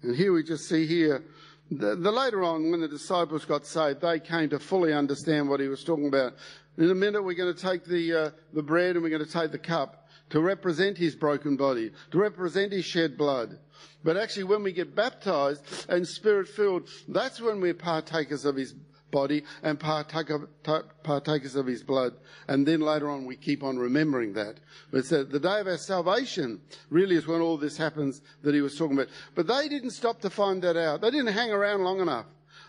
And 0.01 0.15
here 0.15 0.33
we 0.33 0.43
just 0.43 0.67
see 0.67 0.85
here, 0.85 1.23
the, 1.71 1.95
the 1.95 2.11
later 2.11 2.43
on 2.43 2.71
when 2.71 2.81
the 2.81 2.87
disciples 2.87 3.45
got 3.45 3.65
saved, 3.65 4.01
they 4.01 4.19
came 4.19 4.49
to 4.49 4.59
fully 4.59 4.93
understand 4.93 5.49
what 5.49 5.59
he 5.59 5.67
was 5.67 5.83
talking 5.83 6.07
about. 6.07 6.33
In 6.77 6.89
a 6.89 6.95
minute, 6.95 7.23
we're 7.23 7.33
going 7.33 7.53
to 7.53 7.61
take 7.61 7.85
the, 7.85 8.13
uh, 8.13 8.29
the 8.53 8.63
bread 8.63 8.95
and 8.95 9.03
we're 9.03 9.09
going 9.09 9.25
to 9.25 9.31
take 9.31 9.51
the 9.51 9.59
cup 9.59 10.07
to 10.29 10.39
represent 10.39 10.97
his 10.97 11.15
broken 11.15 11.57
body, 11.57 11.91
to 12.11 12.17
represent 12.17 12.71
his 12.71 12.85
shed 12.85 13.17
blood. 13.17 13.57
But 14.03 14.17
actually, 14.17 14.45
when 14.45 14.63
we 14.63 14.71
get 14.71 14.95
baptized 14.95 15.61
and 15.89 16.07
spirit 16.07 16.47
filled, 16.47 16.87
that's 17.07 17.41
when 17.41 17.59
we're 17.59 17.73
partakers 17.73 18.45
of 18.45 18.55
his 18.55 18.73
body 19.11 19.43
and 19.63 19.79
partakers 19.79 21.55
of 21.55 21.65
his 21.65 21.83
blood. 21.83 22.13
And 22.47 22.67
then 22.67 22.81
later 22.81 23.09
on, 23.09 23.25
we 23.25 23.35
keep 23.35 23.63
on 23.63 23.77
remembering 23.77 24.33
that. 24.33 24.59
But 24.91 25.05
so 25.05 25.23
the 25.23 25.39
day 25.39 25.59
of 25.59 25.67
our 25.67 25.77
salvation 25.77 26.61
really 26.89 27.15
is 27.15 27.27
when 27.27 27.41
all 27.41 27.57
this 27.57 27.77
happens 27.77 28.21
that 28.43 28.53
he 28.53 28.61
was 28.61 28.77
talking 28.77 28.97
about. 28.97 29.09
But 29.35 29.47
they 29.47 29.67
didn't 29.67 29.91
stop 29.91 30.21
to 30.21 30.29
find 30.29 30.61
that 30.63 30.77
out. 30.77 31.01
They 31.01 31.11
didn't 31.11 31.33
hang 31.33 31.51
around 31.51 31.83
long 31.83 31.99
enough. 31.99 32.25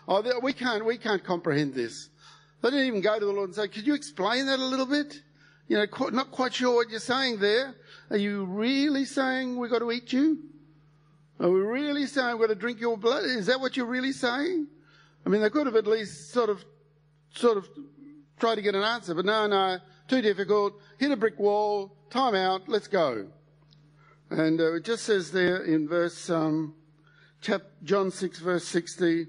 Oh, 0.07 0.23
we 0.41 0.53
can't, 0.53 0.85
we 0.85 0.97
can't 0.97 1.23
comprehend 1.23 1.73
this. 1.73 2.09
They 2.61 2.69
didn't 2.69 2.87
even 2.87 3.01
go 3.01 3.19
to 3.19 3.25
the 3.25 3.31
Lord 3.31 3.49
and 3.49 3.55
say, 3.55 3.67
could 3.67 3.87
you 3.87 3.93
explain 3.93 4.45
that 4.47 4.59
a 4.59 4.65
little 4.65 4.85
bit? 4.85 5.21
You 5.67 5.77
know, 5.77 6.09
not 6.09 6.31
quite 6.31 6.53
sure 6.53 6.75
what 6.75 6.89
you're 6.89 6.99
saying 6.99 7.39
there. 7.39 7.75
Are 8.09 8.17
you 8.17 8.45
really 8.45 9.05
saying 9.05 9.57
we've 9.57 9.71
got 9.71 9.79
to 9.79 9.91
eat 9.91 10.11
you? 10.11 10.39
Are 11.39 11.49
we 11.49 11.61
really 11.61 12.05
saying 12.05 12.37
we've 12.37 12.47
got 12.47 12.53
to 12.53 12.59
drink 12.59 12.79
your 12.79 12.97
blood? 12.97 13.23
Is 13.23 13.45
that 13.47 13.59
what 13.59 13.77
you're 13.77 13.85
really 13.85 14.11
saying? 14.11 14.67
I 15.25 15.29
mean, 15.29 15.41
they 15.41 15.49
could 15.49 15.67
have 15.67 15.75
at 15.75 15.87
least 15.87 16.31
sort 16.31 16.49
of, 16.49 16.63
sort 17.35 17.57
of 17.57 17.69
tried 18.39 18.55
to 18.55 18.61
get 18.61 18.75
an 18.75 18.83
answer, 18.83 19.13
but 19.13 19.25
no, 19.25 19.47
no, 19.47 19.77
too 20.07 20.21
difficult. 20.21 20.73
Hit 20.97 21.11
a 21.11 21.15
brick 21.15 21.39
wall. 21.39 21.95
Time 22.09 22.35
out. 22.35 22.67
Let's 22.67 22.87
go. 22.87 23.27
And 24.29 24.59
uh, 24.59 24.75
it 24.75 24.85
just 24.85 25.03
says 25.03 25.31
there 25.31 25.63
in 25.63 25.87
verse 25.87 26.29
um, 26.29 26.75
chap- 27.41 27.71
John 27.83 28.11
six 28.11 28.39
verse 28.39 28.65
sixty. 28.65 29.27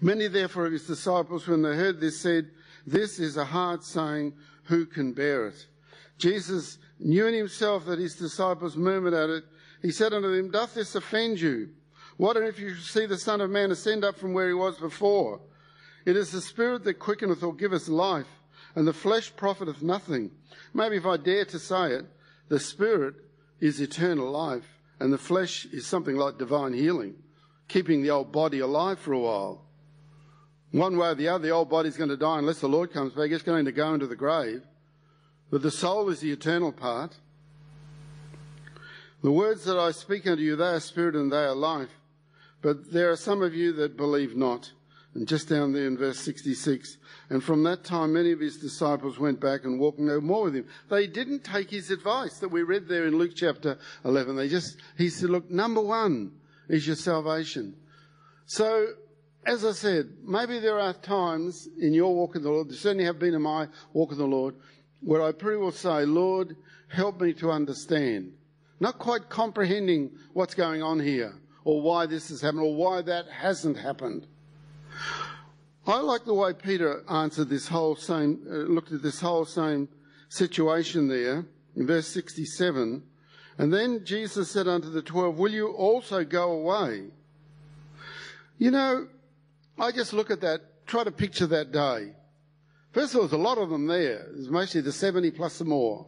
Many 0.00 0.28
therefore 0.28 0.66
of 0.66 0.72
his 0.72 0.86
disciples, 0.86 1.48
when 1.48 1.62
they 1.62 1.74
heard 1.74 2.00
this, 2.00 2.20
said, 2.20 2.50
"This 2.86 3.18
is 3.18 3.36
a 3.36 3.44
hard 3.44 3.82
saying. 3.82 4.34
Who 4.64 4.86
can 4.86 5.12
bear 5.12 5.48
it?" 5.48 5.66
Jesus 6.18 6.78
knew 6.98 7.26
in 7.26 7.34
himself 7.34 7.86
that 7.86 7.98
his 7.98 8.14
disciples 8.14 8.76
murmured 8.76 9.14
at 9.14 9.30
it. 9.30 9.44
He 9.82 9.90
said 9.90 10.12
unto 10.12 10.34
them, 10.34 10.50
Doth 10.50 10.74
this 10.74 10.94
offend 10.94 11.40
you? 11.40 11.70
What 12.20 12.36
if 12.36 12.58
you 12.58 12.74
see 12.76 13.06
the 13.06 13.16
Son 13.16 13.40
of 13.40 13.48
Man 13.48 13.70
ascend 13.70 14.04
up 14.04 14.18
from 14.18 14.34
where 14.34 14.46
he 14.46 14.52
was 14.52 14.76
before? 14.76 15.40
It 16.04 16.18
is 16.18 16.30
the 16.30 16.42
Spirit 16.42 16.84
that 16.84 16.98
quickeneth 16.98 17.42
or 17.42 17.54
giveth 17.54 17.88
life, 17.88 18.26
and 18.74 18.86
the 18.86 18.92
flesh 18.92 19.34
profiteth 19.34 19.80
nothing. 19.80 20.30
Maybe 20.74 20.98
if 20.98 21.06
I 21.06 21.16
dare 21.16 21.46
to 21.46 21.58
say 21.58 21.92
it, 21.92 22.04
the 22.50 22.60
Spirit 22.60 23.14
is 23.58 23.80
eternal 23.80 24.30
life, 24.30 24.66
and 24.98 25.10
the 25.10 25.16
flesh 25.16 25.64
is 25.72 25.86
something 25.86 26.14
like 26.14 26.36
divine 26.36 26.74
healing, 26.74 27.14
keeping 27.68 28.02
the 28.02 28.10
old 28.10 28.32
body 28.32 28.58
alive 28.58 28.98
for 28.98 29.14
a 29.14 29.18
while. 29.18 29.64
One 30.72 30.98
way 30.98 31.08
or 31.08 31.14
the 31.14 31.28
other, 31.28 31.46
the 31.46 31.54
old 31.54 31.70
body's 31.70 31.96
going 31.96 32.10
to 32.10 32.18
die 32.18 32.38
unless 32.38 32.60
the 32.60 32.68
Lord 32.68 32.92
comes 32.92 33.14
back. 33.14 33.30
It's 33.30 33.42
going 33.42 33.64
to 33.64 33.72
go 33.72 33.94
into 33.94 34.06
the 34.06 34.14
grave. 34.14 34.60
But 35.50 35.62
the 35.62 35.70
soul 35.70 36.10
is 36.10 36.20
the 36.20 36.32
eternal 36.32 36.70
part. 36.70 37.16
The 39.22 39.32
words 39.32 39.64
that 39.64 39.78
I 39.78 39.92
speak 39.92 40.26
unto 40.26 40.42
you, 40.42 40.56
they 40.56 40.64
are 40.64 40.80
spirit 40.80 41.14
and 41.14 41.32
they 41.32 41.44
are 41.44 41.54
life. 41.54 41.88
But 42.62 42.92
there 42.92 43.10
are 43.10 43.16
some 43.16 43.42
of 43.42 43.54
you 43.54 43.72
that 43.74 43.96
believe 43.96 44.36
not. 44.36 44.70
And 45.14 45.26
just 45.26 45.48
down 45.48 45.72
there 45.72 45.88
in 45.88 45.98
verse 45.98 46.20
66, 46.20 46.96
and 47.30 47.42
from 47.42 47.64
that 47.64 47.82
time 47.82 48.12
many 48.12 48.30
of 48.30 48.38
his 48.38 48.58
disciples 48.58 49.18
went 49.18 49.40
back 49.40 49.64
and 49.64 49.80
walked 49.80 49.98
no 49.98 50.20
more 50.20 50.44
with 50.44 50.54
him. 50.54 50.68
They 50.88 51.08
didn't 51.08 51.42
take 51.42 51.68
his 51.68 51.90
advice 51.90 52.38
that 52.38 52.50
we 52.50 52.62
read 52.62 52.86
there 52.86 53.06
in 53.06 53.18
Luke 53.18 53.32
chapter 53.34 53.76
11. 54.04 54.36
They 54.36 54.48
just, 54.48 54.76
he 54.96 55.08
said, 55.08 55.30
look, 55.30 55.50
number 55.50 55.80
one 55.80 56.30
is 56.68 56.86
your 56.86 56.94
salvation. 56.94 57.74
So, 58.46 58.86
as 59.44 59.64
I 59.64 59.72
said, 59.72 60.10
maybe 60.22 60.60
there 60.60 60.78
are 60.78 60.92
times 60.92 61.68
in 61.80 61.92
your 61.92 62.14
walk 62.14 62.34
with 62.34 62.44
the 62.44 62.50
Lord, 62.50 62.68
there 62.68 62.76
certainly 62.76 63.04
have 63.04 63.18
been 63.18 63.34
in 63.34 63.42
my 63.42 63.66
walk 63.92 64.10
with 64.10 64.18
the 64.18 64.26
Lord, 64.26 64.54
where 65.00 65.22
I 65.22 65.32
pretty 65.32 65.58
well 65.58 65.72
say, 65.72 66.04
Lord, 66.04 66.54
help 66.88 67.20
me 67.20 67.32
to 67.34 67.50
understand. 67.50 68.32
Not 68.78 68.98
quite 68.98 69.28
comprehending 69.28 70.12
what's 70.34 70.54
going 70.54 70.82
on 70.82 71.00
here, 71.00 71.34
or 71.70 71.80
why 71.80 72.04
this 72.04 72.30
has 72.30 72.40
happened, 72.40 72.62
or 72.62 72.74
why 72.74 73.00
that 73.00 73.26
hasn't 73.28 73.78
happened. 73.78 74.26
I 75.86 76.00
like 76.00 76.24
the 76.24 76.34
way 76.34 76.52
Peter 76.52 77.04
answered 77.08 77.48
this 77.48 77.68
whole 77.68 77.94
same, 77.94 78.44
uh, 78.50 78.54
looked 78.54 78.90
at 78.90 79.02
this 79.02 79.20
whole 79.20 79.44
same 79.44 79.88
situation 80.28 81.06
there 81.06 81.46
in 81.76 81.86
verse 81.86 82.08
67. 82.08 83.04
And 83.58 83.72
then 83.72 84.04
Jesus 84.04 84.50
said 84.50 84.66
unto 84.66 84.90
the 84.90 85.00
twelve, 85.00 85.38
Will 85.38 85.52
you 85.52 85.68
also 85.68 86.24
go 86.24 86.50
away? 86.50 87.04
You 88.58 88.72
know, 88.72 89.06
I 89.78 89.92
just 89.92 90.12
look 90.12 90.32
at 90.32 90.40
that, 90.40 90.86
try 90.88 91.04
to 91.04 91.12
picture 91.12 91.46
that 91.46 91.70
day. 91.70 92.14
First 92.90 93.14
of 93.14 93.20
all, 93.20 93.28
there's 93.28 93.40
a 93.40 93.42
lot 93.42 93.58
of 93.58 93.70
them 93.70 93.86
there. 93.86 94.26
There's 94.32 94.50
mostly 94.50 94.80
the 94.80 94.90
70 94.90 95.30
plus 95.30 95.52
some 95.52 95.68
more. 95.68 96.04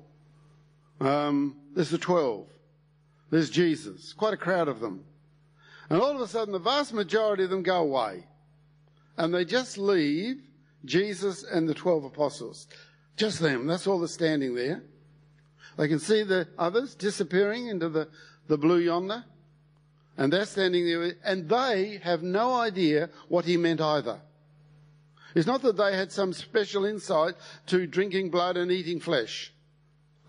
Um, 1.01 1.57
there's 1.73 1.91
the 1.91 1.99
12. 1.99 2.49
There's 3.31 3.49
Jesus. 3.49 4.13
Quite 4.13 4.35
a 4.35 4.37
crowd 4.37 4.67
of 4.67 4.81
them. 4.81 5.05
And 5.93 6.01
all 6.01 6.12
of 6.12 6.22
a 6.22 6.26
sudden, 6.26 6.55
the 6.55 6.59
vast 6.59 6.95
majority 6.95 7.45
of 7.45 7.51
them 7.51 7.62
go 7.62 7.82
away 7.82 8.24
and 9.18 9.34
they 9.34 9.45
just 9.45 9.76
leave 9.76 10.40
Jesus 10.86 11.45
and 11.45 11.68
the 11.68 11.74
12 11.74 12.05
apostles. 12.05 12.66
Just 13.18 13.40
them. 13.40 13.66
That's 13.66 13.86
all 13.86 13.99
that's 13.99 14.14
standing 14.14 14.55
there. 14.55 14.82
They 15.76 15.88
can 15.88 15.99
see 15.99 16.22
the 16.22 16.49
others 16.59 16.95
disappearing 16.95 17.66
into 17.66 17.90
the, 17.90 18.09
the 18.49 18.57
blue 18.57 18.78
yonder. 18.78 19.22
And 20.16 20.32
they're 20.32 20.47
standing 20.47 20.86
there, 20.86 21.14
and 21.26 21.47
they 21.47 22.01
have 22.03 22.22
no 22.22 22.55
idea 22.55 23.11
what 23.28 23.45
he 23.45 23.59
meant 23.59 23.82
either. 23.82 24.18
It's 25.34 25.47
not 25.47 25.61
that 25.61 25.76
they 25.76 25.95
had 25.95 26.11
some 26.11 26.32
special 26.32 26.86
insight 26.86 27.34
to 27.66 27.86
drinking 27.86 28.30
blood 28.30 28.57
and 28.57 28.72
eating 28.72 28.99
flesh. 28.99 29.53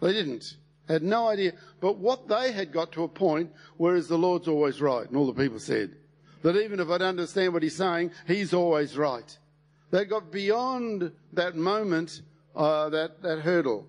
They 0.01 0.11
didn't. 0.11 0.57
Had 0.87 1.03
no 1.03 1.29
idea. 1.29 1.53
But 1.79 1.97
what 1.97 2.27
they 2.27 2.51
had 2.51 2.71
got 2.71 2.91
to 2.93 3.03
a 3.03 3.07
point, 3.07 3.51
whereas 3.77 4.07
the 4.07 4.17
Lord's 4.17 4.47
always 4.47 4.81
right, 4.81 5.07
and 5.07 5.15
all 5.15 5.27
the 5.27 5.33
people 5.33 5.59
said 5.59 5.91
that 6.41 6.57
even 6.57 6.79
if 6.79 6.89
I 6.89 6.97
don't 6.97 7.09
understand 7.09 7.53
what 7.53 7.63
he's 7.63 7.75
saying, 7.75 8.11
he's 8.27 8.53
always 8.53 8.97
right. 8.97 9.37
They 9.91 10.05
got 10.05 10.31
beyond 10.31 11.11
that 11.33 11.55
moment, 11.55 12.21
uh, 12.55 12.89
that, 12.89 13.21
that 13.21 13.39
hurdle. 13.39 13.87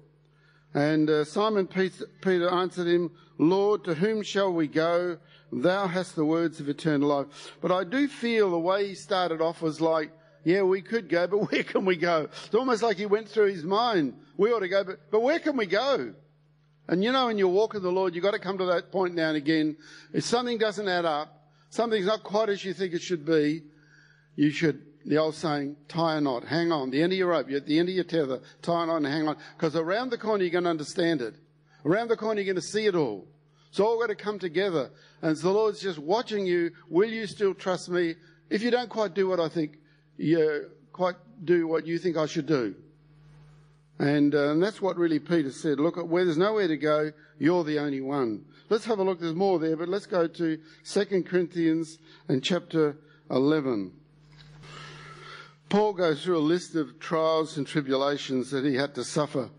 And 0.72 1.08
uh, 1.10 1.24
Simon 1.24 1.66
Peter 1.66 2.50
answered 2.50 2.86
him, 2.86 3.10
Lord, 3.38 3.84
to 3.84 3.94
whom 3.94 4.22
shall 4.22 4.52
we 4.52 4.68
go? 4.68 5.18
Thou 5.52 5.86
hast 5.86 6.16
the 6.16 6.24
words 6.24 6.60
of 6.60 6.68
eternal 6.68 7.08
life. 7.08 7.26
But 7.60 7.72
I 7.72 7.84
do 7.84 8.08
feel 8.08 8.50
the 8.50 8.58
way 8.58 8.88
he 8.88 8.94
started 8.94 9.40
off 9.40 9.62
was 9.62 9.80
like, 9.80 10.12
yeah, 10.44 10.62
we 10.62 10.82
could 10.82 11.08
go, 11.08 11.26
but 11.26 11.38
where 11.50 11.64
can 11.64 11.84
we 11.84 11.96
go? 11.96 12.28
It's 12.46 12.54
almost 12.54 12.82
like 12.82 12.96
he 12.96 13.06
went 13.06 13.28
through 13.28 13.52
his 13.52 13.64
mind. 13.64 14.14
We 14.36 14.52
ought 14.52 14.60
to 14.60 14.68
go, 14.68 14.84
but, 14.84 15.10
but 15.10 15.20
where 15.20 15.38
can 15.38 15.56
we 15.56 15.66
go? 15.66 16.14
And 16.88 17.02
you 17.02 17.12
know, 17.12 17.28
in 17.28 17.38
your 17.38 17.48
walk 17.48 17.72
with 17.72 17.82
the 17.82 17.90
Lord, 17.90 18.14
you've 18.14 18.24
got 18.24 18.32
to 18.32 18.38
come 18.38 18.58
to 18.58 18.66
that 18.66 18.92
point 18.92 19.14
now 19.14 19.28
and 19.28 19.36
again. 19.36 19.76
If 20.12 20.24
something 20.24 20.58
doesn't 20.58 20.86
add 20.86 21.04
up, 21.04 21.48
something's 21.70 22.06
not 22.06 22.22
quite 22.22 22.50
as 22.50 22.64
you 22.64 22.74
think 22.74 22.92
it 22.92 23.02
should 23.02 23.24
be, 23.24 23.62
you 24.36 24.50
should, 24.50 24.82
the 25.06 25.16
old 25.16 25.34
saying, 25.34 25.76
tie 25.88 26.16
a 26.16 26.20
knot, 26.20 26.44
hang 26.44 26.72
on, 26.72 26.90
the 26.90 27.02
end 27.02 27.12
of 27.12 27.18
your 27.18 27.28
rope, 27.28 27.48
you're 27.48 27.58
at 27.58 27.66
the 27.66 27.78
end 27.78 27.88
of 27.88 27.94
your 27.94 28.04
tether, 28.04 28.40
tie 28.62 28.82
a 28.82 28.86
knot 28.86 28.98
and 28.98 29.06
hang 29.06 29.28
on. 29.28 29.36
Because 29.56 29.76
around 29.76 30.10
the 30.10 30.18
corner 30.18 30.44
you're 30.44 30.52
going 30.52 30.64
to 30.64 30.70
understand 30.70 31.22
it. 31.22 31.34
Around 31.84 32.08
the 32.08 32.16
corner 32.16 32.40
you're 32.40 32.52
going 32.52 32.62
to 32.62 32.68
see 32.68 32.86
it 32.86 32.94
all. 32.94 33.26
It's 33.70 33.80
all 33.80 33.98
got 33.98 34.08
to 34.08 34.14
come 34.14 34.38
together. 34.38 34.90
And 35.22 35.36
so 35.36 35.48
the 35.48 35.52
Lord's 35.52 35.80
just 35.80 35.98
watching 35.98 36.46
you. 36.46 36.70
Will 36.88 37.10
you 37.10 37.26
still 37.26 37.54
trust 37.54 37.88
me? 37.88 38.14
If 38.50 38.62
you 38.62 38.70
don't 38.70 38.88
quite 38.88 39.14
do 39.14 39.26
what 39.26 39.40
I 39.40 39.48
think, 39.48 39.78
you 40.16 40.70
quite 40.92 41.16
do 41.42 41.66
what 41.66 41.86
you 41.86 41.98
think 41.98 42.16
I 42.16 42.26
should 42.26 42.46
do. 42.46 42.76
And, 43.98 44.34
uh, 44.34 44.50
and 44.50 44.62
that's 44.62 44.82
what 44.82 44.96
really 44.96 45.20
Peter 45.20 45.50
said. 45.50 45.78
Look, 45.78 45.96
where 45.96 46.24
there's 46.24 46.36
nowhere 46.36 46.66
to 46.66 46.76
go, 46.76 47.12
you're 47.38 47.64
the 47.64 47.78
only 47.78 48.00
one. 48.00 48.44
Let's 48.68 48.84
have 48.86 48.98
a 48.98 49.04
look. 49.04 49.20
There's 49.20 49.34
more 49.34 49.58
there, 49.58 49.76
but 49.76 49.88
let's 49.88 50.06
go 50.06 50.26
to 50.26 50.58
2 50.84 51.22
Corinthians 51.22 51.98
and 52.28 52.42
chapter 52.42 52.96
11. 53.30 53.92
Paul 55.68 55.92
goes 55.92 56.22
through 56.22 56.38
a 56.38 56.40
list 56.40 56.74
of 56.74 56.98
trials 56.98 57.56
and 57.56 57.66
tribulations 57.66 58.50
that 58.50 58.64
he 58.64 58.74
had 58.74 58.94
to 58.96 59.04
suffer 59.04 59.50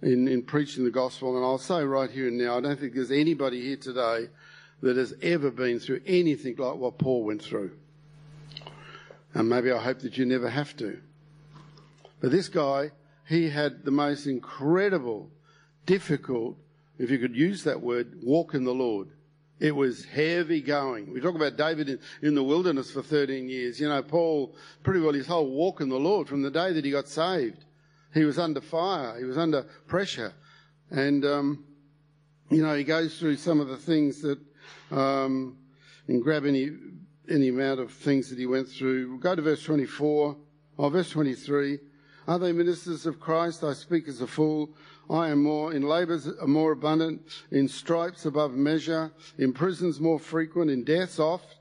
in, 0.00 0.28
in 0.28 0.42
preaching 0.42 0.84
the 0.84 0.90
gospel. 0.90 1.36
And 1.36 1.44
I'll 1.44 1.58
say 1.58 1.82
right 1.84 2.10
here 2.10 2.28
and 2.28 2.38
now, 2.38 2.58
I 2.58 2.60
don't 2.60 2.78
think 2.78 2.94
there's 2.94 3.10
anybody 3.10 3.60
here 3.60 3.76
today 3.76 4.28
that 4.82 4.96
has 4.96 5.14
ever 5.22 5.50
been 5.50 5.78
through 5.78 6.00
anything 6.06 6.56
like 6.56 6.76
what 6.76 6.98
Paul 6.98 7.24
went 7.24 7.42
through. 7.42 7.72
And 9.34 9.48
maybe 9.48 9.70
I 9.70 9.78
hope 9.78 10.00
that 10.00 10.18
you 10.18 10.26
never 10.26 10.50
have 10.50 10.76
to. 10.78 10.98
But 12.20 12.32
this 12.32 12.48
guy, 12.48 12.90
he 13.28 13.48
had 13.48 13.84
the 13.84 13.90
most 13.90 14.26
incredible, 14.26 15.30
difficult, 15.86 16.56
if 16.98 17.10
you 17.10 17.18
could 17.18 17.36
use 17.36 17.64
that 17.64 17.80
word, 17.80 18.18
walk 18.22 18.54
in 18.54 18.64
the 18.64 18.74
Lord. 18.74 19.08
It 19.60 19.76
was 19.76 20.04
heavy 20.04 20.60
going. 20.60 21.12
We 21.12 21.20
talk 21.20 21.36
about 21.36 21.56
David 21.56 21.88
in, 21.88 22.00
in, 22.20 22.34
the 22.34 22.42
wilderness 22.42 22.90
for 22.90 23.02
13 23.02 23.48
years. 23.48 23.78
You 23.78 23.88
know, 23.88 24.02
Paul, 24.02 24.56
pretty 24.82 25.00
well 25.00 25.12
his 25.12 25.26
whole 25.26 25.48
walk 25.48 25.80
in 25.80 25.88
the 25.88 25.98
Lord 25.98 26.28
from 26.28 26.42
the 26.42 26.50
day 26.50 26.72
that 26.72 26.84
he 26.84 26.90
got 26.90 27.06
saved. 27.06 27.64
He 28.12 28.24
was 28.24 28.38
under 28.38 28.60
fire. 28.60 29.16
He 29.18 29.24
was 29.24 29.38
under 29.38 29.62
pressure. 29.86 30.32
And, 30.90 31.24
um, 31.24 31.64
you 32.50 32.62
know, 32.62 32.74
he 32.74 32.82
goes 32.82 33.18
through 33.18 33.36
some 33.36 33.60
of 33.60 33.68
the 33.68 33.76
things 33.76 34.20
that, 34.22 34.38
um, 34.90 35.56
and 36.08 36.22
grab 36.22 36.44
any, 36.44 36.70
any 37.30 37.48
amount 37.48 37.78
of 37.78 37.92
things 37.92 38.30
that 38.30 38.38
he 38.38 38.46
went 38.46 38.68
through. 38.68 39.20
Go 39.20 39.36
to 39.36 39.42
verse 39.42 39.62
24, 39.62 40.36
or 40.76 40.90
verse 40.90 41.10
23. 41.10 41.78
Are 42.28 42.38
they 42.38 42.52
ministers 42.52 43.06
of 43.06 43.18
Christ? 43.18 43.64
I 43.64 43.72
speak 43.72 44.06
as 44.06 44.20
a 44.20 44.26
fool. 44.26 44.70
I 45.10 45.28
am 45.28 45.42
more, 45.42 45.72
in 45.72 45.82
labours 45.82 46.28
more 46.46 46.72
abundant, 46.72 47.22
in 47.50 47.68
stripes 47.68 48.24
above 48.24 48.54
measure, 48.54 49.10
in 49.38 49.52
prisons 49.52 50.00
more 50.00 50.18
frequent, 50.18 50.70
in 50.70 50.84
deaths 50.84 51.18
oft. 51.18 51.56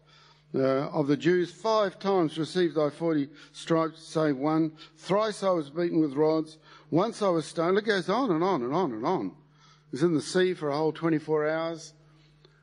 Uh, 0.54 0.90
of 0.90 1.08
the 1.08 1.16
Jews, 1.16 1.50
five 1.50 1.98
times 1.98 2.38
received 2.38 2.78
I 2.78 2.90
forty 2.90 3.30
stripes, 3.54 4.04
save 4.04 4.36
one. 4.36 4.74
Thrice 4.98 5.44
I 5.44 5.52
was 5.52 5.70
beaten 5.70 6.02
with 6.02 6.14
rods. 6.14 6.58
Once 6.90 7.22
I 7.22 7.30
was 7.30 7.46
stoned. 7.46 7.78
It 7.78 7.86
goes 7.86 8.10
on 8.10 8.32
and 8.32 8.44
on 8.44 8.62
and 8.62 8.74
on 8.74 8.92
and 8.92 9.06
on. 9.06 9.28
I 9.30 9.88
was 9.92 10.04
in 10.04 10.14
the 10.14 10.22
sea 10.22 10.54
for 10.54 10.70
a 10.70 10.76
whole 10.76 10.92
24 10.92 11.48
hours. 11.48 11.94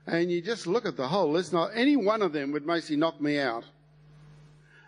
And 0.07 0.31
you 0.31 0.43
just 0.43 0.67
look 0.67 0.85
at 0.85 0.99
the 0.99 1.09
whole 1.09 1.33
list. 1.33 1.55
Now, 1.55 1.69
any 1.69 1.97
one 1.97 2.21
of 2.21 2.35
them 2.35 2.53
would 2.53 2.67
basically 2.67 2.97
knock 2.97 3.21
me 3.23 3.39
out. 3.39 3.65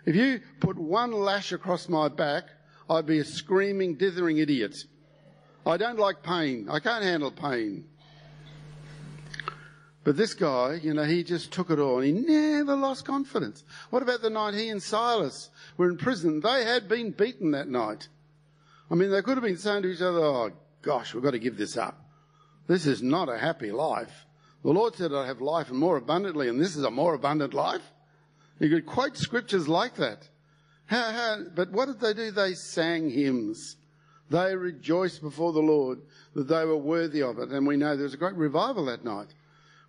If 0.04 0.14
you 0.14 0.40
put 0.60 0.78
one 0.78 1.12
lash 1.12 1.52
across 1.52 1.88
my 1.88 2.08
back, 2.08 2.44
I'd 2.90 3.06
be 3.06 3.20
a 3.20 3.24
screaming, 3.24 3.94
dithering 3.94 4.38
idiot. 4.38 4.76
I 5.64 5.76
don't 5.76 5.98
like 5.98 6.24
pain. 6.24 6.66
I 6.68 6.80
can't 6.80 7.04
handle 7.04 7.30
pain. 7.30 7.84
But 10.02 10.16
this 10.16 10.34
guy, 10.34 10.80
you 10.82 10.92
know, 10.92 11.04
he 11.04 11.22
just 11.22 11.52
took 11.52 11.70
it 11.70 11.78
all. 11.78 12.00
And 12.00 12.04
he 12.04 12.12
never 12.12 12.74
lost 12.74 13.04
confidence. 13.04 13.62
What 13.90 14.02
about 14.02 14.22
the 14.22 14.30
night 14.30 14.54
he 14.54 14.70
and 14.70 14.82
Silas 14.82 15.50
were 15.76 15.88
in 15.88 15.98
prison? 15.98 16.40
They 16.40 16.64
had 16.64 16.88
been 16.88 17.12
beaten 17.12 17.52
that 17.52 17.68
night. 17.68 18.08
I 18.90 18.96
mean, 18.96 19.12
they 19.12 19.22
could 19.22 19.36
have 19.36 19.44
been 19.44 19.56
saying 19.56 19.82
to 19.82 19.88
each 19.88 20.00
other, 20.00 20.18
oh, 20.18 20.50
gosh, 20.82 21.14
we've 21.14 21.22
got 21.22 21.30
to 21.32 21.38
give 21.38 21.56
this 21.56 21.76
up. 21.76 22.02
This 22.66 22.86
is 22.86 23.02
not 23.02 23.28
a 23.28 23.38
happy 23.38 23.70
life. 23.70 24.26
The 24.64 24.70
Lord 24.70 24.96
said 24.96 25.12
I'd 25.12 25.28
have 25.28 25.40
life 25.40 25.70
and 25.70 25.78
more 25.78 25.96
abundantly, 25.96 26.48
and 26.48 26.60
this 26.60 26.74
is 26.74 26.82
a 26.82 26.90
more 26.90 27.14
abundant 27.14 27.54
life. 27.54 27.82
You 28.58 28.68
could 28.68 28.86
quote 28.86 29.16
scriptures 29.16 29.68
like 29.68 29.94
that. 29.96 30.28
How, 30.90 31.12
how, 31.12 31.36
but 31.54 31.70
what 31.70 31.86
did 31.86 32.00
they 32.00 32.12
do? 32.14 32.32
They 32.32 32.54
sang 32.54 33.10
hymns. 33.10 33.76
They 34.28 34.56
rejoiced 34.56 35.22
before 35.22 35.52
the 35.52 35.60
Lord 35.60 36.00
that 36.34 36.48
they 36.48 36.64
were 36.64 36.76
worthy 36.76 37.22
of 37.22 37.38
it. 37.38 37.50
And 37.50 37.64
we 37.64 37.76
know 37.76 37.94
there 37.94 38.02
was 38.02 38.14
a 38.14 38.16
great 38.16 38.34
revival 38.34 38.86
that 38.86 39.04
night 39.04 39.32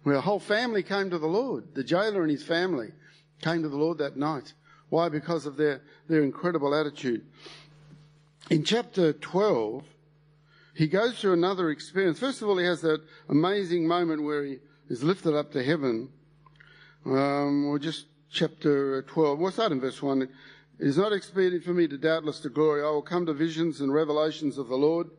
where 0.04 0.16
a 0.16 0.22
whole 0.22 0.39
family 0.39 0.84
came 0.84 1.10
to 1.10 1.18
the 1.18 1.26
Lord. 1.26 1.74
The 1.74 1.84
jailer 1.84 2.22
and 2.22 2.30
his 2.30 2.43
family 2.43 2.91
came 3.41 3.64
to 3.64 3.70
the 3.70 3.78
Lord 3.78 3.97
that 3.97 4.16
night. 4.16 4.54
Why? 4.89 5.10
Because 5.10 5.47
of 5.47 5.58
their, 5.58 5.82
their 6.08 6.22
incredible 6.22 6.76
attitude. 6.76 7.26
In 8.52 8.64
chapter 8.64 9.12
12, 9.12 9.84
he 10.76 10.86
goes 10.86 11.20
through 11.20 11.34
another 11.34 11.72
experience. 11.72 12.20
First 12.20 12.43
of 12.43 12.47
all, 12.47 12.60
he 12.60 12.66
has 12.66 12.82
that 12.82 13.02
amazing 13.28 13.88
moment 13.88 14.22
where 14.22 14.45
he, 14.45 14.58
is 14.88 15.04
lifted 15.04 15.34
up 15.34 15.52
to 15.54 15.64
heaven. 15.64 16.10
Um, 17.06 17.66
or 17.66 17.80
just 17.80 18.06
chapter 18.30 19.02
12. 19.04 19.39
We'll 19.39 19.52
start 19.52 19.72
in 19.72 19.80
verse 19.80 19.99
1. 19.99 20.28
It 20.82 20.88
is 20.88 20.97
not 20.97 21.13
expedient 21.13 21.63
for 21.63 21.75
me 21.75 21.88
to 21.88 21.95
doubtless 21.95 22.39
to 22.39 22.49
glory. 22.49 22.82
I 22.82 22.89
will 22.89 23.03
come 23.03 23.27
to 23.27 23.34
visions 23.34 23.82
and 23.82 23.93
revelations 23.93 24.57
of 24.57 24.67
the 24.67 24.75
Lord. 24.75 25.11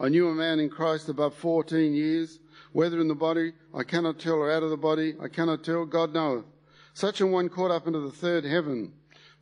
I 0.00 0.08
knew 0.08 0.26
a 0.30 0.34
man 0.34 0.58
in 0.60 0.70
Christ 0.70 1.10
above 1.10 1.34
14 1.34 1.92
years, 1.92 2.38
whether 2.72 2.98
in 2.98 3.08
the 3.08 3.14
body, 3.14 3.52
I 3.74 3.82
cannot 3.82 4.18
tell, 4.18 4.36
or 4.36 4.50
out 4.50 4.62
of 4.62 4.70
the 4.70 4.78
body, 4.78 5.16
I 5.20 5.28
cannot 5.28 5.62
tell, 5.62 5.84
God 5.84 6.14
knoweth. 6.14 6.46
Such 6.94 7.20
a 7.20 7.26
one 7.26 7.50
caught 7.50 7.70
up 7.70 7.86
into 7.86 8.00
the 8.00 8.10
third 8.10 8.46
heaven. 8.46 8.94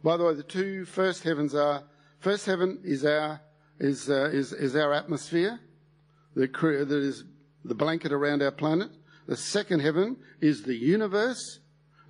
By 0.03 0.17
the 0.17 0.25
way, 0.25 0.35
the 0.35 0.43
two 0.43 0.85
first 0.85 1.23
heavens 1.23 1.55
are, 1.55 1.85
first 2.19 2.45
heaven 2.45 2.81
is 2.83 3.05
our, 3.05 3.41
is, 3.79 4.11
uh, 4.11 4.31
is, 4.33 4.53
is 4.53 4.75
our 4.75 4.93
atmosphere, 4.93 5.61
that, 6.35 6.53
that 6.55 6.91
is 6.91 7.23
the 7.65 7.77
blanket 7.77 8.11
around 8.11 8.43
our 8.43 8.51
planet. 8.51 8.91
The 9.29 9.37
second 9.37 9.79
heaven 9.79 10.17
is 10.41 10.65
the 10.65 10.75
universe, 10.75 11.61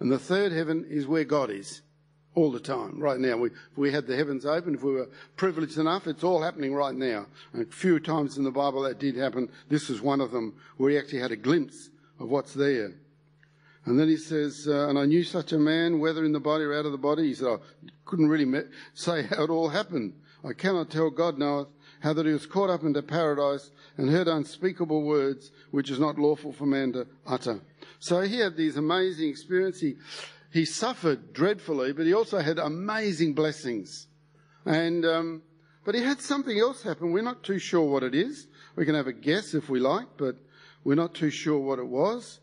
and 0.00 0.10
the 0.10 0.18
third 0.18 0.52
heaven 0.52 0.86
is 0.88 1.06
where 1.06 1.24
God 1.24 1.50
is 1.50 1.82
all 2.39 2.53
the 2.53 2.61
time, 2.61 3.01
right 3.01 3.18
now. 3.18 3.36
We, 3.36 3.49
if 3.49 3.76
we 3.76 3.91
had 3.91 4.07
the 4.07 4.16
heavens 4.16 4.47
open, 4.47 4.76
if 4.76 4.82
we 4.84 4.93
were 4.93 5.09
privileged 5.36 5.76
enough, 5.76 6.07
it's 6.07 6.22
all 6.22 6.41
happening 6.41 6.72
right 6.72 6.95
now. 6.95 7.26
And 7.53 7.66
a 7.66 7.70
few 7.70 7.99
times 7.99 8.39
in 8.39 8.45
the 8.45 8.53
Bible 8.53 8.82
that 8.82 9.01
did 9.01 9.16
happen. 9.16 9.51
This 9.68 9.89
was 9.89 10.01
one 10.01 10.20
of 10.20 10.30
them 10.30 10.55
where 10.76 10.93
he 10.93 10.99
actually 10.99 11.18
had 11.18 11.32
a 11.32 11.36
glimpse 11.36 11.91
of 12.20 12.28
what's 12.28 12.55
there. 12.55 12.93
And 13.86 13.99
then 13.99 14.07
he 14.07 14.16
says, 14.16 14.68
uh, 14.68 14.89
and 14.89 14.97
I 14.97 15.07
knew 15.07 15.24
such 15.24 15.53
a 15.53 15.59
man, 15.59 15.99
whether 15.99 16.24
in 16.24 16.32
the 16.32 16.39
body 16.39 16.62
or 16.62 16.78
out 16.78 16.86
of 16.86 16.93
the 16.93 16.99
body. 16.99 17.26
He 17.26 17.34
said, 17.34 17.49
I 17.49 17.57
couldn't 18.05 18.28
really 18.28 18.45
me- 18.45 18.70
say 18.95 19.24
how 19.24 19.43
it 19.43 19.51
all 19.51 19.70
happened. 19.70 20.14
I 20.45 20.53
cannot 20.53 20.91
tell, 20.91 21.11
God 21.11 21.39
knoweth, 21.39 21.68
how 22.01 22.12
that 22.12 22.26
he 22.26 22.32
was 22.32 22.47
caught 22.47 22.70
up 22.70 22.84
into 22.84 23.03
paradise 23.03 23.72
and 23.97 24.09
heard 24.09 24.28
unspeakable 24.28 25.03
words 25.03 25.51
which 25.72 25.91
is 25.91 25.99
not 25.99 26.18
lawful 26.18 26.53
for 26.53 26.66
man 26.66 26.93
to 26.93 27.09
utter. 27.26 27.61
So 27.99 28.20
he 28.20 28.39
had 28.39 28.57
these 28.57 28.76
amazing 28.76 29.28
experiences. 29.28 29.80
He, 29.80 29.97
he 30.59 30.64
suffered 30.64 31.32
dreadfully, 31.32 31.92
but 31.92 32.04
he 32.04 32.12
also 32.12 32.40
had 32.40 32.59
amazing 32.59 33.32
blessings. 33.32 34.09
And, 34.66 35.04
um, 35.04 35.42
but 35.84 35.94
he 35.94 36.02
had 36.02 36.20
something 36.20 36.59
else 36.59 36.82
happen. 36.82 37.12
We're 37.12 37.22
not 37.22 37.44
too 37.44 37.61
sure 37.61 37.88
what 37.88 38.02
it 38.02 38.12
is. 38.12 38.48
We 38.74 38.84
can 38.84 38.96
have 38.96 39.06
a 39.06 39.12
guess 39.12 39.54
if 39.54 39.70
we 39.70 39.78
like, 39.78 40.09
but 40.16 40.34
we're 40.82 40.96
not 40.96 41.14
too 41.14 41.30
sure 41.30 41.61
what 41.61 41.78
it 41.78 41.86
was. 41.86 42.40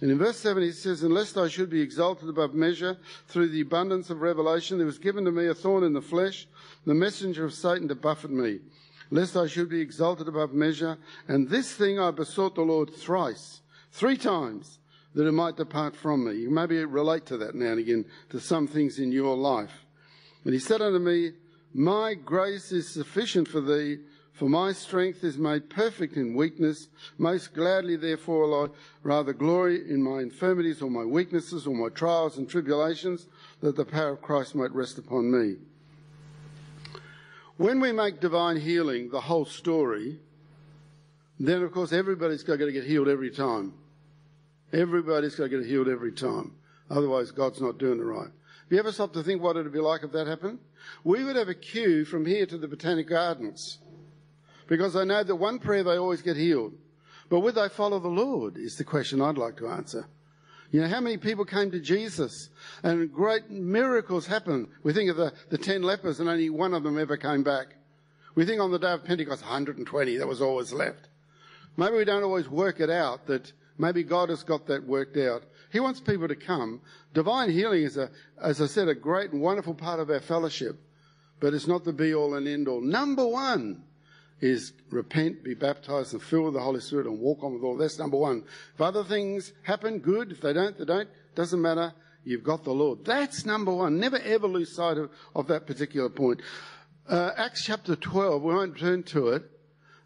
And 0.00 0.08
in 0.08 0.18
verse 0.18 0.38
7 0.38 0.62
he 0.62 0.70
says, 0.70 1.02
Unless 1.02 1.36
I 1.36 1.48
should 1.48 1.68
be 1.68 1.80
exalted 1.80 2.28
above 2.28 2.54
measure 2.54 2.96
through 3.26 3.48
the 3.48 3.62
abundance 3.62 4.08
of 4.08 4.20
revelation, 4.20 4.78
there 4.78 4.86
was 4.86 5.00
given 5.00 5.24
to 5.24 5.32
me 5.32 5.48
a 5.48 5.54
thorn 5.54 5.82
in 5.82 5.94
the 5.94 6.00
flesh, 6.00 6.46
the 6.86 6.94
messenger 6.94 7.44
of 7.44 7.52
Satan 7.52 7.88
to 7.88 7.96
buffet 7.96 8.30
me, 8.30 8.60
lest 9.10 9.36
I 9.36 9.48
should 9.48 9.68
be 9.68 9.80
exalted 9.80 10.28
above 10.28 10.52
measure. 10.52 10.96
And 11.26 11.48
this 11.48 11.72
thing 11.72 11.98
I 11.98 12.12
besought 12.12 12.54
the 12.54 12.62
Lord 12.62 12.94
thrice, 12.94 13.62
three 13.90 14.16
times, 14.16 14.78
that 15.14 15.26
it 15.26 15.32
might 15.32 15.56
depart 15.56 15.96
from 15.96 16.24
me. 16.24 16.34
You 16.36 16.50
maybe 16.50 16.84
relate 16.84 17.26
to 17.26 17.36
that 17.38 17.54
now 17.54 17.72
and 17.72 17.80
again, 17.80 18.04
to 18.30 18.40
some 18.40 18.66
things 18.66 18.98
in 18.98 19.12
your 19.12 19.36
life. 19.36 19.72
And 20.44 20.54
he 20.54 20.60
said 20.60 20.80
unto 20.80 20.98
me, 20.98 21.32
My 21.74 22.14
grace 22.14 22.72
is 22.72 22.88
sufficient 22.88 23.48
for 23.48 23.60
thee, 23.60 23.98
for 24.32 24.48
my 24.48 24.72
strength 24.72 25.24
is 25.24 25.36
made 25.36 25.68
perfect 25.68 26.16
in 26.16 26.36
weakness. 26.36 26.88
Most 27.18 27.54
gladly, 27.54 27.96
therefore, 27.96 28.46
will 28.46 28.64
I 28.64 28.68
rather 29.02 29.32
glory 29.32 29.90
in 29.90 30.02
my 30.02 30.20
infirmities 30.20 30.80
or 30.80 30.90
my 30.90 31.04
weaknesses 31.04 31.66
or 31.66 31.74
my 31.74 31.88
trials 31.88 32.38
and 32.38 32.48
tribulations, 32.48 33.26
that 33.60 33.74
the 33.74 33.84
power 33.84 34.10
of 34.10 34.22
Christ 34.22 34.54
might 34.54 34.72
rest 34.72 34.98
upon 34.98 35.30
me. 35.30 35.56
When 37.56 37.80
we 37.80 37.90
make 37.90 38.20
divine 38.20 38.56
healing 38.56 39.10
the 39.10 39.20
whole 39.20 39.44
story, 39.44 40.20
then 41.40 41.62
of 41.62 41.72
course 41.72 41.92
everybody's 41.92 42.44
got 42.44 42.58
to 42.58 42.70
get 42.70 42.84
healed 42.84 43.08
every 43.08 43.30
time. 43.32 43.74
Everybody's 44.72 45.34
got 45.34 45.44
to 45.44 45.48
get 45.48 45.66
healed 45.66 45.88
every 45.88 46.12
time. 46.12 46.52
Otherwise, 46.90 47.30
God's 47.30 47.60
not 47.60 47.78
doing 47.78 47.98
it 47.98 48.02
right. 48.02 48.28
Have 48.68 48.72
you 48.72 48.78
ever 48.78 48.92
stopped 48.92 49.14
to 49.14 49.22
think 49.22 49.42
what 49.42 49.56
it 49.56 49.62
would 49.62 49.72
be 49.72 49.80
like 49.80 50.02
if 50.02 50.12
that 50.12 50.26
happened? 50.26 50.58
We 51.04 51.24
would 51.24 51.36
have 51.36 51.48
a 51.48 51.54
queue 51.54 52.04
from 52.04 52.26
here 52.26 52.46
to 52.46 52.58
the 52.58 52.68
Botanic 52.68 53.08
Gardens 53.08 53.78
because 54.66 54.94
I 54.94 55.04
know 55.04 55.24
that 55.24 55.34
one 55.34 55.58
prayer 55.58 55.82
they 55.82 55.96
always 55.96 56.22
get 56.22 56.36
healed. 56.36 56.74
But 57.30 57.40
would 57.40 57.54
they 57.54 57.68
follow 57.68 57.98
the 57.98 58.08
Lord 58.08 58.56
is 58.56 58.76
the 58.76 58.84
question 58.84 59.20
I'd 59.20 59.38
like 59.38 59.56
to 59.58 59.68
answer. 59.68 60.06
You 60.70 60.82
know, 60.82 60.88
how 60.88 61.00
many 61.00 61.16
people 61.16 61.46
came 61.46 61.70
to 61.70 61.80
Jesus 61.80 62.50
and 62.82 63.12
great 63.12 63.50
miracles 63.50 64.26
happened? 64.26 64.68
We 64.82 64.92
think 64.92 65.10
of 65.10 65.16
the, 65.16 65.32
the 65.48 65.58
10 65.58 65.82
lepers 65.82 66.20
and 66.20 66.28
only 66.28 66.50
one 66.50 66.74
of 66.74 66.82
them 66.82 66.98
ever 66.98 67.16
came 67.16 67.42
back. 67.42 67.68
We 68.34 68.44
think 68.44 68.60
on 68.60 68.70
the 68.70 68.78
day 68.78 68.92
of 68.92 69.04
Pentecost, 69.04 69.42
120, 69.42 70.16
that 70.18 70.28
was 70.28 70.42
always 70.42 70.72
left. 70.72 71.08
Maybe 71.76 71.96
we 71.96 72.04
don't 72.04 72.22
always 72.22 72.48
work 72.48 72.80
it 72.80 72.90
out 72.90 73.26
that 73.26 73.50
maybe 73.78 74.02
God 74.02 74.28
has 74.28 74.42
got 74.42 74.66
that 74.66 74.86
worked 74.86 75.16
out. 75.16 75.44
He 75.70 75.80
wants 75.80 76.00
people 76.00 76.28
to 76.28 76.36
come. 76.36 76.80
Divine 77.14 77.50
healing 77.50 77.82
is 77.82 77.96
a, 77.96 78.10
as 78.42 78.60
I 78.60 78.66
said, 78.66 78.88
a 78.88 78.94
great 78.94 79.32
and 79.32 79.40
wonderful 79.40 79.74
part 79.74 80.00
of 80.00 80.10
our 80.10 80.20
fellowship, 80.20 80.78
but 81.40 81.54
it's 81.54 81.66
not 81.66 81.84
the 81.84 81.92
be 81.92 82.14
all 82.14 82.34
and 82.34 82.48
end 82.48 82.68
all. 82.68 82.80
Number 82.80 83.26
one 83.26 83.84
is 84.40 84.72
repent, 84.90 85.42
be 85.42 85.54
baptized, 85.54 86.12
and 86.12 86.22
fill 86.22 86.44
with 86.44 86.54
the 86.54 86.60
Holy 86.60 86.80
Spirit, 86.80 87.06
and 87.06 87.18
walk 87.18 87.42
on 87.42 87.54
with 87.54 87.62
all. 87.62 87.76
That's 87.76 87.98
number 87.98 88.16
one. 88.16 88.44
If 88.74 88.80
other 88.80 89.04
things 89.04 89.52
happen, 89.62 89.98
good. 89.98 90.32
If 90.32 90.40
they 90.40 90.52
don't, 90.52 90.76
they 90.78 90.84
don't. 90.84 91.08
Doesn't 91.34 91.60
matter. 91.60 91.92
You've 92.24 92.44
got 92.44 92.64
the 92.64 92.72
Lord. 92.72 93.04
That's 93.04 93.46
number 93.46 93.72
one. 93.72 93.98
Never 93.98 94.18
ever 94.18 94.46
lose 94.46 94.74
sight 94.74 94.98
of, 94.98 95.10
of 95.34 95.46
that 95.48 95.66
particular 95.66 96.08
point. 96.08 96.40
Uh, 97.08 97.30
Acts 97.36 97.64
chapter 97.64 97.96
12, 97.96 98.42
we 98.42 98.54
won't 98.54 98.78
turn 98.78 99.02
to 99.02 99.28
it. 99.28 99.42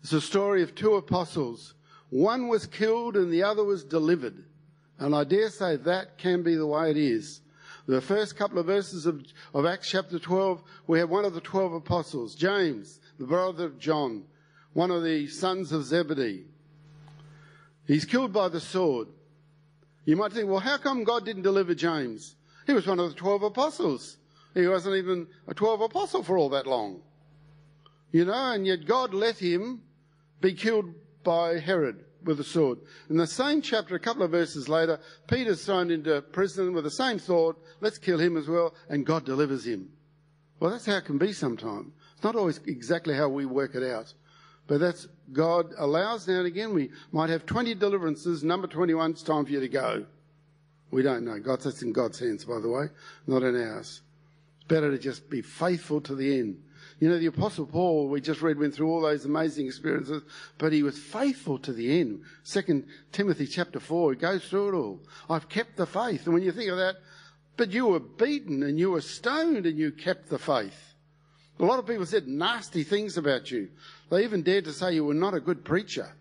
It's 0.03 0.13
a 0.13 0.21
story 0.21 0.63
of 0.63 0.75
two 0.75 0.95
apostles. 0.95 1.75
One 2.13 2.49
was 2.49 2.67
killed 2.67 3.17
and 3.17 3.33
the 3.33 3.43
other 3.43 3.65
was 3.65 3.85
delivered. 3.85 4.45
And 4.99 5.15
I 5.15 5.25
dare 5.25 5.49
say 5.49 5.77
that 5.77 6.19
can 6.19 6.43
be 6.43 6.55
the 6.55 6.67
way 6.67 6.91
it 6.91 6.99
is. 6.99 7.41
The 7.87 8.03
first 8.03 8.37
couple 8.37 8.59
of 8.59 8.67
verses 8.67 9.07
of, 9.07 9.25
of 9.55 9.65
Acts 9.65 9.89
chapter 9.89 10.19
12, 10.19 10.63
we 10.87 10.99
have 10.99 11.09
one 11.09 11.25
of 11.25 11.33
the 11.33 11.41
12 11.41 11.73
apostles, 11.73 12.35
James, 12.35 13.01
the 13.19 13.25
brother 13.25 13.65
of 13.65 13.79
John, 13.79 14.25
one 14.75 14.91
of 14.91 15.03
the 15.03 15.27
sons 15.27 15.73
of 15.73 15.85
Zebedee. 15.85 16.45
He's 17.87 18.05
killed 18.05 18.35
by 18.35 18.51
the 18.51 18.61
sword. 18.61 19.09
You 20.05 20.17
might 20.17 20.35
think, 20.35 20.51
well, 20.51 20.61
how 20.61 20.77
come 20.77 21.05
God 21.05 21.25
didn't 21.25 21.43
deliver 21.45 21.75
James? 21.75 22.37
He 22.67 22.75
was 22.75 22.87
one 22.87 23.01
of 23.01 23.09
the 23.09 23.17
12 23.17 23.43
apostles. 23.43 24.19
He 24.53 24.67
wasn't 24.67 24.97
even 24.97 25.29
a 25.49 25.55
12 25.55 25.81
apostle 25.81 26.23
for 26.23 26.37
all 26.37 26.51
that 26.51 26.67
long. 26.67 27.01
You 28.11 28.27
know, 28.27 28.53
and 28.53 28.67
yet 28.67 28.85
God 28.85 29.15
let 29.15 29.39
him 29.39 29.81
be 30.43 30.53
killed 30.53 30.95
by 31.23 31.59
Herod 31.59 32.05
with 32.25 32.41
a 32.41 32.45
sword. 32.45 32.79
In 33.11 33.17
the 33.17 33.27
same 33.27 33.63
chapter, 33.63 33.95
a 33.95 34.01
couple 34.01 34.23
of 34.23 34.31
verses 34.31 34.69
later, 34.69 35.01
Peter's 35.29 35.65
thrown 35.65 35.91
into 35.91 36.23
prison 36.23 36.73
with 36.73 36.85
the 36.85 36.91
same 36.91 37.19
thought, 37.19 37.63
let's 37.81 37.99
kill 37.99 38.19
him 38.19 38.37
as 38.37 38.49
well, 38.49 38.75
and 38.89 39.07
God 39.07 39.25
delivers 39.25 39.67
him. 39.67 39.91
Well, 40.61 40.71
that's 40.71 40.87
how 40.87 40.97
it 40.97 41.05
can 41.05 41.19
be 41.19 41.33
sometimes. 41.33 41.93
It's 42.15 42.25
not 42.25 42.37
always 42.37 42.61
exactly 42.67 43.15
how 43.15 43.29
we 43.29 43.47
work 43.47 43.75
it 43.75 43.83
out. 43.83 44.15
But 44.69 44.79
that's 44.79 45.09
God 45.33 45.75
allows 45.77 46.29
now 46.29 46.39
and 46.39 46.47
again. 46.47 46.73
We 46.73 46.91
might 47.11 47.31
have 47.31 47.47
20 47.47 47.75
deliverances. 47.75 48.45
Number 48.45 48.69
21, 48.69 49.11
it's 49.11 49.23
time 49.23 49.45
for 49.45 49.51
you 49.51 49.61
to 49.61 49.69
go. 49.69 50.07
We 50.91 51.03
don't 51.03 51.25
know. 51.25 51.39
God, 51.41 51.61
that's 51.63 51.83
in 51.83 51.93
God's 51.93 52.21
hands, 52.21 52.45
by 52.45 52.61
the 52.61 52.69
way, 52.69 52.87
not 53.27 53.43
in 53.43 53.57
ours. 53.57 54.03
It's 54.59 54.67
better 54.69 54.91
to 54.91 54.99
just 54.99 55.29
be 55.29 55.43
faithful 55.43 56.01
to 56.03 56.15
the 56.15 56.39
end. 56.39 56.63
You 57.03 57.09
know, 57.09 57.19
the 57.19 57.27
Apostle 57.27 57.67
Paul, 57.67 58.07
we 58.07 58.21
just 58.21 58.43
read, 58.43 58.61
went 58.61 58.77
through 58.77 58.89
all 58.89 59.01
those 59.01 59.25
amazing 59.25 59.67
experiences, 59.67 60.23
but 60.57 60.73
he 60.73 60.85
was 60.85 60.97
faithful 60.97 61.59
to 61.59 61.73
the 61.73 61.99
end. 61.99 62.23
Second 62.45 62.87
Timothy 63.11 63.49
chapter 63.49 63.81
4, 63.81 64.13
he 64.13 64.19
goes 64.21 64.45
through 64.45 64.69
it 64.69 64.81
all. 64.81 65.01
I've 65.29 65.49
kept 65.49 65.77
the 65.77 65.85
faith. 65.85 66.27
And 66.27 66.33
when 66.33 66.45
you 66.45 66.53
think 66.53 66.71
of 66.71 66.77
that, 66.77 66.99
but 67.57 67.73
you 67.73 67.89
were 67.89 67.99
beaten 67.99 68.63
and 68.63 68.79
you 68.79 68.93
were 68.93 69.01
stoned 69.01 69.67
and 69.67 69.77
you 69.77 69.91
kept 69.91 70.29
the 70.29 70.39
faith. 70.39 70.95
A 71.59 71.65
lot 71.65 71.81
of 71.81 71.89
people 71.89 72.07
said 72.07 72.29
nasty 72.29 72.85
things 72.85 73.17
about 73.17 73.51
you. 73.51 73.71
They 74.09 74.23
even 74.23 74.45
dared 74.45 74.67
to 74.67 74.73
say 74.73 74.95
you 74.95 75.05
were 75.05 75.13
not 75.13 75.35
a 75.35 75.41
good 75.41 75.65
preacher. 75.65 76.15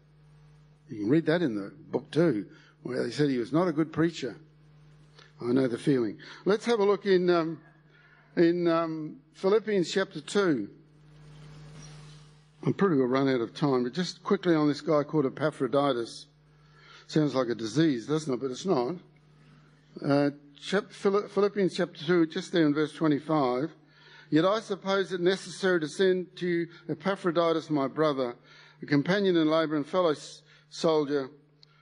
You 0.90 1.02
can 1.02 1.10
read 1.10 1.28
that 1.28 1.44
in 1.44 1.54
the 1.54 1.72
book 1.92 2.10
too, 2.10 2.48
where 2.82 3.04
they 3.04 3.12
said 3.12 3.30
he 3.30 3.38
was 3.38 3.54
not 3.54 3.68
a 3.68 3.72
good 3.72 3.94
preacher. 3.94 4.36
I 5.40 5.54
know 5.54 5.68
the 5.68 5.78
feeling. 5.78 6.18
Let's 6.44 6.66
have 6.66 6.80
a 6.80 6.86
look 6.86 7.06
in 7.06 7.30
um, 7.30 7.62
in 8.36 8.68
um, 8.68 9.18
Philippians 9.34 9.92
chapter 9.92 10.22
two. 10.22 10.70
I'm 12.64 12.74
pretty 12.74 12.96
well 12.96 13.08
run 13.08 13.28
out 13.28 13.42
of 13.42 13.56
time, 13.56 13.84
but 13.84 13.94
just 13.94 14.24
quickly 14.24 14.54
on 14.54 14.68
this 14.68 14.82
guy 14.82 15.04
called 15.04 15.26
Epaphroditus. 15.26 16.28
Sounds 17.08 17.34
like 17.34 17.50
a 17.50 17.56
disease, 17.56 18.06
doesn't 18.06 18.34
it? 18.34 18.40
But 18.40 18.52
it's 18.52 18.66
not. 18.66 18.96
Uh, 20.06 20.30
Philippians 20.62 21.76
chapter 21.76 22.06
2, 22.06 22.28
just 22.28 22.52
there 22.52 22.66
in 22.66 22.74
verse 22.74 22.94
25. 22.94 23.72
Yet 24.30 24.46
I 24.46 24.60
suppose 24.60 25.12
it 25.12 25.20
necessary 25.20 25.80
to 25.82 25.88
send 25.88 26.36
to 26.38 26.48
you 26.48 26.68
Epaphroditus, 26.88 27.70
my 27.70 27.88
brother, 27.88 28.36
a 28.82 28.86
companion 28.86 29.36
in 29.36 29.50
labour 29.50 29.76
and 29.76 29.86
fellow 29.86 30.16
soldier, 30.70 31.30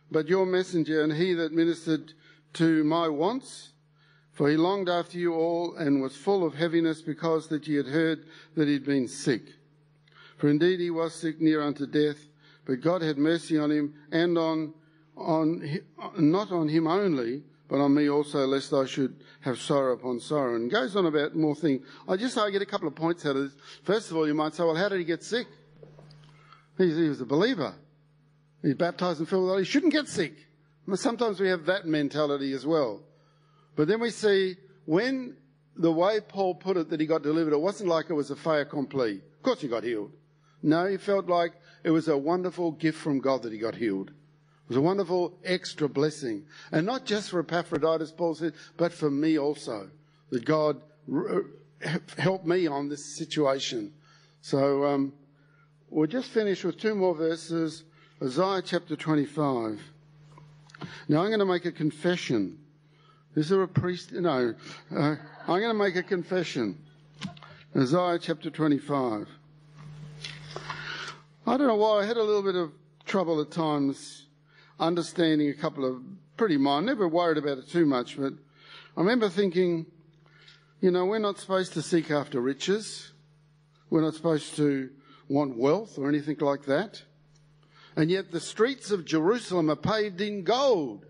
but 0.09 0.27
your 0.27 0.45
messenger, 0.45 1.03
and 1.03 1.13
he 1.13 1.33
that 1.33 1.51
ministered 1.51 2.13
to 2.53 2.83
my 2.85 3.07
wants. 3.07 3.73
For 4.39 4.49
he 4.49 4.55
longed 4.55 4.87
after 4.87 5.17
you 5.17 5.33
all, 5.33 5.75
and 5.75 6.01
was 6.01 6.15
full 6.15 6.45
of 6.45 6.53
heaviness, 6.53 7.01
because 7.01 7.49
that 7.49 7.67
ye 7.67 7.75
had 7.75 7.87
heard 7.87 8.23
that 8.55 8.69
he 8.69 8.73
had 8.73 8.85
been 8.85 9.09
sick. 9.09 9.41
For 10.37 10.47
indeed 10.47 10.79
he 10.79 10.89
was 10.89 11.13
sick 11.13 11.41
near 11.41 11.61
unto 11.61 11.85
death, 11.85 12.25
but 12.63 12.79
God 12.79 13.01
had 13.01 13.17
mercy 13.17 13.57
on 13.57 13.69
him, 13.69 13.95
and 14.13 14.37
on 14.37 14.73
on, 15.17 15.81
not 16.17 16.53
on 16.53 16.69
him 16.69 16.87
only, 16.87 17.43
but 17.67 17.81
on 17.81 17.93
me 17.93 18.09
also, 18.09 18.47
lest 18.47 18.71
I 18.71 18.85
should 18.85 19.25
have 19.41 19.59
sorrow 19.59 19.91
upon 19.91 20.21
sorrow. 20.21 20.55
And 20.55 20.71
goes 20.71 20.95
on 20.95 21.05
about 21.05 21.35
more 21.35 21.53
things. 21.53 21.85
I 22.07 22.15
just 22.15 22.37
I 22.37 22.49
get 22.49 22.61
a 22.61 22.65
couple 22.65 22.87
of 22.87 22.95
points 22.95 23.25
out 23.25 23.35
of 23.35 23.43
this. 23.43 23.57
First 23.83 24.09
of 24.09 24.15
all, 24.15 24.25
you 24.25 24.33
might 24.33 24.55
say, 24.55 24.63
well, 24.63 24.73
how 24.73 24.87
did 24.87 24.99
he 24.99 25.03
get 25.03 25.21
sick? 25.21 25.47
He 26.77 26.85
was 27.09 27.19
a 27.19 27.25
believer. 27.25 27.73
He's 28.61 28.75
baptized 28.75 29.19
and 29.19 29.27
filled 29.27 29.51
with 29.51 29.59
He 29.59 29.65
shouldn't 29.65 29.91
get 29.91 30.07
sick. 30.07 30.47
Sometimes 30.95 31.41
we 31.41 31.49
have 31.49 31.65
that 31.65 31.85
mentality 31.85 32.53
as 32.53 32.65
well. 32.65 33.01
But 33.79 33.87
then 33.87 34.01
we 34.01 34.09
see 34.09 34.57
when 34.83 35.37
the 35.77 35.89
way 35.89 36.19
Paul 36.19 36.53
put 36.53 36.75
it 36.75 36.89
that 36.89 36.99
he 36.99 37.05
got 37.05 37.23
delivered, 37.23 37.53
it 37.53 37.61
wasn't 37.61 37.87
like 37.87 38.09
it 38.09 38.13
was 38.13 38.29
a 38.29 38.35
fait 38.35 38.59
accompli. 38.59 39.21
Of 39.37 39.41
course 39.41 39.61
he 39.61 39.69
got 39.69 39.85
healed. 39.85 40.11
No, 40.61 40.85
he 40.85 40.97
felt 40.97 41.29
like 41.29 41.53
it 41.85 41.91
was 41.91 42.09
a 42.09 42.17
wonderful 42.17 42.73
gift 42.73 42.97
from 42.97 43.21
God 43.21 43.43
that 43.43 43.53
he 43.53 43.57
got 43.57 43.75
healed. 43.75 44.09
It 44.09 44.67
was 44.67 44.75
a 44.75 44.81
wonderful 44.81 45.39
extra 45.45 45.87
blessing. 45.87 46.45
And 46.73 46.85
not 46.85 47.05
just 47.05 47.29
for 47.29 47.39
Epaphroditus, 47.39 48.11
Paul 48.11 48.35
said, 48.35 48.51
but 48.75 48.91
for 48.91 49.09
me 49.09 49.39
also. 49.39 49.89
That 50.29 50.43
God 50.43 50.81
helped 52.17 52.45
me 52.45 52.67
on 52.67 52.89
this 52.89 53.15
situation. 53.17 53.93
So 54.41 54.83
um, 54.87 55.13
we'll 55.89 56.07
just 56.07 56.31
finish 56.31 56.65
with 56.65 56.77
two 56.77 56.95
more 56.95 57.15
verses. 57.15 57.85
Isaiah 58.21 58.61
chapter 58.61 58.97
25. 58.97 59.79
Now 61.07 61.21
I'm 61.21 61.27
going 61.27 61.39
to 61.39 61.45
make 61.45 61.63
a 61.63 61.71
confession. 61.71 62.59
Is 63.39 63.47
there 63.47 63.63
a 63.63 63.69
priest? 63.69 64.11
No. 64.11 64.53
Uh, 64.93 65.15
I'm 65.47 65.61
going 65.61 65.69
to 65.69 65.73
make 65.73 65.95
a 65.95 66.03
confession. 66.03 66.77
Isaiah 67.73 68.19
chapter 68.19 68.49
25. 68.49 69.29
I 71.47 71.57
don't 71.57 71.67
know 71.67 71.75
why 71.77 72.01
I 72.01 72.05
had 72.05 72.17
a 72.17 72.21
little 72.21 72.43
bit 72.43 72.55
of 72.55 72.73
trouble 73.05 73.39
at 73.39 73.49
times 73.49 74.25
understanding 74.77 75.47
a 75.47 75.53
couple 75.53 75.85
of 75.85 76.01
pretty 76.35 76.57
minor, 76.57 76.87
never 76.87 77.07
worried 77.07 77.37
about 77.37 77.59
it 77.59 77.69
too 77.69 77.85
much, 77.85 78.17
but 78.17 78.33
I 78.97 78.99
remember 78.99 79.29
thinking, 79.29 79.85
you 80.81 80.91
know, 80.91 81.05
we're 81.05 81.19
not 81.19 81.39
supposed 81.39 81.71
to 81.75 81.81
seek 81.81 82.11
after 82.11 82.41
riches. 82.41 83.13
We're 83.89 84.01
not 84.01 84.15
supposed 84.15 84.57
to 84.57 84.89
want 85.29 85.57
wealth 85.57 85.97
or 85.97 86.09
anything 86.09 86.39
like 86.41 86.65
that. 86.65 87.03
And 87.95 88.11
yet 88.11 88.33
the 88.33 88.41
streets 88.41 88.91
of 88.91 89.05
Jerusalem 89.05 89.69
are 89.69 89.77
paved 89.77 90.19
in 90.19 90.43
gold 90.43 91.05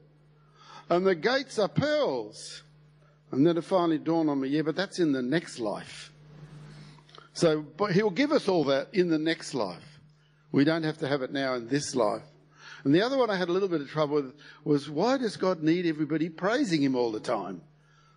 and 0.89 1.05
the 1.05 1.15
gates 1.15 1.59
are 1.59 1.67
pearls. 1.67 2.63
And 3.31 3.45
then 3.45 3.57
it 3.57 3.63
finally 3.63 3.99
dawned 3.99 4.29
on 4.29 4.39
me, 4.39 4.49
yeah, 4.49 4.63
but 4.63 4.75
that's 4.75 4.99
in 4.99 5.11
the 5.11 5.21
next 5.21 5.59
life. 5.59 6.11
So, 7.33 7.61
but 7.61 7.91
he'll 7.91 8.09
give 8.09 8.31
us 8.31 8.47
all 8.47 8.63
that 8.65 8.87
in 8.93 9.09
the 9.09 9.19
next 9.19 9.53
life. 9.53 9.99
We 10.51 10.63
don't 10.63 10.83
have 10.83 10.97
to 10.99 11.07
have 11.07 11.21
it 11.21 11.31
now 11.31 11.53
in 11.53 11.67
this 11.67 11.95
life. 11.95 12.23
And 12.83 12.95
the 12.95 13.01
other 13.01 13.17
one 13.17 13.29
I 13.29 13.35
had 13.35 13.49
a 13.49 13.51
little 13.51 13.67
bit 13.67 13.81
of 13.81 13.89
trouble 13.89 14.15
with 14.15 14.33
was 14.63 14.89
why 14.89 15.17
does 15.17 15.37
God 15.37 15.61
need 15.61 15.85
everybody 15.85 16.29
praising 16.29 16.81
him 16.81 16.95
all 16.95 17.11
the 17.11 17.19
time? 17.19 17.61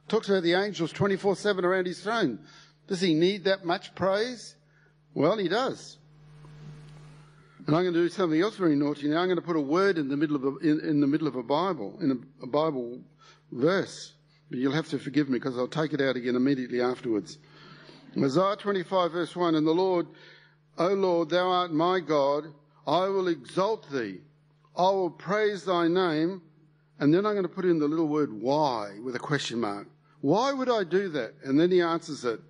Talks 0.08 0.28
about 0.28 0.42
the 0.42 0.54
angels 0.54 0.92
24 0.92 1.36
7 1.36 1.64
around 1.64 1.86
his 1.86 2.00
throne. 2.00 2.38
Does 2.86 3.00
he 3.00 3.14
need 3.14 3.44
that 3.44 3.64
much 3.64 3.94
praise? 3.94 4.56
Well, 5.14 5.36
he 5.36 5.48
does. 5.48 5.98
And 7.66 7.76
I'm 7.76 7.82
going 7.82 7.94
to 7.94 8.00
do 8.00 8.08
something 8.08 8.40
else 8.40 8.56
very 8.56 8.74
naughty 8.76 9.08
now. 9.08 9.20
I'm 9.20 9.28
going 9.28 9.36
to 9.36 9.42
put 9.42 9.56
a 9.56 9.60
word 9.60 9.98
in 9.98 10.08
the 10.08 10.16
middle 10.16 10.36
of 10.36 10.44
a, 10.44 10.56
in, 10.58 10.80
in 10.80 11.00
the 11.00 11.06
middle 11.06 11.28
of 11.28 11.36
a 11.36 11.42
Bible, 11.42 11.98
in 12.00 12.10
a, 12.10 12.44
a 12.44 12.46
Bible 12.46 13.00
verse. 13.50 14.14
But 14.50 14.58
you'll 14.58 14.72
have 14.72 14.88
to 14.88 14.98
forgive 14.98 15.28
me 15.28 15.38
because 15.38 15.56
I'll 15.56 15.68
take 15.68 15.92
it 15.92 16.00
out 16.00 16.16
again 16.16 16.34
immediately 16.34 16.80
afterwards. 16.80 17.38
Isaiah 18.16 18.56
25 18.56 19.12
verse 19.12 19.36
1, 19.36 19.54
And 19.54 19.66
the 19.66 19.72
Lord, 19.72 20.06
O 20.76 20.88
Lord, 20.88 21.30
thou 21.30 21.48
art 21.48 21.72
my 21.72 22.00
God, 22.00 22.44
I 22.86 23.06
will 23.08 23.28
exalt 23.28 23.90
thee 23.90 24.20
I 24.76 24.90
will 24.90 25.10
praise 25.10 25.64
thy 25.64 25.88
name. 25.88 26.42
And 26.98 27.12
then 27.12 27.26
I'm 27.26 27.34
going 27.34 27.42
to 27.42 27.48
put 27.48 27.64
in 27.64 27.78
the 27.78 27.88
little 27.88 28.08
word 28.08 28.32
why 28.32 28.98
with 29.02 29.16
a 29.16 29.20
question 29.20 29.60
mark. 29.60 29.88
Why 30.20 30.52
would 30.52 30.70
I 30.70 30.84
do 30.84 31.08
that? 31.10 31.34
And 31.42 31.58
then 31.58 31.70
he 31.70 31.80
answers 31.80 32.24
it. 32.24 32.40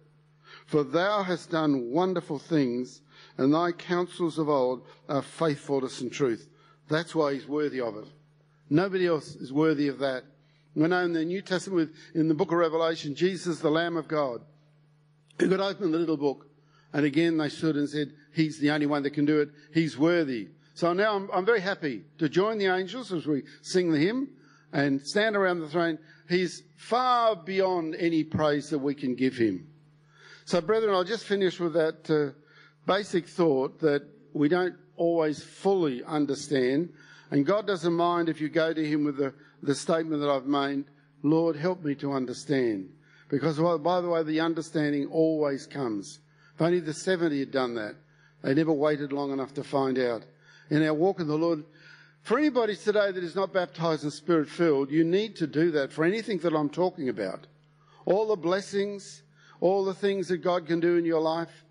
For 0.66 0.84
thou 0.84 1.22
hast 1.22 1.50
done 1.50 1.90
wonderful 1.90 2.38
things, 2.38 3.00
and 3.38 3.52
thy 3.52 3.72
counsels 3.72 4.38
of 4.38 4.48
old 4.48 4.86
are 5.08 5.22
faithfulness 5.22 6.00
and 6.00 6.12
truth. 6.12 6.48
That's 6.88 7.14
why 7.14 7.34
he's 7.34 7.46
worthy 7.46 7.80
of 7.80 7.96
it. 7.96 8.06
Nobody 8.68 9.06
else 9.06 9.34
is 9.36 9.52
worthy 9.52 9.88
of 9.88 9.98
that. 10.00 10.24
We 10.74 10.88
know 10.88 11.00
in 11.04 11.12
the 11.12 11.24
New 11.24 11.42
Testament, 11.42 11.92
in 12.14 12.28
the 12.28 12.34
book 12.34 12.52
of 12.52 12.58
Revelation, 12.58 13.14
Jesus, 13.14 13.60
the 13.60 13.70
Lamb 13.70 13.96
of 13.96 14.08
God, 14.08 14.40
who 15.38 15.48
could 15.48 15.60
open 15.60 15.92
the 15.92 15.98
little 15.98 16.16
book. 16.16 16.46
And 16.92 17.04
again, 17.04 17.36
they 17.36 17.48
stood 17.48 17.76
and 17.76 17.88
said, 17.88 18.12
He's 18.34 18.58
the 18.58 18.70
only 18.70 18.86
one 18.86 19.02
that 19.02 19.10
can 19.10 19.24
do 19.24 19.40
it. 19.40 19.50
He's 19.72 19.98
worthy. 19.98 20.48
So 20.74 20.92
now 20.92 21.16
I'm, 21.16 21.30
I'm 21.32 21.44
very 21.44 21.60
happy 21.60 22.04
to 22.18 22.28
join 22.28 22.58
the 22.58 22.66
angels 22.66 23.12
as 23.12 23.26
we 23.26 23.42
sing 23.60 23.92
the 23.92 23.98
hymn 23.98 24.28
and 24.72 25.02
stand 25.02 25.36
around 25.36 25.60
the 25.60 25.68
throne. 25.68 25.98
He's 26.28 26.62
far 26.76 27.36
beyond 27.36 27.94
any 27.96 28.24
praise 28.24 28.70
that 28.70 28.78
we 28.78 28.94
can 28.94 29.14
give 29.14 29.36
him. 29.36 29.68
So, 30.44 30.60
brethren, 30.60 30.94
I'll 30.94 31.04
just 31.04 31.24
finish 31.24 31.60
with 31.60 31.74
that 31.74 32.10
uh, 32.10 32.38
basic 32.86 33.26
thought 33.26 33.78
that 33.80 34.02
we 34.32 34.48
don't 34.48 34.74
always 34.96 35.42
fully 35.42 36.02
understand. 36.04 36.92
And 37.30 37.46
God 37.46 37.66
doesn't 37.66 37.92
mind 37.92 38.28
if 38.28 38.40
you 38.40 38.48
go 38.48 38.72
to 38.72 38.86
him 38.86 39.04
with 39.04 39.16
the, 39.16 39.32
the 39.62 39.74
statement 39.74 40.20
that 40.20 40.30
I've 40.30 40.46
made, 40.46 40.84
Lord, 41.22 41.56
help 41.56 41.82
me 41.82 41.94
to 41.96 42.12
understand. 42.12 42.90
Because, 43.28 43.58
well, 43.58 43.78
by 43.78 44.00
the 44.00 44.08
way, 44.08 44.22
the 44.22 44.40
understanding 44.40 45.06
always 45.06 45.66
comes. 45.66 46.20
If 46.54 46.60
only 46.60 46.80
the 46.80 46.92
70 46.92 47.38
had 47.38 47.50
done 47.50 47.74
that, 47.76 47.94
they 48.42 48.54
never 48.54 48.72
waited 48.72 49.12
long 49.12 49.32
enough 49.32 49.54
to 49.54 49.64
find 49.64 49.98
out 49.98 50.24
in 50.70 50.84
our 50.84 50.94
walk 50.94 51.20
in 51.20 51.28
the 51.28 51.38
Lord. 51.38 51.64
For 52.22 52.38
anybody 52.38 52.76
today 52.76 53.10
that 53.10 53.24
is 53.24 53.34
not 53.34 53.52
baptized 53.52 54.04
and 54.04 54.12
spirit 54.12 54.48
filled, 54.48 54.90
you 54.90 55.04
need 55.04 55.36
to 55.36 55.46
do 55.46 55.70
that 55.72 55.92
for 55.92 56.04
anything 56.04 56.38
that 56.38 56.54
I'm 56.54 56.68
talking 56.68 57.08
about. 57.08 57.46
All 58.04 58.28
the 58.28 58.36
blessings, 58.36 59.22
all 59.60 59.84
the 59.84 59.94
things 59.94 60.28
that 60.28 60.38
God 60.38 60.66
can 60.66 60.80
do 60.80 60.96
in 60.96 61.04
your 61.04 61.20
life 61.20 61.64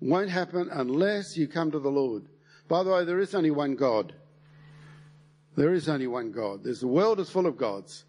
won't 0.00 0.30
happen 0.30 0.68
unless 0.72 1.36
you 1.36 1.46
come 1.46 1.70
to 1.70 1.78
the 1.78 1.90
Lord. 1.90 2.24
By 2.68 2.82
the 2.82 2.90
way, 2.90 3.04
there 3.04 3.20
is 3.20 3.34
only 3.34 3.50
one 3.50 3.76
God. 3.76 4.14
There 5.56 5.74
is 5.74 5.88
only 5.88 6.06
one 6.06 6.32
God. 6.32 6.64
There's 6.64 6.80
the 6.80 6.86
world 6.86 7.20
is 7.20 7.30
full 7.30 7.46
of 7.46 7.56
gods. 7.56 8.04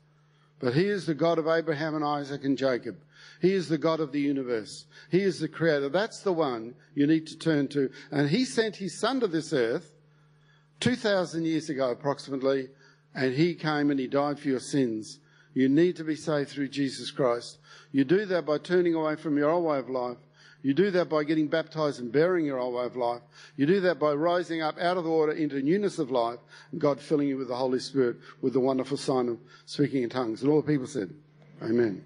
But 0.60 0.76
he 0.76 0.86
is 0.86 1.08
the 1.08 1.16
God 1.16 1.40
of 1.40 1.48
Abraham 1.48 1.96
and 1.96 2.06
Isaac 2.06 2.46
and 2.46 2.56
Jacob. 2.56 2.96
He 3.42 3.54
is 3.54 3.68
the 3.68 3.80
God 3.80 4.00
of 4.00 4.12
the 4.12 4.22
universe. 4.22 4.86
He 5.10 5.22
is 5.22 5.40
the 5.40 5.48
creator. 5.48 5.90
That's 5.90 6.20
the 6.20 6.32
one 6.32 6.76
you 6.94 7.08
need 7.08 7.26
to 7.28 7.38
turn 7.38 7.68
to. 7.70 7.90
And 8.12 8.30
he 8.30 8.46
sent 8.46 8.76
his 8.76 8.98
son 8.98 9.20
to 9.22 9.28
this 9.28 9.52
earth 9.54 9.92
2,000 10.80 11.46
years 11.46 11.70
ago, 11.70 11.90
approximately, 11.90 12.70
and 13.16 13.34
he 13.34 13.56
came 13.56 13.90
and 13.90 14.00
he 14.00 14.08
died 14.08 14.40
for 14.40 14.50
your 14.50 14.60
sins. 14.60 15.20
You 15.56 15.68
need 15.68 15.96
to 15.96 16.04
be 16.04 16.16
saved 16.16 16.52
through 16.52 16.70
Jesus 16.70 17.10
Christ. 17.10 17.58
You 17.92 18.04
do 18.04 18.26
that 18.26 18.46
by 18.46 18.60
turning 18.60 18.94
away 18.94 19.16
from 19.16 19.38
your 19.38 19.50
old 19.50 19.66
way 19.66 19.80
of 19.80 19.90
life. 19.90 20.18
You 20.64 20.74
do 20.74 20.92
that 20.92 21.10
by 21.10 21.24
getting 21.24 21.48
baptized 21.48 22.00
and 22.00 22.12
bearing 22.12 22.46
your 22.46 22.60
old 22.60 22.76
way 22.76 22.86
of 22.86 22.96
life. 22.96 23.22
You 23.56 23.66
do 23.66 23.80
that 23.82 24.00
by 24.00 24.14
rising 24.14 24.62
up 24.62 24.78
out 24.78 24.98
of 24.98 25.04
the 25.04 25.10
water 25.10 25.32
into 25.32 25.62
newness 25.62 25.98
of 25.98 26.12
life, 26.12 26.40
and 26.72 26.80
God 26.80 27.00
filling 27.00 27.28
you 27.28 27.38
with 27.38 27.48
the 27.48 27.56
Holy 27.56 27.80
Spirit 27.80 28.18
with 28.42 28.54
the 28.54 28.60
wonderful 28.60 28.98
sign 28.98 29.30
of 29.30 29.40
speaking 29.66 30.04
in 30.04 30.10
tongues. 30.10 30.42
And 30.42 30.52
all 30.52 30.62
the 30.62 30.68
people 30.68 30.88
said, 30.88 31.14
Amen. 31.64 32.04